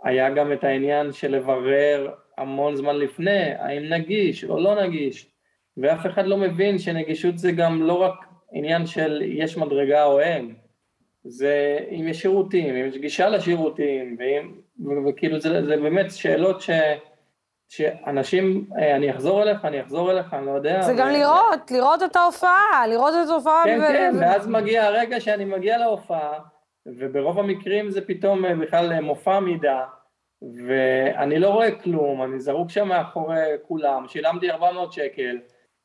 היה 0.04 0.30
גם 0.30 0.54
את 0.54 0.64
העניין 0.64 1.12
של 1.12 1.36
לברר 1.36 2.12
המון 2.38 2.76
זמן 2.76 2.96
לפני, 2.96 3.54
האם 3.60 3.94
נגיש 3.94 4.44
או 4.44 4.60
לא 4.60 4.84
נגיש, 4.84 5.32
ואף 5.78 6.06
אחד 6.06 6.26
לא 6.26 6.38
מבין 6.38 6.78
שנגישות 6.78 7.38
זה 7.38 7.52
גם 7.52 7.82
לא 7.82 8.02
רק 8.02 8.14
עניין 8.54 8.86
של 8.86 9.22
יש 9.26 9.58
מדרגה 9.58 10.06
או 10.06 10.20
אין, 10.20 10.56
זה 11.24 11.80
אם 11.92 12.08
יש 12.08 12.22
שירותים, 12.22 12.76
אם 12.76 12.88
יש 12.88 12.98
גישה 12.98 13.30
לשירותים, 13.30 14.18
ואם, 14.20 14.52
וכאילו 15.08 15.40
זה, 15.40 15.66
זה 15.66 15.78
באמת 15.78 16.12
שאלות 16.12 16.62
ש... 16.62 16.70
שאנשים, 17.70 18.66
אה, 18.78 18.96
אני 18.96 19.12
אחזור 19.12 19.44
אליך, 19.44 19.66
אני 19.66 19.82
אחזור 19.82 20.12
אליך, 20.12 20.34
אני 20.34 20.46
לא 20.46 20.52
יודע. 20.52 20.82
זה 20.82 20.94
ו... 20.94 20.98
גם 20.98 21.10
לראות, 21.10 21.72
לראות 21.72 22.04
את 22.04 22.16
ההופעה, 22.16 22.88
לראות 22.90 23.14
את 23.24 23.30
ההופעה. 23.30 23.64
כן, 23.66 23.80
ו... 23.82 23.88
כן, 23.88 24.16
ואז 24.20 24.48
מגיע 24.48 24.86
הרגע 24.86 25.20
שאני 25.20 25.46
מגיע 25.46 25.78
להופעה, 25.78 26.40
וברוב 26.86 27.40
המקרים 27.40 27.90
זה 27.92 28.02
פתאום 28.02 28.46
אה, 28.46 28.56
בכלל 28.56 28.94
אה, 28.94 29.02
מופע 29.02 29.40
מידה, 29.40 29.86
ואני 30.68 31.40
לא 31.40 31.50
רואה 31.50 31.72
כלום, 31.72 32.24
אני 32.24 32.40
זרוק 32.40 32.70
שם 32.70 32.88
מאחורי 32.88 33.44
כולם, 33.68 34.08
שילמתי 34.08 34.52
400 34.52 34.94
שקל, 34.94 35.38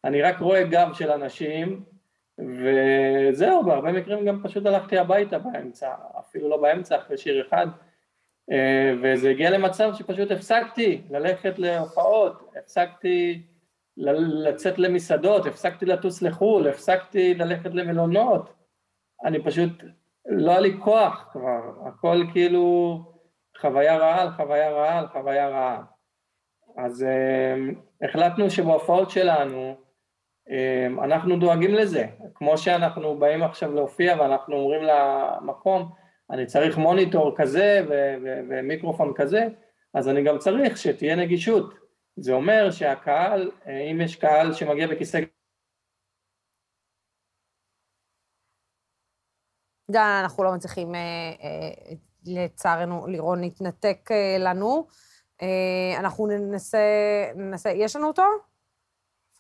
אני 0.05 0.22
רק 0.22 0.39
רואה 0.39 0.62
גב 0.62 0.89
של 0.93 1.11
אנשים, 1.11 1.82
וזהו, 2.39 3.64
בהרבה 3.64 3.93
מקרים 3.93 4.24
גם 4.24 4.41
פשוט 4.43 4.66
הלכתי 4.66 4.99
הביתה 4.99 5.39
באמצע, 5.39 5.91
אפילו 6.18 6.49
לא 6.49 6.57
באמצע, 6.57 6.97
אחרי 6.97 7.18
שיר 7.18 7.47
אחד, 7.49 7.66
וזה 9.03 9.30
הגיע 9.30 9.51
למצב 9.51 9.95
שפשוט 9.95 10.30
הפסקתי 10.30 11.03
ללכת 11.11 11.59
להופעות, 11.59 12.51
הפסקתי 12.59 13.42
לצאת 13.97 14.78
למסעדות, 14.78 15.47
הפסקתי 15.47 15.86
לטוס 15.86 16.22
לחו"ל, 16.22 16.68
הפסקתי 16.68 17.34
ללכת 17.34 17.74
למלונות, 17.74 18.53
אני 19.24 19.45
פשוט, 19.45 19.70
לא 20.26 20.51
היה 20.51 20.61
לי 20.61 20.76
כוח 20.84 21.28
כבר, 21.32 21.72
הכל 21.86 22.24
כאילו 22.32 22.99
חוויה 23.61 23.97
רעה 23.97 24.22
על 24.22 24.30
חוויה 24.30 24.70
רעה 24.70 24.99
על 24.99 25.09
חוויה 25.09 25.49
רעה. 25.49 25.82
אז 26.76 27.03
אה, 27.03 27.55
החלטנו 28.09 28.51
שבהופעות 28.51 29.11
שלנו, 29.11 29.76
אמ, 30.51 31.01
אנחנו 31.01 31.36
דואגים 31.36 31.74
לזה, 31.74 32.07
כמו 32.34 32.59
שאנחנו 32.59 33.18
באים 33.18 33.42
עכשיו 33.42 33.74
להופיע 33.74 34.16
ואנחנו 34.20 34.57
אומרים 34.57 34.82
למקום, 34.82 35.92
אני 36.31 36.47
צריך 36.47 36.79
מוניטור 36.79 37.35
כזה 37.37 37.85
ו- 37.89 38.14
ו- 38.25 38.41
ומיקרופון 38.49 39.12
כזה, 39.16 39.49
אז 39.95 40.09
אני 40.09 40.25
גם 40.25 40.39
צריך 40.39 40.77
שתהיה 40.77 41.16
נגישות. 41.16 41.75
זה 42.16 42.33
אומר 42.33 42.70
שהקהל, 42.70 43.51
אה, 43.66 43.81
אם 43.91 44.01
יש 44.01 44.16
קהל 44.16 44.53
שמגיע 44.55 44.87
בכיסא... 44.87 45.20
דן, 49.91 50.20
אנחנו 50.22 50.45
לא 50.45 50.55
מצליחים, 50.55 50.95
אה, 50.95 51.01
אה, 51.43 51.95
לצערנו, 52.27 53.07
לירון 53.07 53.45
התנתק 53.45 54.11
לנו. 54.39 54.87
אנחנו 55.99 56.27
ננסה, 56.27 56.79
ננסה, 57.35 57.70
יש 57.70 57.97
לנו 57.97 58.07
אותו? 58.07 58.22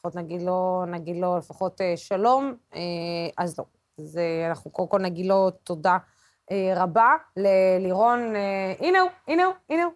לפחות 0.04 0.16
נגיד 0.16 0.42
לו, 0.42 0.84
נגיד 0.86 1.16
לו 1.16 1.38
לפחות 1.38 1.80
אה, 1.80 1.96
שלום, 1.96 2.54
אה, 2.74 2.80
אז 3.38 3.58
לא. 3.58 3.64
אז 3.98 4.18
אה, 4.18 4.48
אנחנו 4.48 4.70
קודם 4.70 4.88
כל 4.88 4.98
נגיד 4.98 5.26
לו 5.26 5.50
תודה 5.50 5.98
רבה 6.76 7.14
ללירון, 7.36 8.34
הנה 8.80 9.00
הוא, 9.00 9.10
הנה 9.28 9.44
הוא, 9.44 9.54
הנה 9.70 9.84
הוא. 9.84 9.92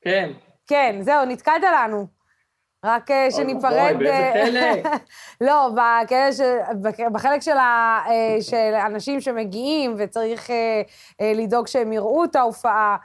כן. 0.00 0.30
כן, 0.66 0.96
זהו, 1.00 1.24
נתקעת 1.24 1.62
לנו. 1.62 2.06
רק 2.84 3.10
שניפרד... 3.30 3.72
אוי, 3.72 3.94
באיזה 3.94 4.32
חלק? 4.44 5.00
לא, 5.48 5.70
בחלק 7.12 7.42
של, 7.42 7.56
ה, 7.56 8.04
של 8.40 8.74
אנשים 8.86 9.20
שמגיעים 9.20 9.94
וצריך 9.98 10.50
לדאוג 11.20 11.66
שהם 11.66 11.92
יראו 11.92 12.24
את 12.24 12.36
ההופעה, 12.36 12.96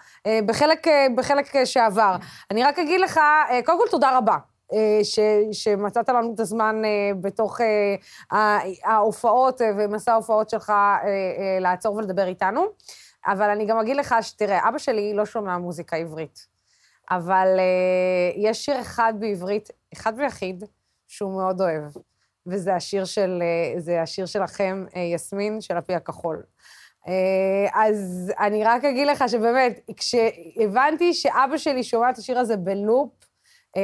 בחלק, 0.46 0.88
בחלק 1.16 1.66
שעבר. 1.66 2.16
אני 2.52 2.64
רק 2.64 2.80
אגיד 2.80 3.02
לך, 3.02 3.20
קודם 3.66 3.78
כל 3.80 3.88
תודה 3.92 4.18
רבה. 4.18 4.38
אה, 4.74 5.00
ש, 5.04 5.20
שמצאת 5.52 6.10
לנו 6.10 6.34
את 6.34 6.40
הזמן 6.40 6.82
אה, 6.86 7.12
בתוך 7.22 7.62
אה, 7.62 8.60
ההופעות 8.84 9.62
ומסע 9.78 10.12
ההופעות 10.12 10.50
שלך 10.50 10.74
לעצור 11.62 11.96
ולדבר 11.96 12.28
איתנו. 12.28 12.66
אבל 13.28 13.50
אני 13.50 13.66
גם 13.66 13.78
אגיד 13.78 13.98
לך 13.98 14.16
שתראה, 14.22 14.70
אבא 14.70 14.78
שלי 14.78 15.14
לא 15.14 15.26
שומע 15.26 15.58
מוזיקה 15.58 15.98
עברית, 15.98 16.48
אבל 17.12 17.48
יש 18.36 18.66
שיר 18.66 18.82
אחד 18.82 19.14
בעברית, 19.20 19.70
אחד 19.94 20.14
ויחיד, 20.18 20.64
שהוא 21.08 21.32
מאוד 21.32 21.62
אוהב, 21.62 21.84
וזה 22.48 22.76
השיר, 22.76 23.06
של, 23.06 23.44
השיר 24.02 24.26
שלכם, 24.26 24.86
יסמין, 25.14 25.62
של 25.62 25.78
הפי 25.78 25.96
הכחול. 25.96 26.44
אז 27.74 28.32
אני 28.40 28.64
רק 28.64 28.86
אגיד 28.86 29.08
לך 29.08 29.24
שבאמת, 29.28 29.80
כשהבנתי 29.98 31.14
שאבא 31.14 31.58
שלי 31.58 31.84
שומע 31.84 32.10
את 32.10 32.18
השיר 32.18 32.40
הזה 32.40 32.58
בלופ, 32.58 33.10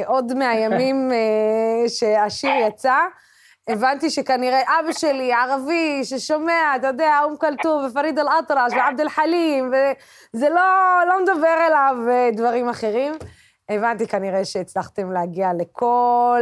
עוד 0.05 0.33
מהימים 0.33 1.11
אה, 1.11 1.89
שהשיר 1.89 2.51
יצא, 2.67 2.97
הבנתי 3.67 4.09
שכנראה 4.09 4.61
אבא 4.79 4.91
שלי, 4.91 5.33
ערבי, 5.33 6.03
ששומע, 6.03 6.75
אתה 6.75 6.87
יודע, 6.87 7.19
אום 7.23 7.37
כלתום 7.37 7.85
ופריד 7.85 8.19
אל-אטרש 8.19 8.73
ועבד 8.73 9.01
אל-חלים, 9.01 9.71
וזה 10.33 10.49
לא, 10.49 11.01
לא 11.07 11.23
מדבר 11.23 11.67
אליו 11.67 11.95
אה, 12.09 12.29
דברים 12.33 12.69
אחרים. 12.69 13.13
הבנתי 13.69 14.07
כנראה 14.07 14.45
שהצלחתם 14.45 15.11
להגיע 15.11 15.49
לכל, 15.59 16.41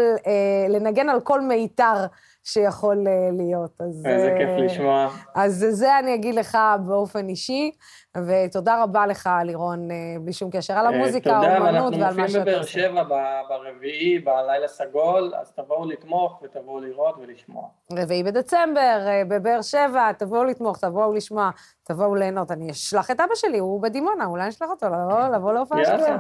לנגן 0.70 1.10
על 1.10 1.22
כל 1.22 1.42
מיתר 1.42 2.06
שיכול 2.44 3.06
להיות. 3.32 3.82
אז, 3.82 4.06
איזה 4.06 4.36
כיף 4.38 4.50
לשמוע. 4.58 5.10
אז 5.36 5.66
זה 5.70 6.00
אני 6.00 6.16
אגיד 6.16 6.36
לך 6.36 6.58
באופן 6.86 7.30
אישי, 7.30 7.72
ותודה 8.18 8.84
רבה 8.84 9.06
לך, 9.08 9.30
לירון, 9.44 9.88
בלי 10.22 10.34
שום 10.34 10.50
קשר, 10.52 10.74
על 10.74 10.88
המוזיקה, 10.88 11.38
האומנות 11.38 11.94
ועל 12.00 12.16
מה 12.16 12.30
שאתה 12.30 12.58
עושה. 12.58 12.88
תודה, 12.88 12.96
ואנחנו 12.96 13.02
מופיעים 13.02 13.04
בבאר 13.04 13.04
שבע 13.04 13.04
ברביעי, 13.50 14.20
בלילה 14.20 14.68
סגול, 14.68 15.34
אז 15.36 15.52
תבואו 15.52 15.86
לתמוך 15.90 16.42
ותבואו 16.44 16.80
לראות 16.80 17.16
ולשמוע. 17.18 17.68
רביעי 17.94 18.24
בדצמבר, 18.24 19.00
בבאר 19.28 19.62
שבע, 19.62 20.12
תבואו 20.12 20.44
לתמוך, 20.44 20.78
תבואו 20.78 21.14
לשמוע, 21.14 21.50
תבואו 21.84 22.16
ליהנות. 22.16 22.52
אני 22.52 22.72
אשלח 22.72 23.12
את 23.12 23.20
אבא 23.20 23.36
שלי, 23.36 23.58
הוא 23.58 23.82
בדימונה, 23.82 24.26
אולי 24.26 24.42
אני 24.42 24.50
אשלח 24.50 24.70
אותו 24.70 24.86
לבוא 25.34 25.54
להופעה 25.54 25.86
שלי. 25.86 26.12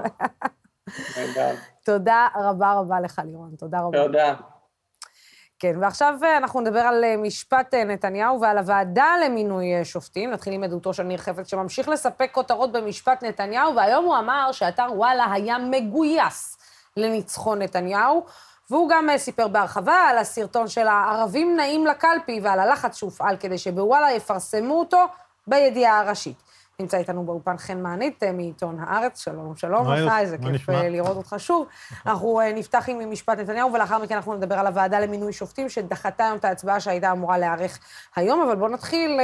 תודה 1.86 2.28
רבה 2.36 2.74
רבה 2.74 3.00
לך, 3.00 3.22
לירון, 3.26 3.56
תודה 3.58 3.80
רבה. 3.80 4.06
תודה. 4.06 4.36
כן, 5.60 5.76
ועכשיו 5.82 6.16
אה, 6.24 6.38
אנחנו 6.38 6.62
נדבר 6.62 6.80
על 6.80 7.04
אה, 7.04 7.18
משפט 7.18 7.74
אה, 7.74 7.84
נתניהו 7.84 8.42
ועל 8.42 8.58
הוועדה 8.58 9.14
למינוי 9.26 9.86
שופטים. 9.86 10.32
נתחיל 10.32 10.54
עם 10.54 10.64
עדותו 10.64 10.94
של 10.94 11.04
ניר 11.04 11.18
חפץ, 11.18 11.48
שממשיך 11.48 11.90
לספק 11.90 12.30
כותרות 12.32 12.72
במשפט 12.72 13.24
נתניהו, 13.24 13.76
והיום 13.76 14.06
הוא 14.06 14.18
אמר 14.18 14.52
שאתר 14.52 14.88
וואלה 14.96 15.32
היה 15.32 15.58
מגויס 15.58 16.58
לניצחון 16.98 17.62
נתניהו, 17.62 18.26
והוא 18.70 18.90
גם 18.90 19.10
סיפר 19.18 19.48
בהרחבה 19.48 19.96
על 19.96 20.18
הסרטון 20.18 20.68
של 20.68 20.88
הערבים 20.88 21.56
נעים 21.56 21.88
לקלפי 21.88 22.40
ועל 22.44 22.60
הלחץ 22.60 22.96
שהופעל 22.98 23.38
כדי 23.38 23.58
שבוואלה 23.58 24.12
יפרסמו 24.12 24.80
אותו 24.80 25.06
בידיעה 25.48 26.00
הראשית. 26.00 26.49
נמצא 26.80 26.98
איתנו 26.98 27.24
באולפן 27.24 27.58
חן 27.58 27.82
מענית 27.82 28.24
אה, 28.24 28.32
מעיתון 28.32 28.78
הארץ, 28.80 29.24
שלום, 29.24 29.56
שלום 29.56 29.94
לך, 29.94 30.14
איזה 30.20 30.38
כיף 30.38 30.70
אה, 30.70 30.90
לראות 30.90 31.18
אותך 31.18 31.36
שוב. 31.38 31.68
אנחנו 32.06 32.40
אה, 32.42 32.54
נפתח 32.54 32.86
עם 32.88 33.12
משפט 33.12 33.40
נתניהו, 33.40 33.74
ולאחר 33.74 33.98
מכן 34.00 34.16
אנחנו 34.16 34.34
נדבר 34.34 34.56
על 34.56 34.68
הוועדה 34.68 35.00
למינוי 35.00 35.34
שופטים, 35.34 35.70
שדחתה 35.70 36.26
היום 36.26 36.38
את 36.38 36.46
ההצבעה 36.46 36.80
שהייתה 36.80 37.12
אמורה 37.12 37.38
להיערך 37.38 37.80
היום, 38.16 38.42
אבל 38.42 38.56
בואו 38.56 38.72
נתחיל, 38.72 39.20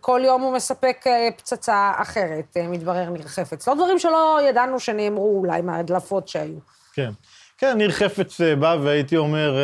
כל 0.00 0.20
יום 0.24 0.42
הוא 0.42 0.54
מספק 0.54 1.04
פצצה 1.36 1.92
אחרת, 1.96 2.56
מתברר 2.68 3.10
ניר 3.10 3.22
חפץ. 3.22 3.68
לא 3.68 3.74
דברים 3.74 3.98
שלא 3.98 4.38
ידענו 4.48 4.80
שנאמרו 4.80 5.38
אולי 5.38 5.60
מההדלפות 5.60 6.28
שהיו. 6.28 6.58
כן. 6.92 7.10
כן, 7.58 7.76
ניר 7.76 7.90
חפץ 7.90 8.40
בא 8.40 8.76
והייתי 8.82 9.16
אומר 9.16 9.56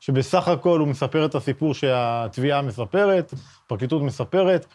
שבסך 0.00 0.48
הכל 0.48 0.80
הוא 0.80 0.88
מספר 0.88 1.24
את 1.24 1.34
הסיפור 1.34 1.74
שהתביעה 1.74 2.62
מספרת, 2.62 3.34
הפרקליטות 3.66 4.02
מספרת. 4.02 4.66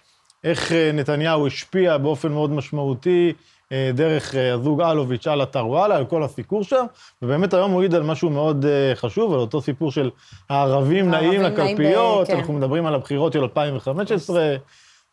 איך 0.43 0.71
אה, 0.71 0.91
נתניהו 0.93 1.47
השפיע 1.47 1.97
באופן 1.97 2.31
מאוד 2.31 2.51
משמעותי 2.51 3.33
אה, 3.71 3.91
דרך 3.93 4.35
אה, 4.35 4.53
הזוג 4.53 4.81
אלוביץ' 4.81 5.27
על 5.27 5.43
אתר 5.43 5.67
וואלה, 5.67 5.95
על 5.95 6.05
כל 6.05 6.23
הסיקור 6.23 6.63
שם, 6.63 6.85
ובאמת 7.21 7.53
היום 7.53 7.71
הוא 7.71 7.81
העיד 7.81 7.95
על 7.95 8.03
משהו 8.03 8.29
מאוד 8.29 8.65
חשוב, 8.95 9.33
על 9.33 9.39
אותו 9.39 9.61
סיפור 9.61 9.91
של 9.91 10.09
הערבים 10.49 11.11
נעים 11.11 11.41
לקלפיות, 11.41 12.27
כן. 12.27 12.37
אנחנו 12.37 12.53
מדברים 12.53 12.85
על 12.85 12.95
הבחירות 12.95 13.33
של 13.33 13.41
2015, 13.41 14.55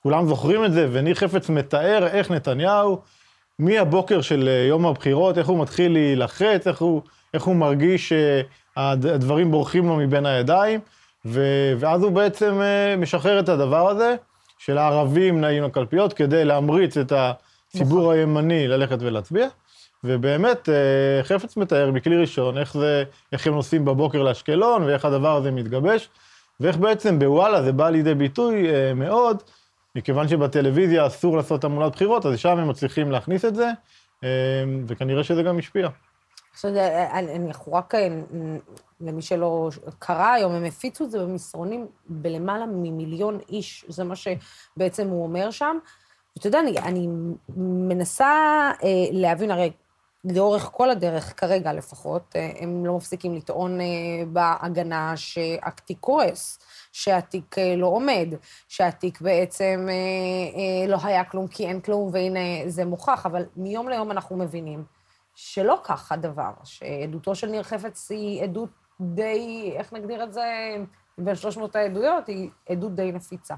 כולם 0.03 0.27
זוכרים 0.27 0.65
את 0.65 0.73
זה, 0.73 0.89
וניר 0.93 1.15
חפץ 1.15 1.49
מתאר 1.49 2.07
איך 2.07 2.31
נתניהו, 2.31 3.01
מהבוקר 3.59 4.21
של 4.21 4.49
יום 4.69 4.87
הבחירות, 4.87 5.39
איך 5.39 5.49
הוא 5.49 5.63
מתחיל 5.63 5.93
להילחץ, 5.93 6.67
איך 6.67 6.79
הוא, 6.79 7.03
איך 7.35 7.43
הוא 7.43 7.57
מרגיש 7.57 8.13
שהדברים 8.77 9.51
בורחים 9.51 9.89
לו 9.89 9.97
מבין 9.97 10.27
הידיים, 10.27 10.81
ו, 11.25 11.43
ואז 11.79 12.03
הוא 12.03 12.13
בעצם 12.13 12.61
משחרר 12.99 13.41
את 13.41 13.49
הדבר 13.49 13.89
הזה. 13.91 14.15
של 14.59 14.79
הערבים 14.79 15.41
נעים 15.41 15.63
לקלפיות, 15.63 16.13
כדי 16.13 16.45
להמריץ 16.45 16.97
את 16.97 17.13
הציבור 17.13 18.01
נכון. 18.01 18.15
הימני 18.15 18.69
ללכת 18.69 18.99
ולהצביע. 19.01 19.49
ובאמת, 20.05 20.69
אה, 20.69 21.25
חפץ 21.25 21.57
מתאר 21.57 21.91
מכלי 21.91 22.17
ראשון 22.17 22.59
איך 22.59 22.73
זה, 22.73 23.05
איך 23.33 23.47
הם 23.47 23.55
נוסעים 23.55 23.85
בבוקר 23.85 24.23
לאשקלון, 24.23 24.83
ואיך 24.83 25.05
הדבר 25.05 25.37
הזה 25.37 25.51
מתגבש, 25.51 26.09
ואיך 26.61 26.77
בעצם 26.77 27.19
בוואלה 27.19 27.63
זה 27.63 27.73
בא 27.73 27.91
לידי 27.91 28.15
ביטוי 28.15 28.71
אה, 28.71 28.95
מאוד, 28.95 29.43
מכיוון 29.97 30.29
שבטלוויזיה 30.29 31.07
אסור 31.07 31.37
לעשות 31.37 31.61
תעמולת 31.61 31.93
בחירות, 31.93 32.27
אז 32.27 32.39
שם 32.39 32.59
הם 32.59 32.69
מצליחים 32.69 33.11
להכניס 33.11 33.45
את 33.45 33.55
זה, 33.55 33.71
אה, 34.25 34.29
וכנראה 34.87 35.25
שזה 35.25 35.43
גם 35.43 35.59
השפיע. 35.59 35.89
עכשיו, 36.59 36.73
אנחנו 37.47 37.73
רק, 37.73 37.95
למי 39.01 39.23
שלא 39.23 39.71
קרא 39.99 40.27
היום, 40.27 40.53
הם 40.53 40.65
הפיצו 40.65 41.05
את 41.05 41.11
זה 41.11 41.19
במסרונים 41.19 41.87
בלמעלה 42.09 42.67
ממיליון 42.67 43.39
איש, 43.49 43.85
זה 43.89 44.05
מה 44.05 44.15
שבעצם 44.17 45.09
הוא 45.09 45.23
אומר 45.23 45.51
שם. 45.51 45.79
ואתה 46.37 46.49
יודע, 46.49 46.61
אני, 46.61 46.79
אני 46.79 47.09
מנסה 47.57 48.27
אה, 48.83 48.89
להבין, 49.13 49.51
הרי 49.51 49.71
לאורך 50.25 50.71
כל 50.73 50.91
הדרך, 50.91 51.41
כרגע 51.41 51.73
לפחות, 51.73 52.23
אה, 52.37 52.51
הם 52.61 52.87
לא 52.87 52.97
מפסיקים 52.97 53.35
לטעון 53.35 53.81
אה, 53.81 53.87
בהגנה 54.33 55.17
שהתיק 55.17 55.99
כועס, 56.01 56.59
שהתיק 56.93 57.59
אה, 57.59 57.77
לא 57.77 57.87
עומד, 57.87 58.29
שהתיק 58.69 59.21
בעצם 59.21 59.87
אה, 59.89 59.95
אה, 59.95 60.87
לא 60.91 60.99
היה 61.03 61.25
כלום 61.25 61.47
כי 61.47 61.67
אין 61.67 61.81
כלום, 61.81 62.11
והנה 62.13 62.41
זה 62.67 62.85
מוכח, 62.85 63.27
אבל 63.27 63.45
מיום 63.57 63.89
ליום 63.89 64.11
אנחנו 64.11 64.37
מבינים. 64.37 64.98
שלא 65.41 65.81
כך 65.85 66.13
הדבר, 66.13 66.51
שעדותו 66.65 67.35
של 67.35 67.47
ניר 67.47 67.63
חפץ 67.63 68.11
היא 68.11 68.43
עדות 68.43 68.69
די, 69.01 69.73
איך 69.75 69.93
נגדיר 69.93 70.25
את 70.25 70.33
זה, 70.33 70.77
בין 71.19 71.35
300 71.35 71.77
העדויות, 71.77 72.27
היא 72.27 72.51
עדות 72.69 72.95
די 72.95 73.13
נפיצה. 73.13 73.55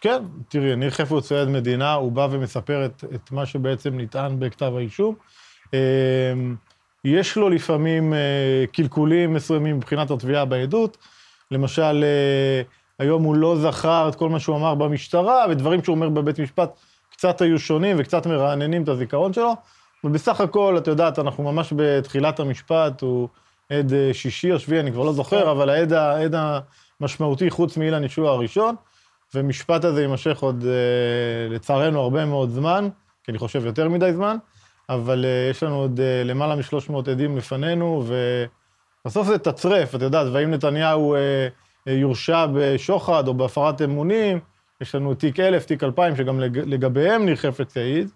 כן, 0.00 0.22
תראי, 0.48 0.76
ניר 0.76 0.90
חפץ 0.90 1.32
הוא 1.32 1.38
עד 1.38 1.48
מדינה, 1.48 1.92
הוא 1.92 2.12
בא 2.12 2.28
ומספר 2.30 2.86
את, 2.86 3.04
את 3.14 3.32
מה 3.32 3.46
שבעצם 3.46 4.00
נטען 4.00 4.40
בכתב 4.40 4.72
האישום. 4.76 5.14
אמ, 5.72 6.56
יש 7.04 7.36
לו 7.36 7.48
לפעמים 7.48 8.14
אה, 8.14 8.64
קלקולים 8.72 9.34
מסוימים 9.34 9.76
מבחינת 9.76 10.10
התביעה 10.10 10.44
בעדות. 10.44 10.96
למשל, 11.50 12.04
אה, 12.04 12.62
היום 12.98 13.22
הוא 13.22 13.36
לא 13.36 13.56
זכר 13.56 14.08
את 14.08 14.14
כל 14.14 14.28
מה 14.28 14.40
שהוא 14.40 14.56
אמר 14.56 14.74
במשטרה, 14.74 15.44
ודברים 15.50 15.84
שהוא 15.84 15.94
אומר 15.94 16.08
בבית 16.08 16.40
משפט 16.40 16.70
קצת 17.10 17.40
היו 17.40 17.58
שונים 17.58 17.96
וקצת 17.98 18.26
מרעננים 18.26 18.82
את 18.82 18.88
הזיכרון 18.88 19.32
שלו. 19.32 19.54
ובסך 20.04 20.40
הכל, 20.40 20.74
את 20.78 20.86
יודעת, 20.86 21.18
אנחנו 21.18 21.44
ממש 21.52 21.72
בתחילת 21.76 22.40
המשפט, 22.40 23.00
הוא 23.00 23.28
עד 23.70 23.92
אה, 23.92 24.10
שישי 24.12 24.52
או 24.52 24.58
שביעי, 24.58 24.80
אני 24.80 24.92
כבר 24.92 25.02
לא 25.02 25.12
זוכר. 25.12 25.50
אבל 25.50 25.70
העד, 25.70 25.92
העד 25.92 26.34
המשמעותי, 27.00 27.50
חוץ 27.50 27.76
מאילן 27.76 28.04
ישוע 28.04 28.30
הראשון, 28.30 28.74
ומשפט 29.34 29.84
הזה 29.84 30.02
יימשך 30.02 30.38
עוד, 30.38 30.64
אה, 30.66 31.54
לצערנו, 31.54 32.00
הרבה 32.00 32.24
מאוד 32.24 32.50
זמן, 32.50 32.88
כי 33.24 33.30
אני 33.30 33.38
חושב 33.38 33.66
יותר 33.66 33.88
מדי 33.88 34.12
זמן, 34.12 34.36
אבל 34.88 35.24
אה, 35.24 35.50
יש 35.50 35.62
לנו 35.62 35.76
עוד 35.76 36.00
למעלה 36.24 36.56
מ-300 36.56 37.10
עדים 37.10 37.36
לפנינו, 37.36 38.04
ובסוף 39.04 39.26
זה 39.26 39.38
תצרף, 39.38 39.94
את 39.94 40.02
יודעת, 40.02 40.26
והאם 40.32 40.50
נתניהו 40.50 41.16
יורשע 41.86 42.46
בשוחד 42.54 43.28
או 43.28 43.34
בהפרת 43.34 43.82
אמונים, 43.82 44.40
יש 44.80 44.94
לנו 44.94 45.14
תיק 45.14 45.40
1000, 45.40 45.66
תיק 45.66 45.84
2000, 45.84 46.16
שגם 46.16 46.40
לגביהם 46.40 47.24
ניר 47.24 47.36
חפץ 47.36 47.76
יעיד. 47.76 48.10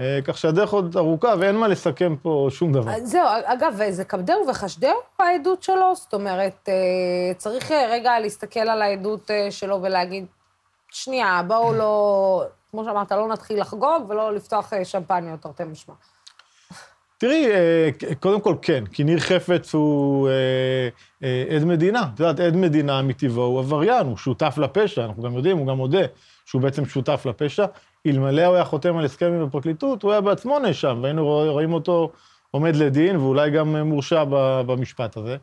אה, 0.00 0.18
כך 0.24 0.38
שהדרך 0.38 0.70
עוד 0.72 0.96
ארוכה 0.96 1.34
ואין 1.38 1.56
מה 1.56 1.68
לסכם 1.68 2.16
פה 2.22 2.48
שום 2.50 2.72
דבר. 2.72 2.92
זהו, 3.02 3.26
אגב, 3.44 3.80
זה 3.90 4.04
כבדהו 4.04 4.46
וחשדהו 4.48 4.96
העדות 5.18 5.62
שלו? 5.62 5.94
זאת 5.94 6.14
אומרת, 6.14 6.68
אה, 6.68 7.34
צריך 7.36 7.70
רגע 7.70 8.20
להסתכל 8.20 8.60
על 8.60 8.82
העדות 8.82 9.30
אה, 9.30 9.50
שלו 9.50 9.82
ולהגיד, 9.82 10.26
שנייה, 10.90 11.42
בואו 11.46 11.72
לא, 11.72 12.44
כמו 12.70 12.84
שאמרת, 12.84 13.12
לא 13.12 13.28
נתחיל 13.28 13.60
לחגוג 13.60 14.10
ולא 14.10 14.34
לפתוח 14.34 14.72
שמפניות, 14.84 15.40
תרתי 15.40 15.64
משמע. 15.64 15.94
תראי, 17.18 17.46
קודם 18.20 18.40
כל 18.40 18.54
כן, 18.62 18.86
כי 18.86 19.04
ניר 19.04 19.18
חפץ 19.18 19.74
הוא 19.74 20.28
עד 21.56 21.64
מדינה. 21.64 22.02
את 22.14 22.20
יודעת, 22.20 22.40
עד 22.40 22.56
מדינה 22.56 23.02
מטבעו 23.02 23.44
הוא 23.44 23.58
עבריין, 23.58 24.06
הוא 24.06 24.16
שותף 24.16 24.58
לפשע, 24.58 25.04
אנחנו 25.04 25.22
גם 25.22 25.36
יודעים, 25.36 25.58
הוא 25.58 25.66
גם 25.66 25.76
מודה 25.76 26.02
שהוא 26.44 26.62
בעצם 26.62 26.86
שותף 26.86 27.26
לפשע. 27.26 27.66
אלמלא 28.06 28.44
הוא 28.44 28.54
היה 28.54 28.64
חותם 28.64 28.96
על 28.96 29.04
הסכם 29.04 29.26
עם 29.26 29.42
הפרקליטות, 29.42 30.02
הוא 30.02 30.12
היה 30.12 30.20
בעצמו 30.20 30.58
נאשם, 30.58 30.98
והיינו 31.02 31.26
רואים 31.26 31.72
אותו 31.72 32.12
עומד 32.50 32.76
לדין, 32.76 33.16
ואולי 33.16 33.50
גם 33.50 33.76
מורשע 33.76 34.24
במשפט 34.66 35.16
הזה. 35.16 35.36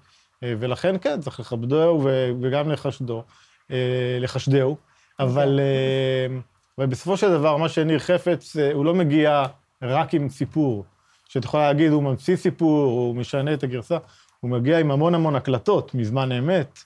אה, 0.44 0.54
ולכן 0.60 0.96
כן, 1.02 1.22
צריך 1.22 1.40
לכבדו 1.40 2.02
וגם 2.42 2.72
לחשדו, 2.72 3.24
אה, 3.72 4.18
לחשדהו. 4.20 4.78
אבל, 5.20 5.60
אה, 5.60 6.38
אבל 6.78 6.86
בסופו 6.86 7.18
של 7.18 7.32
דבר, 7.32 7.58
מה 7.58 7.70
שניר 7.70 8.00
חפץ, 8.00 8.56
הוא 8.74 8.86
לא 8.86 8.94
מגיע 8.94 9.44
רק 9.82 10.14
עם 10.14 10.30
סיפור, 10.30 10.86
שאת 11.30 11.44
יכולה 11.44 11.68
להגיד, 11.68 11.92
הוא 11.92 12.04
ממציא 12.04 12.36
סיפור, 12.36 12.86
הוא 12.86 13.16
משנה 13.16 13.54
את 13.54 13.64
הגרסה, 13.64 13.98
הוא 14.40 14.52
מגיע 14.52 14.80
עם 14.80 14.92
המון 14.92 15.16
המון 15.16 15.36
הקלטות 15.36 15.96
מזמן 15.96 16.32
אמת, 16.32 16.80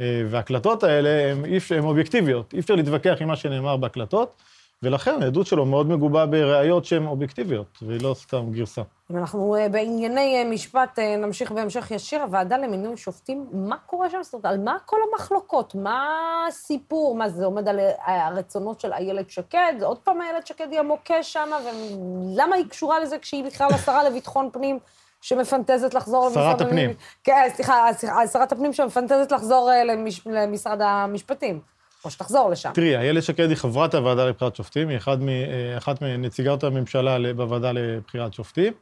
וההקלטות 0.00 0.82
האלה 0.82 1.32
הן 1.70 1.84
אובייקטיביות, 1.84 2.54
אי 2.54 2.58
אפשר 2.58 2.74
להתווכח 2.74 3.16
עם 3.20 3.28
מה 3.28 3.36
שנאמר 3.36 3.76
בהקלטות. 3.76 4.42
ולכן 4.82 5.22
העדות 5.22 5.46
שלו 5.46 5.66
מאוד 5.66 5.86
מגובה 5.86 6.26
בראיות 6.26 6.84
שהן 6.84 7.06
אובייקטיביות, 7.06 7.78
והיא 7.82 8.02
לא 8.02 8.14
סתם 8.14 8.50
גרסה. 8.50 8.82
אם 9.10 9.16
אנחנו 9.16 9.56
אה, 9.56 9.68
בענייני 9.68 10.36
אה, 10.38 10.50
משפט 10.50 10.98
אה, 10.98 11.16
נמשיך 11.16 11.52
בהמשך 11.52 11.90
ישיר, 11.90 12.22
הוועדה 12.22 12.58
למינוי 12.58 12.96
שופטים, 12.96 13.46
מה 13.52 13.76
קורה 13.86 14.10
שם? 14.10 14.18
זאת 14.22 14.34
אומרת, 14.34 14.46
על 14.46 14.60
מה 14.60 14.76
כל 14.86 14.96
המחלוקות? 15.12 15.74
מה 15.74 16.08
הסיפור? 16.48 17.14
מה, 17.14 17.28
זה 17.28 17.44
עומד 17.44 17.68
על 17.68 17.78
הרצונות 18.06 18.80
של 18.80 18.92
איילת 18.92 19.30
שקד? 19.30 19.74
עוד 19.82 19.98
פעם 19.98 20.20
איילת 20.20 20.46
שקד 20.46 20.66
היא 20.70 20.78
המוקש 20.78 21.32
שם, 21.32 21.48
ולמה 21.64 22.56
היא 22.56 22.68
קשורה 22.68 23.00
לזה 23.00 23.18
כשהיא 23.18 23.44
בכלל 23.44 23.68
השרה 23.70 24.04
לביטחון 24.04 24.50
פנים? 24.52 24.78
שמפנטזת 25.20 25.94
לחזור 25.94 26.30
שרת. 26.30 26.60
הפנים. 26.60 26.90
כן, 27.24 27.48
סליחה, 27.54 27.88
שרת 28.32 28.52
הפנים 28.52 28.72
שמפנטזת 28.72 29.32
לחזור 29.32 29.70
למש... 29.84 30.26
למשרד 30.26 30.80
המשפטים, 30.82 31.60
או 32.04 32.10
שתחזור 32.10 32.50
לשם. 32.50 32.70
תראי, 32.74 32.96
איילת 32.96 33.22
שקד 33.22 33.48
היא 33.48 33.56
חברת 33.56 33.94
הוועדה 33.94 34.26
לבחירת 34.26 34.56
שופטים, 34.56 34.88
היא 34.88 34.98
מ, 35.20 35.28
אחת 35.76 36.02
מנציגות 36.02 36.64
הממשלה 36.64 37.32
בוועדה 37.32 37.72
לבחירת 37.72 38.34
שופטים, 38.34 38.72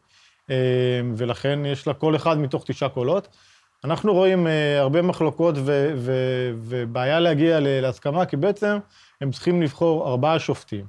אה, 0.51 0.57
ולכן 1.17 1.67
יש 1.67 1.87
לה 1.87 1.95
קול 1.95 2.17
אחד 2.17 2.39
מתוך 2.39 2.65
תשעה 2.67 2.89
קולות. 2.89 3.29
אנחנו 3.85 4.15
רואים 4.15 4.47
אה, 4.47 4.81
הרבה 4.81 5.03
מחלוקות 5.03 5.55
ו, 5.59 5.93
ו, 5.97 6.13
ובעיה 6.57 7.21
להגיע 7.21 7.59
להסכמה, 7.63 8.27
כי 8.27 8.37
בעצם 8.37 8.79
הם 9.21 9.31
צריכים 9.31 9.63
לבחור 9.63 10.09
ארבעה 10.09 10.39
שופטים. 10.39 10.85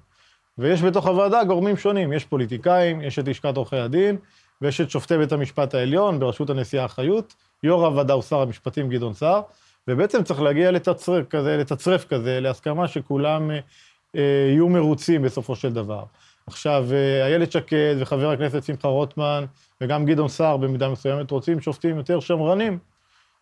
ויש 0.57 0.82
בתוך 0.82 1.07
הוועדה 1.07 1.43
גורמים 1.43 1.78
שונים, 1.78 2.13
יש 2.13 2.25
פוליטיקאים, 2.25 3.01
יש 3.01 3.19
את 3.19 3.28
לשכת 3.28 3.57
עורכי 3.57 3.78
הדין, 3.78 4.17
ויש 4.61 4.82
את 4.82 4.89
שופטי 4.89 5.17
בית 5.17 5.32
המשפט 5.32 5.73
העליון 5.73 6.19
בראשות 6.19 6.49
הנשיאה 6.49 6.88
חיות, 6.88 7.34
יו"ר 7.63 7.86
הוועדה 7.86 8.13
הוא 8.13 8.21
שר 8.21 8.41
המשפטים 8.41 8.89
גדעון 8.89 9.13
סער, 9.13 9.41
ובעצם 9.88 10.23
צריך 10.23 10.41
להגיע 10.41 10.71
לתצרף 10.71 11.27
כזה, 11.27 11.57
לתצרף 11.57 12.05
כזה, 12.05 12.39
להסכמה 12.39 12.88
שכולם 12.88 13.51
אה, 13.51 13.59
אה, 14.15 14.21
יהיו 14.51 14.69
מרוצים 14.69 15.21
בסופו 15.21 15.55
של 15.55 15.73
דבר. 15.73 16.03
עכשיו, 16.47 16.85
אה, 16.91 17.25
איילת 17.25 17.51
שקד 17.51 17.95
וחבר 17.99 18.31
הכנסת 18.31 18.63
שמחה 18.63 18.88
רוטמן, 18.88 19.45
וגם 19.81 20.05
גדעון 20.05 20.27
סער 20.27 20.57
במידה 20.57 20.89
מסוימת 20.89 21.31
רוצים 21.31 21.61
שופטים 21.61 21.97
יותר 21.97 22.19
שמרנים, 22.19 22.77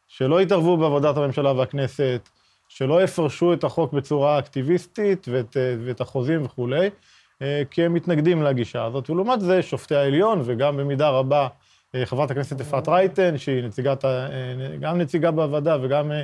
שלא 0.07 0.41
יתערבו 0.41 0.77
בעבודת 0.77 1.17
הממשלה 1.17 1.51
והכנסת, 1.51 2.29
שלא 2.67 3.03
יפרשו 3.03 3.53
את 3.53 3.63
החוק 3.63 3.93
בצורה 3.93 4.39
אקטיביסטית 4.39 5.27
ואת, 5.31 5.57
ואת 5.85 6.01
החוזים 6.01 6.45
וכולי, 6.45 6.89
כי 7.71 7.83
הם 7.85 7.93
מתנגדים 7.93 8.43
לגישה 8.43 8.85
הזאת. 8.85 9.09
ולעומת 9.09 9.41
זה, 9.41 9.61
שופטי 9.61 9.95
העליון, 9.95 10.41
וגם 10.45 10.77
במידה 10.77 11.09
רבה 11.09 11.47
חברת 12.05 12.31
הכנסת 12.31 12.61
אפרת 12.61 12.87
רייטן, 12.87 13.37
שהיא 13.37 13.63
נציגת, 13.63 14.05
אה, 14.05 14.29
גם 14.79 14.97
נציגה 14.97 15.31
בוועדה 15.31 15.77
וגם 15.81 16.11
אה, 16.11 16.23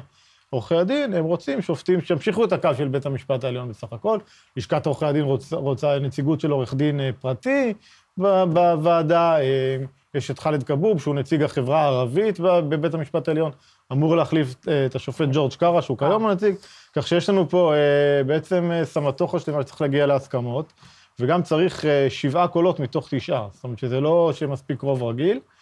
עורכי 0.50 0.76
הדין, 0.76 1.14
הם 1.14 1.26
רוצים 1.26 1.62
שופטים 1.62 2.02
שימשיכו 2.02 2.46
את 2.46 2.52
הקו 2.52 2.70
של 2.78 2.88
בית 2.88 3.06
המשפט 3.06 3.44
העליון 3.44 3.70
בסך 3.70 3.94
הכל. 3.94 4.20
לשכת 4.58 4.86
עורכי 4.86 5.06
הדין 5.06 5.24
רוצה, 5.24 5.56
רוצה 5.56 6.00
נציגות 6.00 6.40
של 6.40 6.52
עורך 6.52 6.74
דין 6.74 7.00
אה, 7.00 7.10
פרטי 7.20 7.74
בוועדה. 8.18 9.42
אה, 9.42 9.78
יש 10.14 10.32
את 10.32 10.40
ח'אלד 10.40 10.64
כבוב, 10.64 11.02
שהוא 11.02 11.16
נציג 11.16 11.44
החברה 11.44 11.82
הערבית 11.82 12.40
בבית 12.40 12.94
המשפט 12.94 13.28
העליון, 13.28 13.52
אמור 13.92 14.16
להחליף 14.16 14.56
אה, 14.68 14.86
את 14.86 14.96
השופט 14.96 15.28
ג'ורג' 15.34 15.54
קארה, 15.54 15.82
שהוא 15.82 15.98
כיום 15.98 16.28
הנציג. 16.28 16.56
כך 16.94 17.08
שיש 17.08 17.30
לנו 17.30 17.50
פה 17.50 17.74
אה, 17.74 18.24
בעצם 18.24 18.72
אה, 18.72 18.86
סמטוחה 18.86 19.40
שלמה 19.40 19.62
שצריך 19.62 19.82
להגיע 19.82 20.06
להסכמות, 20.06 20.74
וגם 21.20 21.44
צריך 21.44 21.86
אה, 21.86 22.08
שבעה 22.10 22.48
קולות 22.48 22.80
מתוך 22.80 23.08
תשעה. 23.12 23.48
זאת 23.54 23.64
אומרת 23.64 23.80
שזה 23.80 24.02
לא 24.02 24.32
שמספיק 24.34 24.82
רוב 24.82 25.04
רגיל, 25.04 25.38
אה, 25.38 25.61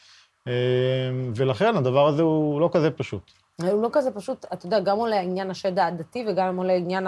ולכן 1.36 1.76
הדבר 1.78 2.08
הזה 2.08 2.22
הוא 2.22 2.62
לא 2.62 2.70
כזה 2.74 2.91
פשוט. 2.91 3.32
הוא 3.62 3.84
לא 3.84 3.89
כזה 3.91 4.12
פשוט, 4.12 4.45
אתה 4.54 4.66
יודע, 4.66 4.80
גם 4.80 4.97
עולה 4.97 5.20
עניין 5.20 5.52
השד 5.52 5.80
העדתי 5.80 6.26
וגם 6.28 6.58
עולה 6.58 6.74
עניין 6.74 7.08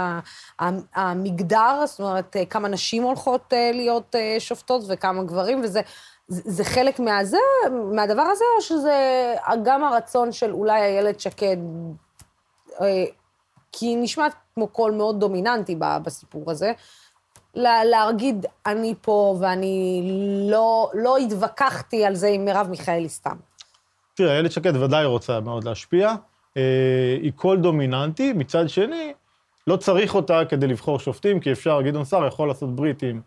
המגדר, 0.95 1.83
זאת 1.85 1.99
אומרת, 1.99 2.35
אה, 2.35 2.45
כמה 2.45 2.67
נשים 2.67 3.03
הולכות 3.03 3.53
אה, 3.53 3.71
להיות 3.73 4.15
אה, 4.15 4.35
שופטות 4.39 4.83
וכמה 4.87 5.23
גברים, 5.23 5.61
וזה 5.63 5.81
זה, 6.27 6.63
חלק 6.63 6.99
מהזה, 6.99 7.37
מהדבר 7.93 8.21
הזה, 8.21 8.43
או 8.57 8.61
שזה 8.61 8.95
גם 9.63 9.83
הרצון 9.83 10.31
של 10.31 10.51
אולי 10.51 10.81
איילת 10.81 11.19
שקד, 11.19 11.57
כי 13.71 13.85
היא 13.85 13.97
נשמעת 13.97 14.33
כמו 14.55 14.67
קול 14.67 14.91
מאוד 14.91 15.19
דומיננטי 15.19 15.75
בסיפור 15.79 16.51
הזה, 16.51 16.71
לה- 17.55 17.83
להגיד, 17.85 18.45
אני 18.65 18.93
פה 19.01 19.37
ואני 19.41 20.01
לא, 20.51 20.89
לא 20.93 21.17
התווכחתי 21.17 22.05
על 22.05 22.15
זה 22.15 22.27
עם 22.27 22.45
מרב 22.45 22.67
מיכאלי 22.69 23.09
סתם. 23.09 23.35
תראה, 24.13 24.33
איילת 24.33 24.51
שקד 24.51 24.75
ודאי 24.75 25.05
רוצה 25.05 25.39
מאוד 25.39 25.63
להשפיע. 25.63 26.13
אה, 26.57 27.17
היא 27.21 27.31
קול 27.35 27.57
דומיננטי, 27.57 28.33
מצד 28.33 28.69
שני, 28.69 29.13
לא 29.67 29.75
צריך 29.77 30.15
אותה 30.15 30.41
כדי 30.49 30.67
לבחור 30.67 30.99
שופטים, 30.99 31.39
כי 31.39 31.51
אפשר, 31.51 31.81
גדעון 31.81 32.05
סער 32.05 32.27
יכול 32.27 32.47
לעשות 32.47 32.75
ברית 32.75 33.03
עם 33.03 33.21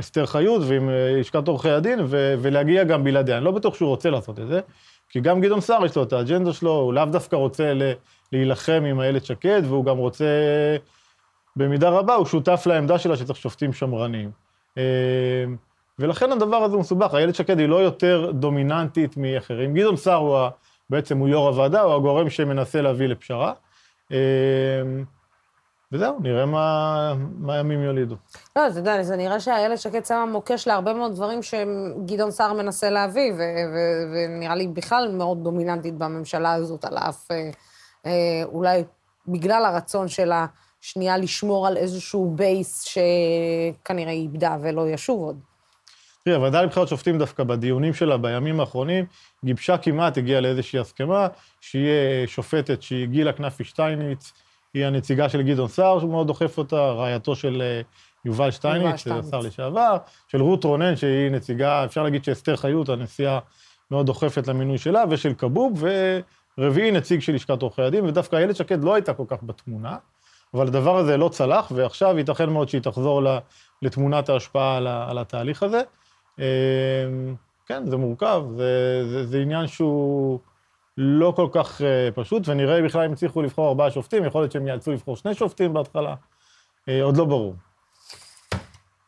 אסתר 0.00 0.26
חיות 0.26 0.62
ועם 0.66 0.88
אה, 0.90 1.16
לשכת 1.20 1.48
עורכי 1.48 1.70
הדין, 1.70 2.00
ו- 2.06 2.34
ולהגיע 2.42 2.84
גם 2.84 3.04
בלעדיה. 3.04 3.36
אני 3.36 3.44
לא 3.44 3.50
בטוח 3.50 3.74
שהוא 3.74 3.88
רוצה 3.88 4.10
לעשות 4.10 4.38
את 4.38 4.48
זה, 4.48 4.60
כי 5.08 5.20
גם 5.20 5.40
גדעון 5.40 5.60
סער 5.60 5.86
יש 5.86 5.96
לו 5.96 6.02
את 6.02 6.12
האג'נדה 6.12 6.52
שלו, 6.52 6.70
הוא 6.72 6.94
לאו 6.94 7.04
דווקא 7.04 7.36
רוצה 7.36 7.74
ל- 7.74 7.92
להילחם 8.32 8.82
עם 8.86 9.00
איילת 9.00 9.24
שקד, 9.24 9.62
והוא 9.64 9.84
גם 9.84 9.96
רוצה, 9.96 10.24
במידה 11.58 11.88
רבה, 11.88 12.14
הוא 12.14 12.26
שותף 12.26 12.62
לעמדה 12.66 12.98
שלה 12.98 13.16
שצריך 13.16 13.38
שופטים 13.38 13.72
שמרנים. 13.72 14.30
אה, 14.78 14.82
ולכן 15.98 16.32
הדבר 16.32 16.56
הזה 16.56 16.76
מסובך. 16.76 17.14
איילת 17.14 17.34
שקד 17.34 17.58
היא 17.58 17.68
לא 17.68 17.76
יותר 17.76 18.30
דומיננטית 18.34 19.16
מאחרים. 19.16 19.74
גדעון 19.74 19.96
סער 19.96 20.16
הוא 20.16 20.48
בעצם 20.90 21.18
הוא 21.18 21.28
יו"ר 21.28 21.48
הוועדה, 21.48 21.80
הוא 21.80 21.94
הגורם 21.94 22.30
שמנסה 22.30 22.80
להביא 22.82 23.06
לפשרה. 23.06 23.52
אה, 24.12 24.18
וזהו, 25.92 26.18
נראה 26.20 26.46
מה, 26.46 27.14
מה 27.38 27.54
הימים 27.54 27.82
יולידו. 27.82 28.16
לא, 28.56 28.66
אתה 28.66 28.78
יודע, 28.78 29.02
זה 29.02 29.16
נראה 29.16 29.40
שאיילת 29.40 29.78
שקד 29.78 30.04
שמה 30.04 30.26
מוקש 30.26 30.66
להרבה 30.66 30.94
מאוד 30.94 31.14
דברים 31.14 31.40
שגדעון 31.42 32.30
סער 32.30 32.52
מנסה 32.52 32.90
להביא, 32.90 33.32
ונראה 33.32 34.54
לי 34.54 34.68
בכלל 34.68 35.10
מאוד 35.12 35.44
דומיננטית 35.44 35.94
בממשלה 35.94 36.52
הזאת, 36.52 36.84
על 36.84 36.98
אף 36.98 37.30
אה, 37.30 37.50
אה, 38.06 38.42
אולי 38.44 38.84
בגלל 39.28 39.64
הרצון 39.64 40.08
שלה 40.08 40.46
שנייה 40.80 41.18
לשמור 41.18 41.66
על 41.66 41.76
איזשהו 41.76 42.32
בייס 42.36 42.82
שכנראה 42.82 44.12
איבדה 44.12 44.56
ולא 44.62 44.90
ישוב 44.90 45.20
עוד. 45.20 45.38
תראה, 46.24 46.36
הוועדה 46.36 46.62
לבחירת 46.62 46.88
שופטים 46.88 47.18
דווקא 47.18 47.44
בדיונים 47.44 47.94
שלה 47.94 48.16
בימים 48.16 48.60
האחרונים, 48.60 49.04
גיבשה 49.44 49.78
כמעט, 49.78 50.18
הגיעה 50.18 50.40
לאיזושהי 50.40 50.78
הסכמה, 50.78 51.26
שיהיה 51.60 52.26
שופטת 52.26 52.82
שהיא 52.82 53.06
גילה 53.06 53.32
כנפי 53.32 53.64
שטייניץ, 53.64 54.32
היא 54.74 54.86
הנציגה 54.86 55.28
של 55.28 55.42
גדעון 55.42 55.68
סער, 55.68 55.98
שהוא 55.98 56.10
מאוד 56.10 56.26
דוחף 56.26 56.58
אותה, 56.58 56.76
רעייתו 56.76 57.36
של 57.36 57.62
אה, 57.62 57.80
יובל 58.24 58.50
שטייניץ. 58.50 59.06
השר 59.06 59.38
לשעבר, 59.38 59.96
של 60.28 60.42
רות 60.42 60.64
רונן, 60.64 60.96
שהיא 60.96 61.30
נציגה, 61.30 61.84
אפשר 61.84 62.02
להגיד 62.02 62.24
שאסתר 62.24 62.56
חיות, 62.56 62.88
הנשיאה, 62.88 63.38
מאוד 63.90 64.06
דוחפת 64.06 64.48
למינוי 64.48 64.78
שלה, 64.78 65.04
ושל 65.10 65.34
כבוב, 65.38 65.84
ורביעי 66.58 66.90
נציג 66.90 67.20
של 67.20 67.34
לשכת 67.34 67.62
עורכי 67.62 67.82
הדין, 67.82 68.04
ודווקא 68.04 68.36
איילת 68.36 68.56
שקד 68.56 68.84
לא 68.84 68.94
הייתה 68.94 69.14
כל 69.14 69.24
כך 69.28 69.42
בתמונה, 69.42 69.96
אבל 70.54 70.66
הדבר 70.66 70.96
הזה 70.96 71.16
לא 71.16 71.28
צלח, 71.28 71.72
ועכשיו 71.74 72.18
ייתכן 72.18 72.50
מאוד 72.50 72.68
שהיא 72.68 72.82
תחזור 72.82 73.22
לתמונת 73.82 74.28
ההשפעה 74.28 74.76
על, 74.76 74.86
על 74.86 75.18
התהליך 75.18 75.62
הזה. 75.62 75.82
אה, 76.40 76.44
כן, 77.66 77.86
זה 77.86 77.96
מורכב, 77.96 78.44
זה, 78.56 79.02
זה, 79.10 79.26
זה 79.26 79.38
עניין 79.38 79.66
שהוא 79.66 80.40
לא 80.96 81.32
כל 81.36 81.48
כך 81.52 81.82
אה, 81.82 82.08
פשוט, 82.14 82.48
ונראה 82.48 82.82
בכלל 82.82 83.04
אם 83.04 83.12
יצליחו 83.12 83.42
לבחור 83.42 83.68
ארבעה 83.68 83.90
שופטים, 83.90 84.24
יכול 84.24 84.40
להיות 84.40 84.52
שהם 84.52 84.66
יאלצו 84.66 84.92
לבחור 84.92 85.16
שני 85.16 85.34
שופטים 85.34 85.72
בהתחלה, 85.72 86.14
אה, 86.88 87.02
עוד 87.02 87.16
לא 87.16 87.24
ברור. 87.24 87.54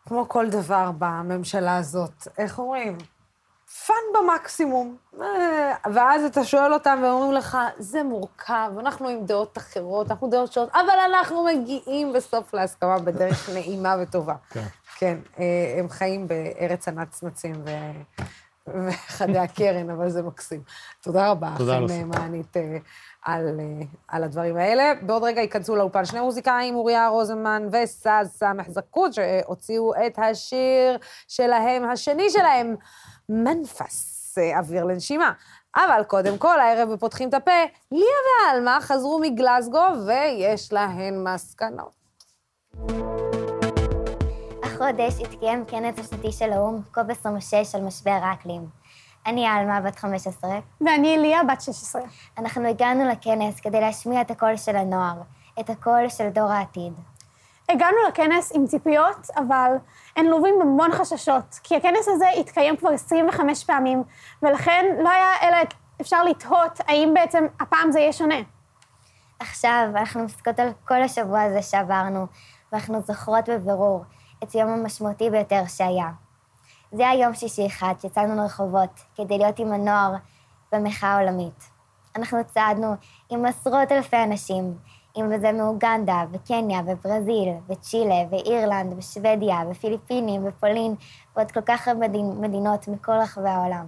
כמו 0.07 0.28
כל 0.28 0.47
דבר 0.51 0.91
בממשלה 0.99 1.76
הזאת, 1.76 2.28
איך 2.38 2.59
אומרים? 2.59 2.99
fun 3.86 3.94
במקסימום. 4.14 4.96
אה, 5.20 5.74
ואז 5.94 6.24
אתה 6.24 6.44
שואל 6.44 6.72
אותם 6.72 6.98
והם 7.02 7.12
אומרים 7.12 7.32
לך, 7.32 7.58
זה 7.78 8.02
מורכב, 8.02 8.70
אנחנו 8.78 9.08
עם 9.08 9.26
דעות 9.26 9.58
אחרות, 9.58 10.10
אנחנו 10.10 10.30
דעות 10.30 10.52
שונות, 10.52 10.70
אבל 10.72 10.98
אנחנו 11.10 11.44
מגיעים 11.44 12.12
בסוף 12.12 12.54
להסכמה 12.54 12.98
בדרך 12.98 13.48
נעימה 13.54 13.96
וטובה. 14.02 14.34
כן. 14.50 14.64
כן, 14.98 15.18
אה, 15.38 15.74
הם 15.78 15.88
חיים 15.88 16.28
בארץ 16.28 16.88
הנצנצים 16.88 17.54
ו... 17.64 17.70
וחדי 18.66 19.38
הקרן, 19.38 19.90
אבל 19.90 20.10
זה 20.10 20.22
מקסים. 20.22 20.62
תודה 21.00 21.30
רבה, 21.30 21.54
לך. 21.60 21.92
מענית, 22.06 22.56
אה, 22.56 22.78
על, 23.22 23.60
על 24.08 24.24
הדברים 24.24 24.56
האלה. 24.56 24.92
בעוד 25.02 25.22
רגע 25.24 25.40
ייכנסו 25.40 25.76
לאולפן 25.76 26.04
שני 26.04 26.20
מוזיקאים, 26.20 26.74
אוריה 26.74 27.08
רוזנמן 27.08 27.68
וסאז 27.72 28.30
סמך 28.30 28.68
זקוד, 28.68 29.12
שהוציאו 29.12 29.92
את 30.06 30.18
השיר 30.18 30.98
שלהם, 31.28 31.84
השני 31.90 32.30
שלהם, 32.30 32.76
מנפס, 33.31 34.39
אה, 34.39 34.59
אוויר 34.59 34.85
לנשימה. 34.85 35.33
אבל 35.76 36.03
קודם 36.07 36.39
כל, 36.39 36.61
הערב 36.61 36.93
בפותחים 36.93 37.28
את 37.28 37.35
הפה, 37.35 37.61
ליה 37.93 38.53
ועלמה 38.53 38.78
חזרו 38.81 39.18
מגלזגו 39.18 39.85
ויש 40.07 40.72
להן 40.72 41.24
מסקנות. 41.24 42.01
החודש 44.62 45.20
התקיים 45.20 45.64
כנס 45.64 45.99
השנתי 45.99 46.33
של 46.33 46.53
האו"ם, 46.53 46.83
קוב 46.95 47.11
26 47.11 47.74
על 47.74 47.83
משבר 47.83 48.18
האקלים. 48.22 48.66
אני 49.26 49.47
עלמה, 49.47 49.81
בת 49.81 49.97
15. 49.97 50.51
ואני 50.81 51.18
ליה, 51.18 51.45
בת 51.45 51.61
16. 51.61 52.03
אנחנו 52.39 52.68
הגענו 52.68 53.09
לכנס 53.09 53.61
כדי 53.61 53.81
להשמיע 53.81 54.20
את 54.20 54.31
הקול 54.31 54.57
של 54.57 54.76
הנוער, 54.76 55.22
את 55.61 55.70
הקול 55.70 56.09
של 56.09 56.28
דור 56.28 56.51
העתיד. 56.51 56.93
הגענו 57.68 57.97
לכנס 58.09 58.53
עם 58.55 58.66
ציפיות, 58.66 59.26
אבל 59.37 59.76
הן 60.20 60.26
לווים 60.26 60.54
בהמון 60.58 60.92
חששות, 60.92 61.58
כי 61.62 61.76
הכנס 61.76 62.08
הזה 62.08 62.30
התקיים 62.30 62.76
כבר 62.76 62.90
25 62.90 63.64
פעמים, 63.64 64.02
ולכן 64.42 64.86
לא 64.98 65.08
היה 65.10 65.32
אלא 65.42 65.56
אפשר 66.00 66.24
לתהות 66.24 66.80
האם 66.88 67.14
בעצם 67.14 67.46
הפעם 67.60 67.92
זה 67.92 68.00
יהיה 68.00 68.12
שונה. 68.12 68.34
עכשיו 69.38 69.88
אנחנו 69.96 70.24
מסתכלות 70.24 70.60
על 70.60 70.72
כל 70.84 71.02
השבוע 71.02 71.42
הזה 71.42 71.62
שעברנו, 71.62 72.26
ואנחנו 72.72 73.00
זוכרות 73.00 73.48
בבירור 73.48 74.04
את 74.42 74.52
היום 74.52 74.68
המשמעותי 74.68 75.30
ביותר 75.30 75.62
שהיה. 75.66 76.08
זה 76.92 77.08
היה 77.08 77.22
יום 77.22 77.34
שישי 77.34 77.66
אחד 77.66 77.94
שיצאנו 78.00 78.42
לרחובות 78.42 79.00
כדי 79.14 79.38
להיות 79.38 79.58
עם 79.58 79.72
הנוער 79.72 80.14
במחאה 80.72 81.08
העולמית. 81.08 81.64
אנחנו 82.16 82.38
צעדנו 82.44 82.94
עם 83.30 83.46
עשרות 83.46 83.92
אלפי 83.92 84.16
אנשים, 84.16 84.74
אם 85.16 85.40
זה 85.40 85.52
מאוגנדה, 85.52 86.24
וקניה, 86.32 86.80
וברזיל, 86.86 87.48
וצ'ילה, 87.68 88.24
ואירלנד, 88.30 88.94
ושוודיה, 88.98 89.58
ופיליפינים, 89.70 90.46
ופולין, 90.46 90.94
ועוד 91.36 91.50
כל 91.50 91.61
כך 91.61 91.88
הרבה 91.88 92.08
מדינות 92.40 92.88
מכל 92.88 93.12
רחבי 93.12 93.48
העולם. 93.48 93.86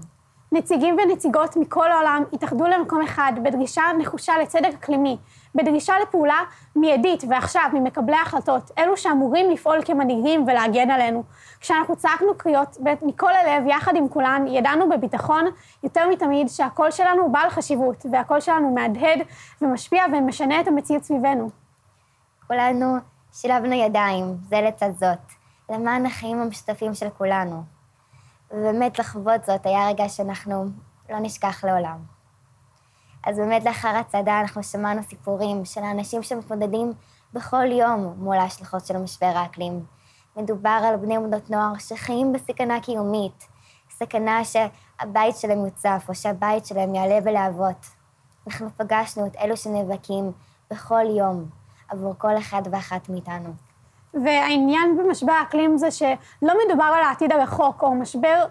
נציגים 0.52 0.96
ונציגות 0.98 1.56
מכל 1.56 1.92
העולם 1.92 2.22
התאחדו 2.32 2.64
למקום 2.64 3.02
אחד 3.02 3.32
בדרישה 3.44 3.82
נחושה 3.98 4.32
לצדק 4.42 4.70
אקלימי, 4.74 5.16
בדרישה 5.55 5.94
לפעולה 6.03 6.38
מיידית 6.76 7.24
ועכשיו 7.28 7.70
ממקבלי 7.72 8.16
ההחלטות, 8.16 8.70
אלו 8.78 8.96
שאמורים 8.96 9.50
לפעול 9.50 9.78
כמנהיגים 9.84 10.44
ולהגן 10.46 10.90
עלינו. 10.90 11.22
כשאנחנו 11.61 11.96
צעקנו 11.96 12.34
קריאות 12.36 12.76
מכל 13.03 13.32
הלב, 13.32 13.66
יחד 13.66 13.96
עם 13.96 14.09
כולן, 14.09 14.44
ידענו 14.48 14.88
בביטחון 14.88 15.44
יותר 15.82 16.09
מתמיד 16.09 16.48
שהקול 16.48 16.90
שלנו 16.90 17.32
בעל 17.32 17.50
חשיבות, 17.50 18.07
והקול 18.12 18.40
שלנו 18.40 18.74
מהדהד 18.74 19.18
ומשפיע 19.62 20.05
ומשנה 20.12 20.61
את 20.61 20.68
המציאות 20.68 21.05
סביבנו. 21.05 21.50
כולנו 22.46 22.96
שילבנו 23.32 23.72
ידיים, 23.72 24.36
זה 24.48 24.61
לצד 24.61 24.90
זאת, 24.90 25.18
למען 25.70 26.07
החיים 26.07 26.40
המשותפים 26.40 26.94
של 26.94 27.11
כולנו. 27.11 27.62
ובאמת 28.50 28.98
לחוות 28.98 29.44
זאת 29.44 29.66
היה 29.66 29.88
רגע 29.88 30.09
שאנחנו 30.09 30.64
לא 31.11 31.18
נשכח 31.18 31.64
לעולם. 31.64 32.11
אז 33.26 33.36
באמת 33.36 33.64
לאחר 33.64 33.88
הצעדה 33.88 34.40
אנחנו 34.40 34.62
שמענו 34.62 35.02
סיפורים 35.02 35.64
של 35.64 35.82
האנשים 35.82 36.22
שמתמודדים 36.22 36.92
בכל 37.32 37.66
יום 37.72 38.14
מול 38.16 38.36
ההשלכות 38.36 38.86
של 38.86 38.98
משבר 38.98 39.32
האקלים. 39.34 39.84
מדובר 40.36 40.80
על 40.84 40.96
בני 40.96 41.18
ובנות 41.18 41.50
נוער 41.50 41.78
שחיים 41.78 42.32
בסכנה 42.32 42.80
קיומית, 42.80 43.48
סכנה 43.90 44.40
שהבית 44.44 45.36
שלהם 45.36 45.64
יוצף 45.64 46.04
או 46.08 46.14
שהבית 46.14 46.66
שלהם 46.66 46.94
יעלה 46.94 47.20
בלהבות. 47.20 47.86
אנחנו 48.46 48.68
פגשנו 48.76 49.26
את 49.26 49.36
אלו 49.36 49.56
שנאבקים 49.56 50.32
בכל 50.70 51.04
יום 51.18 51.44
עבור 51.88 52.14
כל 52.18 52.38
אחד 52.38 52.62
ואחת 52.70 53.08
מאיתנו. 53.08 53.52
והעניין 54.14 54.96
במשבר 54.96 55.32
האקלים 55.32 55.78
זה 55.78 55.90
שלא 55.90 56.54
מדובר 56.66 56.84
על 56.84 57.02
העתיד 57.02 57.32
הרחוק, 57.32 57.82
או 57.82 57.94
משבר 57.94 58.44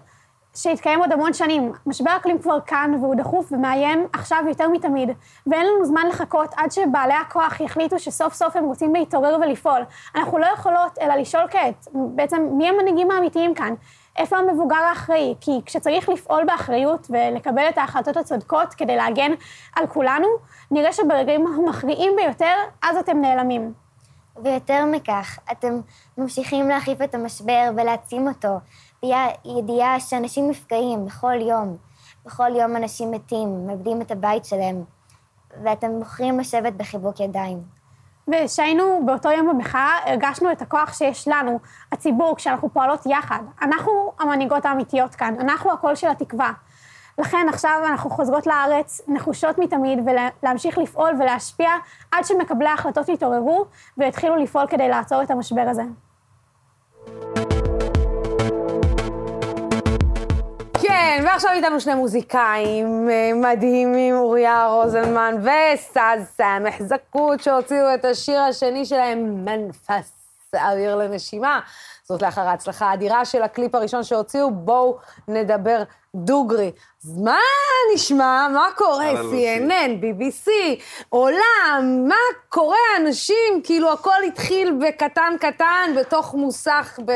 שהתקיים 0.56 1.00
עוד 1.00 1.12
המון 1.12 1.32
שנים. 1.32 1.72
משבר 1.86 2.10
האקלים 2.10 2.38
כבר 2.38 2.60
כאן, 2.60 2.94
והוא 3.00 3.14
דחוף 3.14 3.52
ומאיים 3.52 4.06
עכשיו 4.12 4.44
יותר 4.48 4.68
מתמיד. 4.68 5.10
ואין 5.46 5.66
לנו 5.66 5.84
זמן 5.84 6.06
לחכות 6.08 6.54
עד 6.56 6.72
שבעלי 6.72 7.14
הכוח 7.14 7.60
יחליטו 7.60 7.98
שסוף 7.98 8.34
סוף 8.34 8.56
הם 8.56 8.64
רוצים 8.64 8.94
להתעורר 8.94 9.36
ולפעול. 9.40 9.80
אנחנו 10.14 10.38
לא 10.38 10.46
יכולות 10.46 10.98
אלא 11.00 11.14
לשאול 11.14 11.44
כעת, 11.50 11.88
בעצם, 11.94 12.48
מי 12.52 12.68
המנהיגים 12.68 13.10
האמיתיים 13.10 13.54
כאן? 13.54 13.74
איפה 14.18 14.36
המבוגר 14.36 14.76
האחראי? 14.76 15.34
כי 15.40 15.60
כשצריך 15.66 16.08
לפעול 16.08 16.44
באחריות 16.44 17.06
ולקבל 17.10 17.68
את 17.68 17.78
ההחלטות 17.78 18.16
הצודקות 18.16 18.74
כדי 18.74 18.96
להגן 18.96 19.32
על 19.76 19.86
כולנו, 19.86 20.26
נראה 20.70 20.92
שברגעים 20.92 21.46
המכריעים 21.46 22.12
ביותר, 22.16 22.54
אז 22.82 22.96
אתם 22.96 23.20
נעלמים. 23.20 23.72
ויותר 24.42 24.84
מכך, 24.86 25.38
אתם 25.52 25.80
ממשיכים 26.18 26.68
להחליף 26.68 27.02
את 27.02 27.14
המשבר 27.14 27.70
ולהעצים 27.76 28.28
אותו, 28.28 28.48
בידיעה 29.02 30.00
שאנשים 30.00 30.50
נפגעים 30.50 31.06
בכל 31.06 31.40
יום. 31.40 31.76
בכל 32.26 32.56
יום 32.56 32.76
אנשים 32.76 33.10
מתים, 33.10 33.66
מאבדים 33.66 34.02
את 34.02 34.10
הבית 34.10 34.44
שלהם, 34.44 34.84
ואתם 35.64 35.98
בוחרים 35.98 36.40
לשבת 36.40 36.72
בחיבוק 36.72 37.20
ידיים. 37.20 37.58
וכשהיינו 38.28 39.02
באותו 39.06 39.30
יום 39.30 39.48
במחאה, 39.48 39.98
הרגשנו 40.04 40.52
את 40.52 40.62
הכוח 40.62 40.92
שיש 40.92 41.28
לנו, 41.28 41.58
הציבור, 41.92 42.36
כשאנחנו 42.36 42.70
פועלות 42.72 43.06
יחד. 43.06 43.42
אנחנו 43.62 44.12
המנהיגות 44.20 44.66
האמיתיות 44.66 45.14
כאן, 45.14 45.34
אנחנו 45.40 45.72
הקול 45.72 45.94
של 45.94 46.08
התקווה. 46.08 46.52
לכן 47.18 47.46
עכשיו 47.48 47.80
אנחנו 47.86 48.10
חוזרות 48.10 48.46
לארץ 48.46 49.00
נחושות 49.08 49.58
מתמיד 49.58 49.98
ולהמשיך 50.06 50.78
לפעול 50.78 51.10
ולהשפיע 51.20 51.70
עד 52.12 52.24
שמקבלי 52.24 52.68
ההחלטות 52.68 53.08
יתעוררו 53.08 53.64
ויתחילו 53.98 54.36
לפעול 54.36 54.66
כדי 54.66 54.88
לעצור 54.88 55.22
את 55.22 55.30
המשבר 55.30 55.66
הזה. 55.68 55.82
כן, 61.02 61.24
ועכשיו 61.26 61.50
איתנו 61.52 61.80
שני 61.80 61.94
מוזיקאים 61.94 63.10
אה, 63.10 63.30
מדהימים, 63.34 64.14
אוריה 64.14 64.66
רוזנמן 64.66 65.34
וסאז 65.40 66.28
סמך 66.36 66.74
זקות, 66.82 67.42
שהוציאו 67.42 67.94
את 67.94 68.04
השיר 68.04 68.40
השני 68.40 68.84
שלהם, 68.84 69.44
מנפס 69.44 70.12
אוויר 70.54 70.96
לנשימה. 70.96 71.60
זאת 72.04 72.22
לאחר 72.22 72.40
ההצלחה 72.40 72.86
האדירה 72.86 73.24
של 73.24 73.42
הקליפ 73.42 73.74
הראשון 73.74 74.04
שהוציאו, 74.04 74.50
בואו 74.50 74.98
נדבר 75.28 75.82
דוגרי. 76.14 76.70
אז 77.04 77.18
מה 77.18 77.38
נשמע? 77.94 78.48
מה 78.54 78.68
קורה? 78.76 79.12
CNN, 79.12 80.02
BBC, 80.02 80.50
עולם, 81.08 82.04
מה 82.08 82.14
קורה? 82.48 82.76
אנשים, 82.96 83.60
כאילו 83.64 83.92
הכל 83.92 84.22
התחיל 84.26 84.78
בקטן 84.80 85.34
קטן, 85.40 85.90
בתוך 86.00 86.34
מוסך 86.34 86.98
ב... 87.04 87.12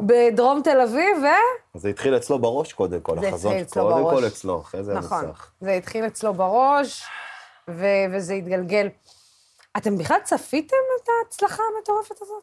בדרום 0.00 0.60
תל 0.64 0.80
אביב, 0.80 1.16
ו... 1.22 1.26
זה 1.78 1.88
התחיל 1.88 2.16
אצלו 2.16 2.38
בראש 2.38 2.72
קודם 2.72 3.00
כל, 3.00 3.20
זה 3.20 3.28
החזון. 3.28 3.52
התחיל 3.52 3.66
אצלו 3.66 3.84
בראש. 3.84 4.02
קודם 4.02 4.16
כל 4.16 4.26
אצלו, 4.26 4.60
אחרי 4.60 4.84
זה 4.84 4.94
נכון. 4.94 5.24
המסך. 5.24 5.50
זה 5.60 5.72
התחיל 5.72 6.06
אצלו 6.06 6.34
בראש, 6.34 7.04
ו... 7.68 7.86
וזה 8.12 8.34
התגלגל. 8.34 8.88
אתם 9.76 9.98
בכלל 9.98 10.18
צפיתם 10.24 10.76
את 11.02 11.08
ההצלחה 11.08 11.62
המטורפת 11.76 12.22
הזאת? 12.22 12.42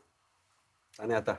אני 1.00 1.18
אתה. 1.18 1.34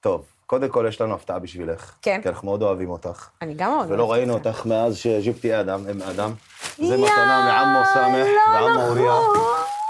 טוב, 0.00 0.24
קודם 0.46 0.68
כל 0.68 0.84
יש 0.88 1.00
לנו 1.00 1.14
הפתעה 1.14 1.38
בשבילך. 1.38 1.94
כן. 2.02 2.20
כי 2.22 2.28
אנחנו 2.28 2.48
מאוד 2.48 2.62
אוהבים 2.62 2.90
אותך. 2.90 3.28
אני 3.42 3.54
גם 3.54 3.70
מאוד 3.70 3.90
ולא 3.90 4.12
ראינו. 4.12 4.34
אותך 4.34 4.66
מאז 4.66 4.96
שג'יפתי 4.96 5.60
אדם, 5.60 5.88
אם 5.90 6.02
אדם. 6.02 6.32
זה 6.76 6.96
מתנה 6.96 7.44
מעמו 7.46 7.84
סמך 7.94 8.26
לא 8.26 8.66
ועמו 8.66 8.88
אוריה. 8.88 9.04
נכון. 9.04 9.48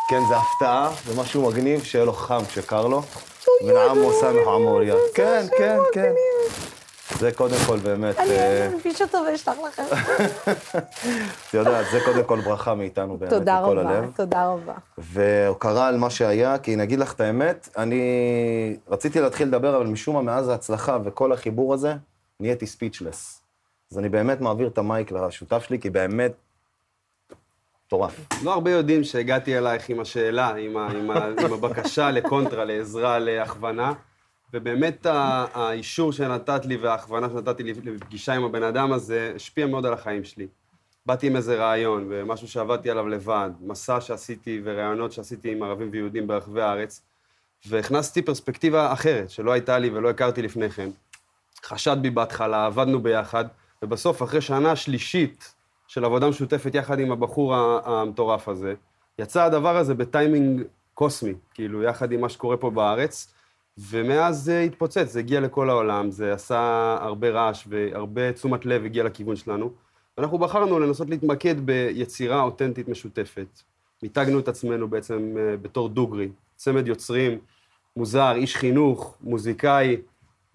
כן, 0.09 0.20
זה 0.28 0.36
הפתעה, 0.36 0.91
זה 1.05 1.20
משהו 1.20 1.51
מגניב, 1.51 1.84
שיהיה 1.84 2.05
לו 2.05 2.12
חם 2.12 2.41
כשקר 2.49 2.86
לו. 2.86 3.03
מן 3.62 3.76
עמו 3.90 4.12
סמך 4.12 4.46
אוריה. 4.46 4.94
כן, 5.14 5.46
כן, 5.59 5.78
כן. 5.92 6.12
זה 7.18 7.32
קודם 7.32 7.56
כל 7.66 7.76
באמת, 7.76 8.18
אני 8.18 8.36
אלביש 8.74 9.02
אותו 9.02 9.18
ואשלח 9.26 9.56
לכם. 9.68 9.82
את 11.48 11.54
יודעת, 11.54 11.86
זה 11.92 12.00
קודם 12.04 12.24
כל 12.24 12.40
ברכה 12.40 12.74
מאיתנו 12.74 13.16
באמת, 13.16 13.32
תודה 13.32 13.61
מכל 13.62 13.78
רבה, 13.78 13.90
הלב. 13.90 14.12
תודה 14.16 14.46
רבה. 14.46 14.74
והוקרה 14.98 15.88
על 15.88 15.96
מה 15.96 16.11
שהיה, 16.11 16.59
כי 16.59 16.76
נגיד 16.76 16.98
לך 16.98 17.12
את 17.12 17.20
האמת, 17.20 17.68
אני 17.76 18.76
רציתי 18.88 19.20
להתחיל 19.20 19.48
לדבר, 19.48 19.76
אבל 19.76 19.86
משום 19.86 20.14
מה, 20.16 20.22
מאז 20.22 20.48
ההצלחה 20.48 20.98
וכל 21.04 21.32
החיבור 21.32 21.74
הזה, 21.74 21.94
נהייתי 22.40 22.66
ספיצ'לס. 22.66 23.40
אז 23.92 23.98
אני 23.98 24.09
באמת 24.09 24.40
מעביר 24.40 24.68
את 24.68 24.78
המייק 24.78 25.12
לשותף 25.12 25.64
שלי, 25.68 25.78
כי 25.78 25.90
באמת, 25.90 26.32
מטורף. 27.89 28.20
לא 28.45 28.55
הרבה 28.55 28.70
יודעים 28.70 29.05
שהגעתי 29.05 29.59
אלייך 29.59 29.89
עם 29.89 30.01
השאלה, 30.01 30.55
עם, 30.55 30.76
ה, 30.76 30.89
עם, 30.91 31.11
ה, 31.11 31.26
עם 31.45 31.53
הבקשה 31.53 32.11
לקונטרה, 32.11 32.64
לעזרה, 32.64 33.18
להכוונה, 33.18 33.93
ובאמת 34.53 35.07
האישור 35.55 36.12
שנתת 36.12 36.64
לי 36.64 36.76
וההכוונה 36.76 37.28
שנתתי 37.28 37.62
לפגישה 37.62 38.32
עם 38.32 38.45
הבן 38.45 38.62
אדם 38.62 38.93
הזה, 38.93 39.32
השפיע 39.36 39.66
מאוד 39.66 39.86
על 39.86 39.93
החיים 39.93 40.24
שלי. 40.24 40.47
באתי 41.07 41.26
עם 41.26 41.36
איזה 41.36 41.57
רעיון, 41.57 42.07
ומשהו 42.09 42.49
שעבדתי 42.49 42.91
עליו 42.91 43.09
לבד, 43.09 43.51
מסע 43.61 44.01
שעשיתי 44.01 44.61
וראיונות 44.64 45.12
שעשיתי 45.12 45.53
עם 45.53 45.62
ערבים 45.62 45.89
ויהודים 45.93 46.26
ברחבי 46.26 46.62
הארץ, 46.62 47.03
והכנסתי 47.66 48.22
פרספקטיבה 48.22 48.93
אחרת, 48.93 49.30
שלא 49.30 49.53
הייתה 49.53 49.78
לי 49.78 49.91
ולא 49.91 50.11
הכרתי 50.11 50.43
לפני 50.43 50.70
כן. 50.70 50.89
חשד 51.64 51.97
בי 52.01 52.11
בהתחלה, 52.11 52.66
עבדנו 52.66 53.03
ביחד, 53.03 53.45
ובסוף, 53.82 54.22
אחרי 54.22 54.41
שנה 54.41 54.76
שלישית 54.76 55.57
של 55.89 56.05
עבודה 56.05 56.28
משותפת 56.28 56.74
יחד 56.74 56.99
עם 56.99 57.12
הבחור 57.12 57.55
המטורף 57.84 58.49
הזה, 58.49 58.74
יצא 59.18 59.45
הדבר 59.45 59.76
הזה 59.76 59.95
בטיימינג 59.95 60.62
קוסמי, 60.95 61.34
כאילו, 61.55 61.82
יחד 61.82 62.12
עם 62.12 62.20
מה 62.20 62.28
שקורה 62.28 62.57
פה 62.57 62.70
בארץ, 62.70 63.34
ומאז 63.78 64.36
זה 64.36 64.61
התפוצץ, 64.61 65.12
זה 65.12 65.18
הגיע 65.18 65.41
לכל 65.41 65.70
העולם, 65.70 66.11
זה 66.11 66.32
עשה 66.32 66.97
הרבה 67.01 67.30
רעש 67.30 67.64
והרבה 67.68 68.32
תשומת 68.32 68.66
לב 68.66 68.84
הגיע 68.84 69.05
לכיוון 69.05 69.36
שלנו, 69.36 69.70
ואנחנו 70.18 70.39
בחרנו 70.39 70.78
לנסות 70.78 71.11
להתמקד 71.11 71.66
ביצירה 71.66 72.43
אותנטית 72.43 72.89
משותפת. 72.89 73.61
מיתגנו 74.03 74.39
את 74.39 74.49
עצמנו 74.49 74.89
בעצם 74.89 75.34
אה, 75.39 75.57
בתור 75.57 75.89
דוגרי, 75.89 76.28
צמד 76.57 76.86
יוצרים, 76.86 77.39
מוזר, 77.97 78.32
איש 78.34 78.57
חינוך, 78.57 79.16
מוזיקאי, 79.20 79.97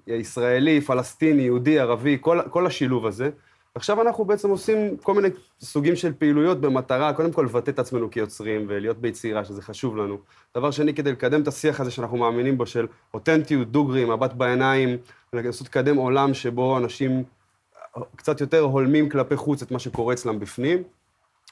ישראלי, 0.07 0.81
פלסטיני, 0.81 1.41
יהודי, 1.41 1.79
ערבי, 1.79 2.17
כל, 2.21 2.39
כל 2.49 2.67
השילוב 2.67 3.05
הזה. 3.05 3.29
עכשיו 3.75 4.01
אנחנו 4.01 4.25
בעצם 4.25 4.49
עושים 4.49 4.97
כל 4.97 5.13
מיני 5.13 5.27
סוגים 5.61 5.95
של 5.95 6.13
פעילויות 6.13 6.61
במטרה, 6.61 7.13
קודם 7.13 7.31
כל 7.31 7.41
לבטא 7.41 7.71
את 7.71 7.79
עצמנו 7.79 8.11
כיוצרים 8.11 8.65
ולהיות 8.67 8.97
ביצירה, 8.97 9.45
שזה 9.45 9.61
חשוב 9.61 9.97
לנו. 9.97 10.17
דבר 10.57 10.71
שני, 10.71 10.93
כדי 10.93 11.11
לקדם 11.11 11.41
את 11.41 11.47
השיח 11.47 11.79
הזה 11.79 11.91
שאנחנו 11.91 12.17
מאמינים 12.17 12.57
בו, 12.57 12.65
של 12.65 12.87
אותנטיות, 13.13 13.71
דוגרי, 13.71 14.05
מבט 14.05 14.33
בעיניים, 14.33 14.97
לנסות 15.33 15.67
לקדם 15.67 15.97
עולם 15.97 16.33
שבו 16.33 16.77
אנשים 16.77 17.23
קצת 18.15 18.41
יותר 18.41 18.59
הולמים 18.59 19.09
כלפי 19.09 19.35
חוץ 19.35 19.61
את 19.61 19.71
מה 19.71 19.79
שקורה 19.79 20.13
אצלם 20.13 20.39
בפנים, 20.39 20.83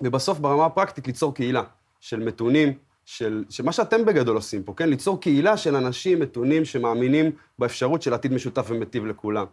ובסוף 0.01 0.39
ברמה 0.39 0.65
הפרקטית 0.65 1.07
ליצור 1.07 1.35
קהילה 1.35 1.63
של 1.99 2.19
מתונים, 2.19 2.73
של, 3.05 3.43
של 3.49 3.63
מה 3.63 3.71
שאתם 3.71 4.05
בגדול 4.05 4.35
עושים 4.35 4.63
פה, 4.63 4.73
כן? 4.73 4.89
ליצור 4.89 5.21
קהילה 5.21 5.57
של 5.57 5.75
אנשים 5.75 6.19
מתונים 6.19 6.65
שמאמינים 6.65 7.31
באפשרות 7.59 8.01
של 8.01 8.13
עתיד 8.13 8.33
משותף 8.33 8.65
ומיטיב 8.69 9.05
לכולם. 9.05 9.45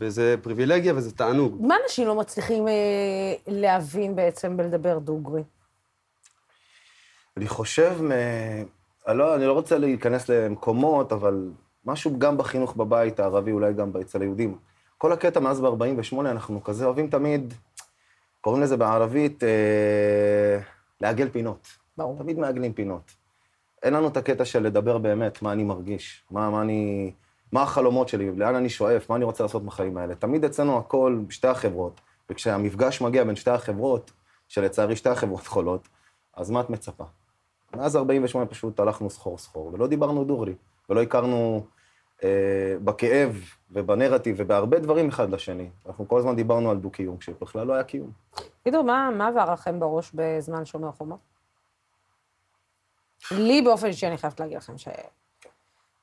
וזה 0.00 0.34
פריבילגיה 0.42 0.94
וזה 0.94 1.16
תענוג. 1.16 1.56
מה 1.60 1.74
אנשים 1.84 2.06
לא 2.08 2.14
מצליחים 2.14 2.68
אה, 2.68 2.72
להבין 3.46 4.16
בעצם 4.16 4.56
בלדבר 4.56 4.98
דוגרי? 4.98 5.42
אני 7.36 7.48
חושב, 7.48 8.02
מ... 8.02 8.10
אני, 9.08 9.18
לא, 9.18 9.34
אני 9.34 9.46
לא 9.46 9.52
רוצה 9.52 9.78
להיכנס 9.78 10.28
למקומות, 10.28 11.12
אבל 11.12 11.50
משהו 11.84 12.18
גם 12.18 12.36
בחינוך 12.36 12.76
בבית 12.76 13.20
הערבי, 13.20 13.52
אולי 13.52 13.72
גם 13.72 13.92
אצל 14.00 14.20
היהודים. 14.20 14.58
כל 14.98 15.12
הקטע 15.12 15.40
מאז 15.40 15.60
ב-48, 15.60 16.20
אנחנו 16.20 16.64
כזה 16.64 16.84
אוהבים 16.84 17.10
תמיד, 17.10 17.54
קוראים 18.40 18.62
לזה 18.62 18.76
בערבית, 18.76 19.44
אה, 19.44 20.58
לעגל 21.00 21.28
פינות. 21.28 21.68
ברור. 21.96 22.18
תמיד 22.18 22.38
מעגלים 22.38 22.72
פינות. 22.72 23.12
אין 23.82 23.94
לנו 23.94 24.08
את 24.08 24.16
הקטע 24.16 24.44
של 24.44 24.62
לדבר 24.62 24.98
באמת, 24.98 25.42
מה 25.42 25.52
אני 25.52 25.64
מרגיש, 25.64 26.24
מה, 26.30 26.50
מה 26.50 26.62
אני... 26.62 27.12
מה 27.52 27.62
החלומות 27.62 28.08
שלי, 28.08 28.36
לאן 28.36 28.54
אני 28.54 28.68
שואף, 28.68 29.10
מה 29.10 29.16
אני 29.16 29.24
רוצה 29.24 29.44
לעשות 29.44 29.64
בחיים 29.64 29.96
האלה. 29.96 30.14
תמיד 30.14 30.44
אצלנו 30.44 30.78
הכל 30.78 31.20
בשתי 31.26 31.48
החברות, 31.48 32.00
וכשהמפגש 32.30 33.00
מגיע 33.00 33.24
בין 33.24 33.36
שתי 33.36 33.50
החברות, 33.50 34.10
שלצערי 34.48 34.96
שתי 34.96 35.08
החברות 35.08 35.46
חולות, 35.52 35.88
אז 36.34 36.50
מה 36.50 36.60
את 36.60 36.70
מצפה? 36.70 37.04
מאז 37.76 37.96
48 37.96 38.46
פשוט 38.46 38.80
הלכנו 38.80 39.10
סחור-סחור, 39.10 39.70
ולא 39.74 39.86
דיברנו 39.86 40.24
דוגרי, 40.24 40.54
ולא 40.88 41.02
הכרנו 41.02 41.64
אה, 42.24 42.76
בכאב 42.84 43.40
ובנרטיב 43.70 44.36
ובהרבה 44.38 44.78
דברים 44.78 45.08
אחד 45.08 45.30
לשני. 45.30 45.70
אנחנו 45.86 46.08
כל 46.08 46.18
הזמן 46.18 46.36
דיברנו 46.36 46.70
על 46.70 46.76
דו-קיום, 46.76 47.16
כשבכלל 47.16 47.66
לא 47.66 47.74
היה 47.74 47.84
קיום. 47.84 48.10
תגידו, 48.62 48.82
מה 48.82 49.10
מה 49.18 49.28
עבר 49.28 49.52
לכם 49.52 49.80
בראש 49.80 50.10
בזמן 50.14 50.64
שומר 50.64 50.90
חומות? 50.92 51.18
לי 53.30 53.62
באופן 53.62 53.86
אישי, 53.86 54.06
אני 54.06 54.18
חייבת 54.18 54.40
להגיד 54.40 54.56
לכם 54.56 54.78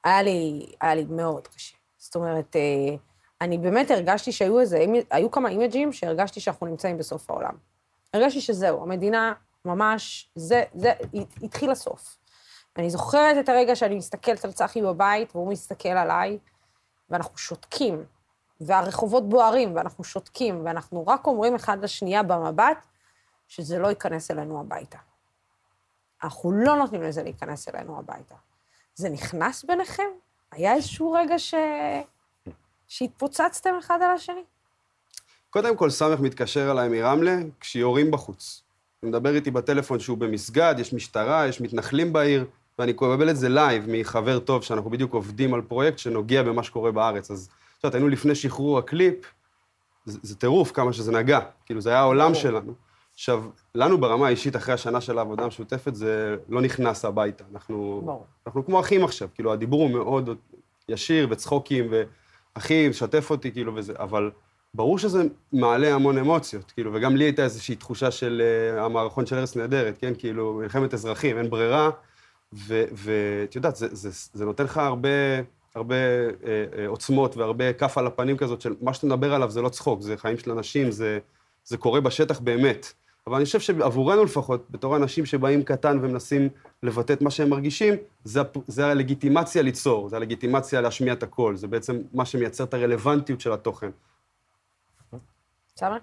שהיה 0.07 0.21
לי, 0.21 0.65
היה 0.81 0.95
לי 0.95 1.05
מאוד 1.09 1.47
קשה. 1.47 1.75
זאת 1.97 2.15
אומרת, 2.15 2.55
אה, 2.55 2.95
אני 3.41 3.57
באמת 3.57 3.91
הרגשתי 3.91 4.31
שהיו 4.31 4.59
איזה, 4.59 4.85
היו 5.11 5.31
כמה 5.31 5.49
אימג'ים 5.49 5.93
שהרגשתי 5.93 6.39
שאנחנו 6.39 6.67
נמצאים 6.67 6.97
בסוף 6.97 7.29
העולם. 7.29 7.53
הרגשתי 8.13 8.41
שזהו, 8.41 8.83
המדינה 8.83 9.33
ממש, 9.65 10.29
זה, 10.35 10.63
זה, 10.75 10.93
התחיל 11.43 11.71
הסוף. 11.71 12.17
אני 12.77 12.89
זוכרת 12.89 13.37
את 13.39 13.49
הרגע 13.49 13.75
שאני 13.75 13.95
מסתכלת 13.95 14.45
על 14.45 14.51
צחי 14.51 14.81
בבית, 14.81 15.35
והוא 15.35 15.51
מסתכל 15.51 15.89
עליי, 15.89 16.37
ואנחנו 17.09 17.37
שותקים, 17.37 18.03
והרחובות 18.61 19.29
בוערים, 19.29 19.75
ואנחנו 19.75 20.03
שותקים, 20.03 20.65
ואנחנו 20.65 21.07
רק 21.07 21.27
אומרים 21.27 21.55
אחד 21.55 21.83
לשנייה 21.83 22.23
במבט, 22.23 22.85
שזה 23.47 23.79
לא 23.79 23.87
ייכנס 23.87 24.31
אלינו 24.31 24.59
הביתה. 24.59 24.97
אנחנו 26.23 26.51
לא 26.51 26.75
נותנים 26.75 27.01
לזה 27.01 27.23
להיכנס 27.23 27.69
אלינו 27.69 27.99
הביתה. 27.99 28.35
זה 28.97 29.09
נכנס 29.09 29.65
ביניכם? 29.65 30.03
היה 30.51 30.73
איזשהו 30.73 31.11
רגע 31.11 31.39
ש... 31.39 31.53
שהתפוצצתם 32.87 33.69
אחד 33.79 33.99
על 34.01 34.11
השני? 34.15 34.43
קודם 35.49 35.77
כל, 35.77 35.89
סמך 35.89 36.19
מתקשר 36.19 36.71
אליי 36.71 36.89
מרמלה 36.89 37.37
כשיורים 37.59 38.11
בחוץ. 38.11 38.63
הוא 38.99 39.09
מדבר 39.09 39.35
איתי 39.35 39.51
בטלפון 39.51 39.99
שהוא 39.99 40.17
במסגד, 40.17 40.75
יש 40.77 40.93
משטרה, 40.93 41.47
יש 41.47 41.61
מתנחלים 41.61 42.13
בעיר, 42.13 42.45
ואני 42.79 42.91
מקבל 42.91 43.29
את 43.29 43.37
זה 43.37 43.49
live 43.49 43.85
מחבר 43.87 44.39
טוב, 44.39 44.63
שאנחנו 44.63 44.89
בדיוק 44.89 45.13
עובדים 45.13 45.53
על 45.53 45.61
פרויקט 45.61 45.97
שנוגע 45.97 46.43
במה 46.43 46.63
שקורה 46.63 46.91
בארץ. 46.91 47.31
אז 47.31 47.49
את 47.77 47.83
יודעת, 47.83 47.95
היינו 47.95 48.09
לפני 48.09 48.35
שחרור 48.35 48.79
הקליפ, 48.79 49.33
זה, 50.05 50.19
זה 50.23 50.35
טירוף 50.35 50.71
כמה 50.71 50.93
שזה 50.93 51.11
נגע, 51.11 51.39
כאילו, 51.65 51.81
זה 51.81 51.89
היה 51.89 51.99
העולם 51.99 52.35
שלנו. 52.35 52.73
עכשיו, 53.17 53.43
לנו 53.75 53.97
ברמה 53.97 54.27
האישית, 54.27 54.55
אחרי 54.55 54.73
השנה 54.73 55.01
של 55.01 55.17
העבודה 55.17 55.43
המשותפת, 55.43 55.95
זה 55.95 56.35
לא 56.49 56.61
נכנס 56.61 57.05
הביתה. 57.05 57.43
אנחנו, 57.53 58.01
ברור. 58.05 58.25
אנחנו 58.47 58.65
כמו 58.65 58.79
אחים 58.79 59.03
עכשיו, 59.03 59.27
כאילו, 59.33 59.53
הדיבור 59.53 59.81
הוא 59.81 59.89
מאוד 59.89 60.29
ישיר 60.89 61.27
וצחוקים, 61.31 61.93
ואחי, 62.55 62.93
שתף 62.93 63.29
אותי, 63.29 63.51
כאילו, 63.51 63.75
וזה, 63.75 63.93
אבל 63.99 64.31
ברור 64.73 64.99
שזה 64.99 65.23
מעלה 65.53 65.95
המון 65.95 66.17
אמוציות, 66.17 66.71
כאילו, 66.71 66.93
וגם 66.93 67.15
לי 67.15 67.23
הייתה 67.23 67.43
איזושהי 67.43 67.75
תחושה 67.75 68.11
של 68.11 68.41
uh, 68.75 68.79
המערכון 68.81 69.25
של 69.25 69.35
ארץ 69.35 69.55
נהדרת, 69.55 69.97
כן? 69.97 70.13
כאילו, 70.17 70.53
מלחמת 70.53 70.93
אזרחים, 70.93 71.37
אין 71.37 71.49
ברירה, 71.49 71.89
ואת 72.53 73.55
יודעת, 73.55 73.75
זה, 73.75 73.87
זה, 73.91 74.09
זה 74.33 74.45
נותן 74.45 74.63
לך 74.63 74.77
הרבה, 74.77 75.09
הרבה 75.75 75.95
אה, 75.95 76.65
אה, 76.77 76.87
עוצמות 76.87 77.37
והרבה 77.37 77.73
כף 77.73 77.97
על 77.97 78.07
הפנים 78.07 78.37
כזאת 78.37 78.61
של 78.61 78.75
מה 78.81 78.93
שאתה 78.93 79.07
מדבר 79.07 79.33
עליו 79.33 79.51
זה 79.51 79.61
לא 79.61 79.69
צחוק, 79.69 80.01
זה 80.01 80.17
חיים 80.17 80.37
של 80.37 80.51
אנשים, 80.51 80.91
זה, 80.91 81.19
זה 81.63 81.77
קורה 81.77 82.01
בשטח 82.01 82.39
באמת. 82.39 82.93
אבל 83.27 83.35
אני 83.35 83.45
חושב 83.45 83.59
שעבורנו 83.59 84.23
לפחות, 84.23 84.65
בתור 84.69 84.95
אנשים 84.95 85.25
שבאים 85.25 85.63
קטן 85.63 85.97
ומנסים 86.01 86.49
לבטא 86.83 87.13
את 87.13 87.21
מה 87.21 87.31
שהם 87.31 87.49
מרגישים, 87.49 87.93
זה, 88.23 88.41
זה 88.67 88.87
הלגיטימציה 88.87 89.61
ליצור, 89.61 90.09
זה 90.09 90.15
הלגיטימציה 90.15 90.81
להשמיע 90.81 91.13
את 91.13 91.23
הקול, 91.23 91.55
זה 91.55 91.67
בעצם 91.67 92.01
מה 92.13 92.25
שמייצר 92.25 92.63
את 92.63 92.73
הרלוונטיות 92.73 93.41
של 93.41 93.51
התוכן. 93.51 93.89
סמר? 95.75 95.97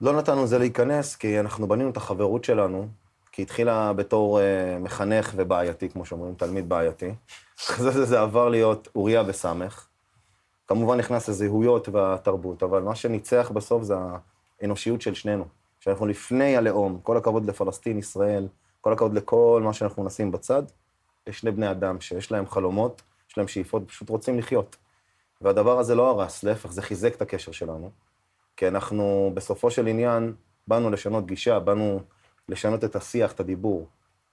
לא 0.00 0.12
נתנו 0.12 0.44
לזה 0.44 0.58
להיכנס, 0.58 1.16
כי 1.16 1.40
אנחנו 1.40 1.68
בנינו 1.68 1.90
את 1.90 1.96
החברות 1.96 2.44
שלנו, 2.44 2.88
כי 3.32 3.42
התחילה 3.42 3.92
בתור 3.92 4.38
uh, 4.38 4.42
מחנך 4.82 5.32
ובעייתי, 5.36 5.88
כמו 5.88 6.04
שאומרים, 6.06 6.34
תלמיד 6.34 6.68
בעייתי. 6.68 7.14
אחרי 7.70 7.92
זה 7.92 8.04
זה 8.04 8.20
עבר 8.20 8.48
להיות 8.48 8.88
אוריה 8.94 9.22
וסמך. 9.26 9.86
כמובן 10.66 10.98
נכנס 10.98 11.28
הזהויות 11.28 11.88
והתרבות, 11.88 12.62
אבל 12.62 12.82
מה 12.82 12.94
שניצח 12.94 13.50
בסוף 13.54 13.82
זה 13.82 13.94
האנושיות 14.60 15.02
של 15.02 15.14
שנינו. 15.14 15.44
שאנחנו 15.86 16.06
לפני 16.06 16.56
הלאום, 16.56 17.00
כל 17.02 17.16
הכבוד 17.16 17.46
לפלסטין, 17.46 17.98
ישראל, 17.98 18.48
כל 18.80 18.92
הכבוד 18.92 19.14
לכל 19.14 19.60
מה 19.64 19.72
שאנחנו 19.72 20.04
נשים 20.04 20.32
בצד, 20.32 20.62
יש 21.26 21.38
שני 21.38 21.50
בני 21.50 21.70
אדם 21.70 22.00
שיש 22.00 22.32
להם 22.32 22.46
חלומות, 22.46 23.02
יש 23.30 23.38
להם 23.38 23.48
שאיפות, 23.48 23.88
פשוט 23.88 24.08
רוצים 24.08 24.38
לחיות. 24.38 24.76
והדבר 25.40 25.78
הזה 25.78 25.94
לא 25.94 26.10
הרס, 26.10 26.44
להפך, 26.44 26.72
זה 26.72 26.82
חיזק 26.82 27.14
את 27.14 27.22
הקשר 27.22 27.52
שלנו. 27.52 27.90
כי 28.56 28.68
אנחנו, 28.68 29.30
בסופו 29.34 29.70
של 29.70 29.86
עניין, 29.86 30.34
באנו 30.68 30.90
לשנות 30.90 31.26
גישה, 31.26 31.58
באנו 31.58 32.00
לשנות 32.48 32.84
את 32.84 32.96
השיח, 32.96 33.32
את 33.32 33.40
הדיבור. 33.40 33.86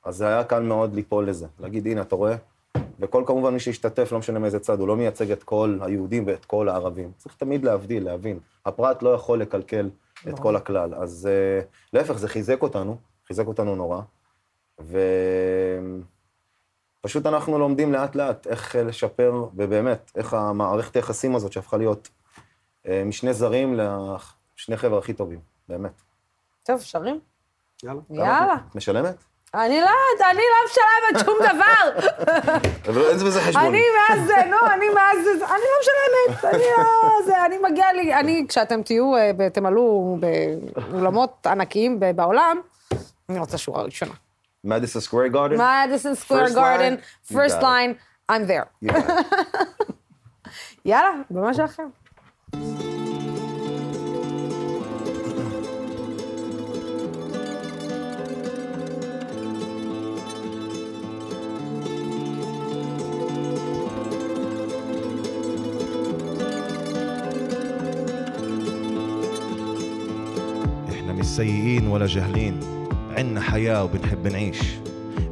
אז 0.04 0.16
זה 0.16 0.28
היה 0.28 0.44
קל 0.44 0.62
מאוד 0.62 0.94
ליפול 0.94 1.30
לזה, 1.30 1.48
להגיד, 1.60 1.88
הנה, 1.88 2.02
אתה 2.02 2.16
רואה? 2.16 2.36
וכל 3.04 3.24
כמובן 3.28 3.54
מי 3.54 3.60
שהשתתף, 3.60 4.12
לא 4.12 4.20
משנה 4.20 4.40
מאיזה 4.40 4.60
צד, 4.60 4.80
הוא 4.80 4.88
לא 4.88 4.96
מייצג 4.96 5.32
את 5.32 5.44
כל 5.44 5.78
היהודים 5.82 6.28
ואת 6.28 6.46
כל 6.46 6.70
הערבים. 6.70 7.12
צריך 7.18 7.36
תמיד 7.36 7.64
להבדיל, 7.64 8.04
להבין. 8.04 8.40
הפרט 8.66 9.04
לא 9.04 9.10
יכול 9.10 9.42
לקלקל 9.42 9.90
את 10.30 10.40
כל 10.40 10.56
הכלל. 10.56 10.96
אז 10.96 11.30
uh, 11.30 11.66
להפך, 11.94 12.14
זה 12.14 12.28
חיזק 12.28 12.62
אותנו, 12.62 12.98
חיזק 13.28 13.48
אותנו 13.48 13.76
נורא. 13.76 14.02
ופשוט 17.02 17.26
אנחנו 17.26 17.60
לומדים 17.60 17.94
לאט-לאט 17.94 18.48
איך 18.48 18.76
לשפר, 18.76 19.46
ובאמת, 19.56 20.12
איך 20.16 20.34
המערכת 20.34 20.96
היחסים 20.96 21.36
הזאת 21.36 21.52
שהפכה 21.52 21.78
להיות 21.78 22.10
uh, 22.84 22.90
משני 23.06 23.34
זרים 23.34 23.80
לשני 23.80 24.78
חבר'ה 24.78 25.00
הכי 25.00 25.14
טובים, 25.14 25.40
באמת. 25.70 26.02
טוב, 26.64 26.82
שרים? 26.82 27.20
יאללה. 27.84 28.02
יאללה. 28.10 28.56
את 28.70 28.76
משלמת? 28.76 29.16
אני 29.56 29.82
לא, 29.82 29.90
אני 30.32 30.42
לא 30.52 30.58
משלמת 30.70 31.26
שום 31.26 31.38
דבר. 31.40 32.08
אבל 32.90 33.02
אין 33.10 33.18
בזה 33.18 33.42
חשבון. 33.42 33.66
אני 33.66 33.82
מאז 34.10 34.28
זה, 34.28 34.36
נו, 34.50 34.58
אני 34.74 34.86
מאז 34.90 35.18
זה, 35.24 35.32
אני 35.46 35.64
לא 35.64 35.80
משלמת, 35.82 36.46
אני 36.54 36.64
לא, 36.78 37.10
זה, 37.26 37.46
אני 37.46 37.58
מגיע 37.72 37.94
לי, 37.94 38.14
אני, 38.14 38.46
כשאתם 38.50 38.82
תהיו, 38.84 39.16
אה, 39.16 39.50
תמלאו 39.54 40.18
באולמות 40.20 41.48
ענקיים 41.48 42.00
בעולם, 42.16 42.58
אני 43.30 43.40
רוצה 43.40 43.58
שורה 43.58 43.84
ראשונה. 43.84 44.14
מדיסון 44.64 45.02
סקוויר 45.02 45.28
גארדן? 45.28 45.56
מדיסון 45.88 46.16
סקוויר 46.16 46.54
גארדן, 46.54 46.96
first 47.32 47.60
it. 47.60 47.62
line, 47.62 47.94
I'm 48.32 48.36
there. 48.50 48.88
יאללה, 50.86 51.12
במה 51.32 51.54
שלכם. 51.54 51.84
سيئين 71.34 71.88
ولا 71.88 72.06
جاهلين 72.06 72.60
عنا 73.18 73.42
حياة 73.42 73.84
وبنحب 73.84 74.28
نعيش. 74.28 74.60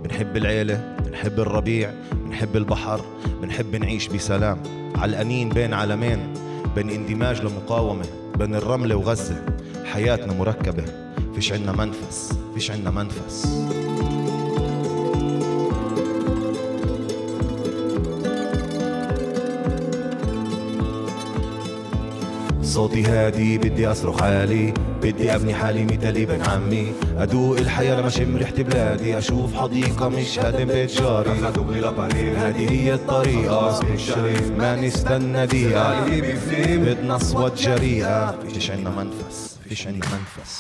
بنحب 0.04 0.38
العيلة 0.38 0.96
بنحب 1.06 1.40
الربيع 1.40 1.94
بنحب 2.26 2.58
البحر 2.58 3.02
بنحب 3.42 3.76
نعيش 3.76 4.08
بسلام. 4.08 4.64
علقانين 4.96 5.50
بين 5.50 5.74
عالمين 5.74 6.34
بين 6.76 6.90
اندماج 6.90 7.42
لمقاومة 7.42 8.06
بين 8.38 8.56
الرملة 8.56 8.96
وغزة. 8.96 9.46
حياتنا 9.86 10.34
مركبة 10.34 10.84
فيش 11.36 11.54
عنا 11.54 11.72
منفس 11.72 12.34
فيش 12.54 12.72
عنا 12.72 12.92
منفس. 12.92 13.66
صوتي 22.72 23.04
هادي 23.04 23.58
بدي 23.58 23.88
أصرخ 23.88 24.24
عالي 24.24 24.74
بدي 25.02 25.36
أبني 25.36 25.54
حالي 25.54 25.84
مثل 25.86 26.08
ابن 26.08 26.42
عمي. 26.42 26.94
أدوق 27.18 27.58
الحياة 27.58 28.00
لما 28.00 28.10
شم 28.10 28.38
ريحة 28.38 28.56
بلادي 28.56 29.18
أشوف 29.18 29.54
حديقة 29.54 30.10
مش 30.10 30.40
هدم 30.40 30.66
بيت 30.66 30.92
جاري. 30.92 31.30
هذه 32.38 32.72
هي 32.72 32.94
الطريقة. 32.94 33.80
ما 34.58 34.76
نستنى 34.76 35.46
دقيقة. 35.46 36.06
بدنا 36.78 37.16
أصوات 37.16 37.62
جريئة. 37.62 38.40
فيش 38.54 38.72
عنا 38.72 38.90
منفس 38.90 39.58
فيش 39.70 39.88
عنا 39.88 39.98
منفس. 39.98 40.60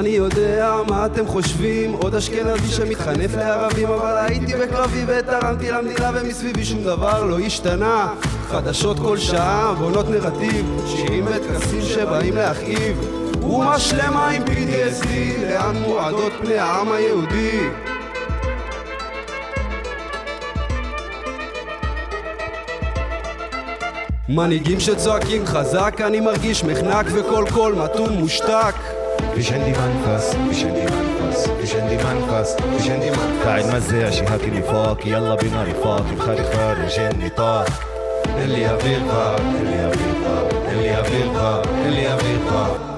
אני 0.00 0.08
יודע 0.08 0.76
מה 0.88 1.06
אתם 1.06 1.26
חושבים, 1.26 1.92
עוד 1.92 2.14
אשכנזי 2.14 2.68
שמתחנף 2.68 3.34
לערבים 3.34 3.88
אבל 3.88 4.16
הייתי 4.18 4.52
בקרבי 4.54 5.04
ותרמתי 5.06 5.70
למדינה 5.70 6.10
ומסביבי 6.14 6.64
שום 6.64 6.84
דבר 6.84 7.24
לא 7.24 7.38
השתנה. 7.38 8.14
חדשות 8.48 8.98
כל 8.98 9.16
שעה, 9.18 9.74
בונות 9.78 10.08
נרטיב, 10.08 10.80
שירים 10.86 11.24
וטקסים 11.26 11.82
שבאים 11.82 12.34
להכאיב. 12.34 12.98
אומה 13.42 13.78
שלמה 13.78 14.28
עם 14.28 14.42
PTSD, 14.42 15.08
לאן 15.40 15.76
מועדות 15.76 16.32
פני 16.42 16.58
העם 16.58 16.92
היהודי? 16.92 17.60
מנהיגים 24.28 24.80
שצועקים 24.80 25.46
חזק, 25.46 26.00
אני 26.06 26.20
מרגיש 26.20 26.64
מחנק 26.64 27.06
וכל 27.12 27.44
קול 27.52 27.74
מתון 27.74 28.12
מושתק 28.12 28.74
فيش 29.40 29.52
عندي 29.52 29.70
منفس 29.70 30.36
فيش 30.48 30.64
عندي 30.64 30.80
منفس 30.80 31.48
فيش 31.60 31.74
عندي 31.76 31.96
منفس 31.96 32.56
فيش 32.78 32.90
عندي 32.90 33.10
منفس. 33.10 33.44
قاعد 33.46 33.64
مزع 33.74 34.10
شي 34.10 34.24
هاكي 34.24 34.50
نفاق 34.50 35.06
يلا 35.06 35.34
بينا 35.34 35.62
رفاق 35.64 36.06
الخارج 36.12 36.44
خارج 36.44 37.00
النطاق 37.00 37.68
اللي 38.42 38.62
يبي 38.62 38.96
الغاب 38.96 39.40
اللي 39.60 39.76
يبي 39.82 40.04
الغاب 40.16 40.48
اللي 40.68 40.88
يبي 40.88 41.22
الغاب 41.22 41.64
اللي 41.86 42.04
يبي 42.04 42.36
الغاب 42.42 42.89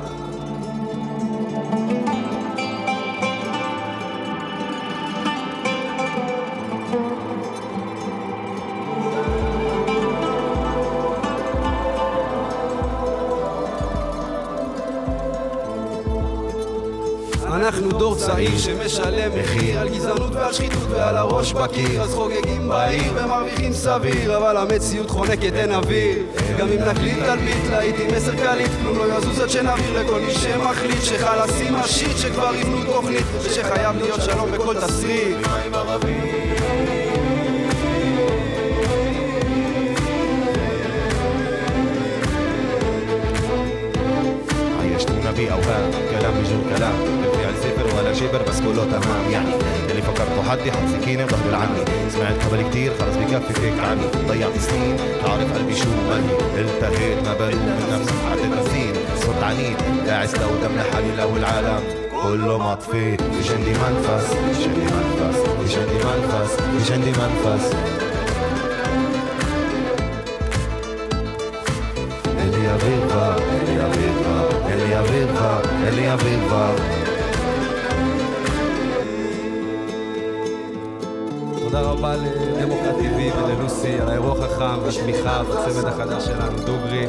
דור 18.03 18.17
צעיר 18.17 18.59
שמשלם 18.59 19.31
מחיר. 19.41 19.81
על 19.81 19.89
גזענות 19.89 20.33
ועל 20.35 20.53
שחיתות 20.53 20.91
ועל 20.91 21.17
הראש 21.17 21.53
בקיר. 21.53 22.03
אז 22.03 22.15
חוגגים 22.15 22.69
בעיר 22.69 23.13
ומרוויחים 23.15 23.73
סביר 23.73 24.37
אבל 24.37 24.57
המציאות 24.57 25.11
חונקת 25.11 25.53
אין 25.55 25.73
אוויר. 25.73 26.19
גם 26.59 26.69
אם 26.69 26.79
נקליט 26.79 27.19
תלמיד 27.19 27.71
להיט 27.71 27.97
עם 28.01 28.17
מסר 28.17 28.37
קליט 28.37 28.71
כלום 28.83 28.99
לא 28.99 29.19
יזוז 29.19 29.41
עד 29.41 29.51
שנעביר 29.51 30.03
לכל 30.03 30.21
מי 30.21 30.35
שמחליט. 30.35 31.03
שחלסים 31.03 31.75
השיט 31.75 32.17
שכבר 32.17 32.55
יבנו 32.55 32.85
תוכנית 32.93 33.25
ושחייב 33.43 33.97
להיות 33.97 34.21
שלום 34.23 34.53
בכל 34.53 34.75
תסריט. 34.75 35.37
Yeah. 45.33 46.12
كلام 46.23 46.35
بجور 46.35 46.77
كلام 46.77 46.93
بالفعل 47.23 47.55
صفر 47.63 47.97
ولا 47.97 48.15
شبر 48.15 48.43
بس 48.49 48.61
كله 48.61 48.85
تمام. 48.85 49.31
يعني 49.31 49.55
اللي 49.91 50.03
فكرته 50.03 50.43
حدي 50.51 50.73
حط 50.73 50.79
سكينة 51.01 51.25
بظهر 51.25 51.55
عني 51.55 52.11
سمعت 52.11 52.43
خبر 52.43 52.63
كتير 52.71 52.93
خلص 53.01 53.17
بكفي 53.17 53.61
فيك 53.61 53.79
عني 53.81 54.07
ضيعت 54.29 54.59
سنين. 54.59 54.97
تعرف 55.23 55.59
قلبي 55.59 55.75
شو 55.75 55.89
مالي 56.09 56.61
التهيت 56.61 57.19
ما 57.25 57.35
بلوم 57.35 57.63
من 57.63 57.87
نفسي 57.93 58.15
عدت 58.31 58.69
سنين 58.69 58.95
صرت 59.21 59.43
عنيد. 59.43 59.77
قاعد 60.09 60.25
استودم 60.25 60.73
لحالي 60.77 61.17
لو 61.19 61.37
العالم. 61.37 61.83
كله 62.23 62.59
مطفي. 62.59 63.17
فيش 63.17 63.51
عندي 63.51 63.71
منفس. 63.71 64.27
فيش 64.27 64.67
عندي 64.67 64.87
منفس. 64.95 65.39
فيش 65.63 65.79
عندي 65.79 65.95
منفس. 65.95 66.53
فيش 66.79 66.93
عندي 66.93 67.11
منفس. 67.11 67.75
اللي 72.43 72.63
يبيضها 72.71 73.37
اللي 73.37 73.75
يبيضها. 73.75 74.49
اللي 74.73 74.93
يبيضها 75.82 75.90
اللي 75.90 76.06
يبيضها 76.06 76.76
תודה 81.60 81.82
רבה 81.82 82.16
לדמוקרט 82.16 82.96
TV 82.96 83.38
וללוסי 83.38 84.00
על 84.00 84.10
האירוע 84.10 84.36
חכם 84.36 84.80
והתמיכה 84.84 85.44
בצמד 85.44 85.86
החדש 85.86 86.26
שלנו, 86.26 86.58
דוגרי. 86.66 87.08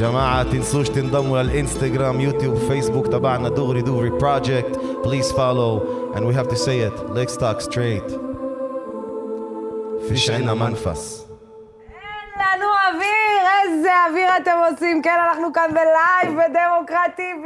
جماعة 0.00 0.42
تنسوش 0.42 0.88
تنضموا 0.88 1.42
للإنستغرام 1.42 2.20
يوتيوب 2.20 2.56
فيسبوك 2.56 3.06
تبعنا 3.06 3.48
دغري 3.48 3.82
دغري 3.82 4.10
project 4.10 4.76
please 5.04 5.32
follow 5.32 5.82
and 6.14 6.26
we 6.26 6.34
have 6.34 6.48
to 6.48 6.56
say 6.56 6.80
it 6.80 6.96
let's 7.10 7.36
talk 7.36 7.60
straight 7.60 8.18
فيش 10.08 10.30
عنا 10.30 10.54
منفس 10.54 11.17
אתם 14.49 14.73
עושים. 14.73 15.01
כן, 15.01 15.17
אנחנו 15.29 15.53
כאן 15.53 15.69
ב 15.73 15.86
live 15.86 16.39
בדמוקרט 16.39 17.19
TV. 17.19 17.45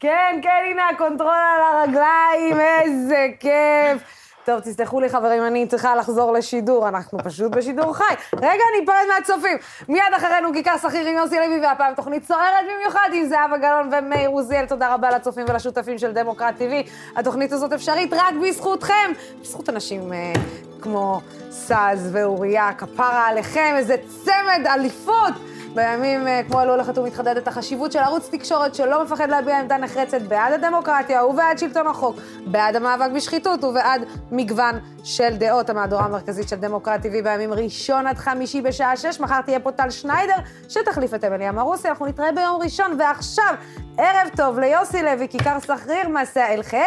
כן, 0.00 0.40
כן, 0.42 0.62
הנה 0.70 0.88
ה 0.88 0.93
control 0.93 1.30
על 1.30 1.62
הרגליים, 1.62 2.60
איזה 2.60 3.26
כיף. 3.40 4.21
טוב, 4.44 4.60
תסלחו 4.60 5.00
לי 5.00 5.08
חברים, 5.08 5.46
אני 5.46 5.66
צריכה 5.66 5.96
לחזור 5.96 6.32
לשידור, 6.32 6.88
אנחנו 6.88 7.18
פשוט 7.24 7.52
בשידור 7.52 7.94
חי. 7.94 8.14
רגע, 8.36 8.62
ניפרד 8.80 8.96
מהצופים. 9.14 9.56
מיד 9.88 10.02
אחרינו 10.16 10.52
כיכר 10.52 10.78
שכיר 10.78 11.06
עם 11.06 11.16
יוסי 11.16 11.36
לוי, 11.36 11.60
והפעם 11.60 11.94
תוכנית 11.94 12.24
סוערת 12.24 12.64
במיוחד 12.76 13.08
עם 13.12 13.24
זהבה 13.24 13.58
גלאון 13.58 13.90
ומאיר 13.92 14.28
עוזיאל. 14.28 14.66
תודה 14.66 14.94
רבה 14.94 15.10
לצופים 15.10 15.44
ולשותפים 15.48 15.98
של 15.98 16.12
דמוקרט 16.12 16.54
TV. 16.58 16.90
התוכנית 17.16 17.52
הזאת 17.52 17.72
אפשרית 17.72 18.12
רק 18.12 18.34
בזכותכם, 18.42 19.12
בזכות 19.40 19.68
אנשים 19.68 20.12
אה, 20.12 20.32
כמו 20.80 21.20
סאז 21.50 22.08
ואוריה, 22.12 22.72
כפרה 22.78 23.26
עליכם, 23.26 23.74
איזה 23.76 23.96
צמד 24.24 24.66
אליפות. 24.66 25.51
בימים 25.74 26.26
אה, 26.26 26.40
כמו 26.48 26.62
אלו 26.62 26.72
הולכת 26.72 26.98
ומתחדדת 26.98 27.48
החשיבות 27.48 27.92
של 27.92 27.98
ערוץ 27.98 28.28
תקשורת 28.32 28.74
שלא 28.74 29.04
מפחד 29.04 29.30
להביע 29.30 29.58
עמדה 29.58 29.78
נחרצת 29.78 30.22
בעד 30.22 30.52
הדמוקרטיה 30.52 31.24
ובעד 31.24 31.58
שלטון 31.58 31.86
החוק, 31.86 32.16
בעד 32.46 32.76
המאבק 32.76 33.10
בשחיתות 33.16 33.64
ובעד 33.64 34.02
מגוון 34.30 34.78
של 35.04 35.36
דעות. 35.36 35.70
המהדורה 35.70 36.04
המרכזית 36.04 36.48
של 36.48 36.56
דמוקרט 36.56 37.00
TV 37.00 37.22
בימים 37.24 37.52
ראשון 37.52 38.06
עד 38.06 38.18
חמישי 38.18 38.62
בשעה 38.62 38.96
שש. 38.96 39.20
מחר 39.20 39.40
תהיה 39.40 39.60
פה 39.60 39.72
טל 39.72 39.90
שניידר, 39.90 40.36
שתחליף 40.68 41.14
את 41.14 41.24
אמילי 41.24 41.48
אמרוסי. 41.48 41.88
אנחנו 41.88 42.06
נתראה 42.06 42.32
ביום 42.32 42.62
ראשון, 42.62 42.96
ועכשיו, 42.98 43.54
ערב 43.98 44.28
טוב 44.36 44.58
ליוסי 44.58 45.02
לוי, 45.02 45.28
כיכר 45.28 45.60
סחריר, 45.60 46.08
מסע 46.08 46.54
אל 46.54 46.62
חיר. 46.62 46.80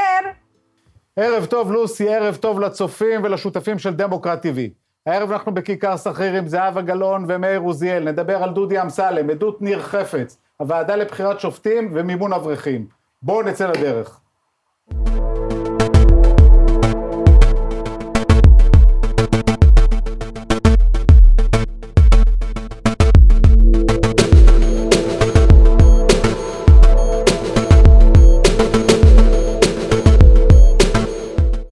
ערב 1.16 1.46
טוב, 1.46 1.72
לוסי, 1.72 2.16
ערב 2.16 2.36
טוב 2.36 2.60
לצופים 2.60 3.24
ולשותפים 3.24 3.80
של 3.80 3.94
דמוקרט 3.94 4.46
TV. 4.46 4.85
הערב 5.06 5.32
אנחנו 5.32 5.54
בכיכר 5.54 5.98
סחריר 5.98 6.34
עם 6.34 6.48
זהבה 6.48 6.82
גלאון 6.82 7.26
ומאיר 7.28 7.60
עוזיאל. 7.60 8.04
נדבר 8.04 8.44
על 8.44 8.54
דודי 8.54 8.82
אמסלם, 8.82 9.30
עדות 9.30 9.62
ניר 9.62 9.82
חפץ, 9.82 10.38
הוועדה 10.58 10.96
לבחירת 10.96 11.40
שופטים 11.40 11.92
ומימון 11.94 12.34
אברכים. 12.34 12.88
בואו 13.22 13.42
נצא 13.42 13.68
לדרך. 13.68 14.20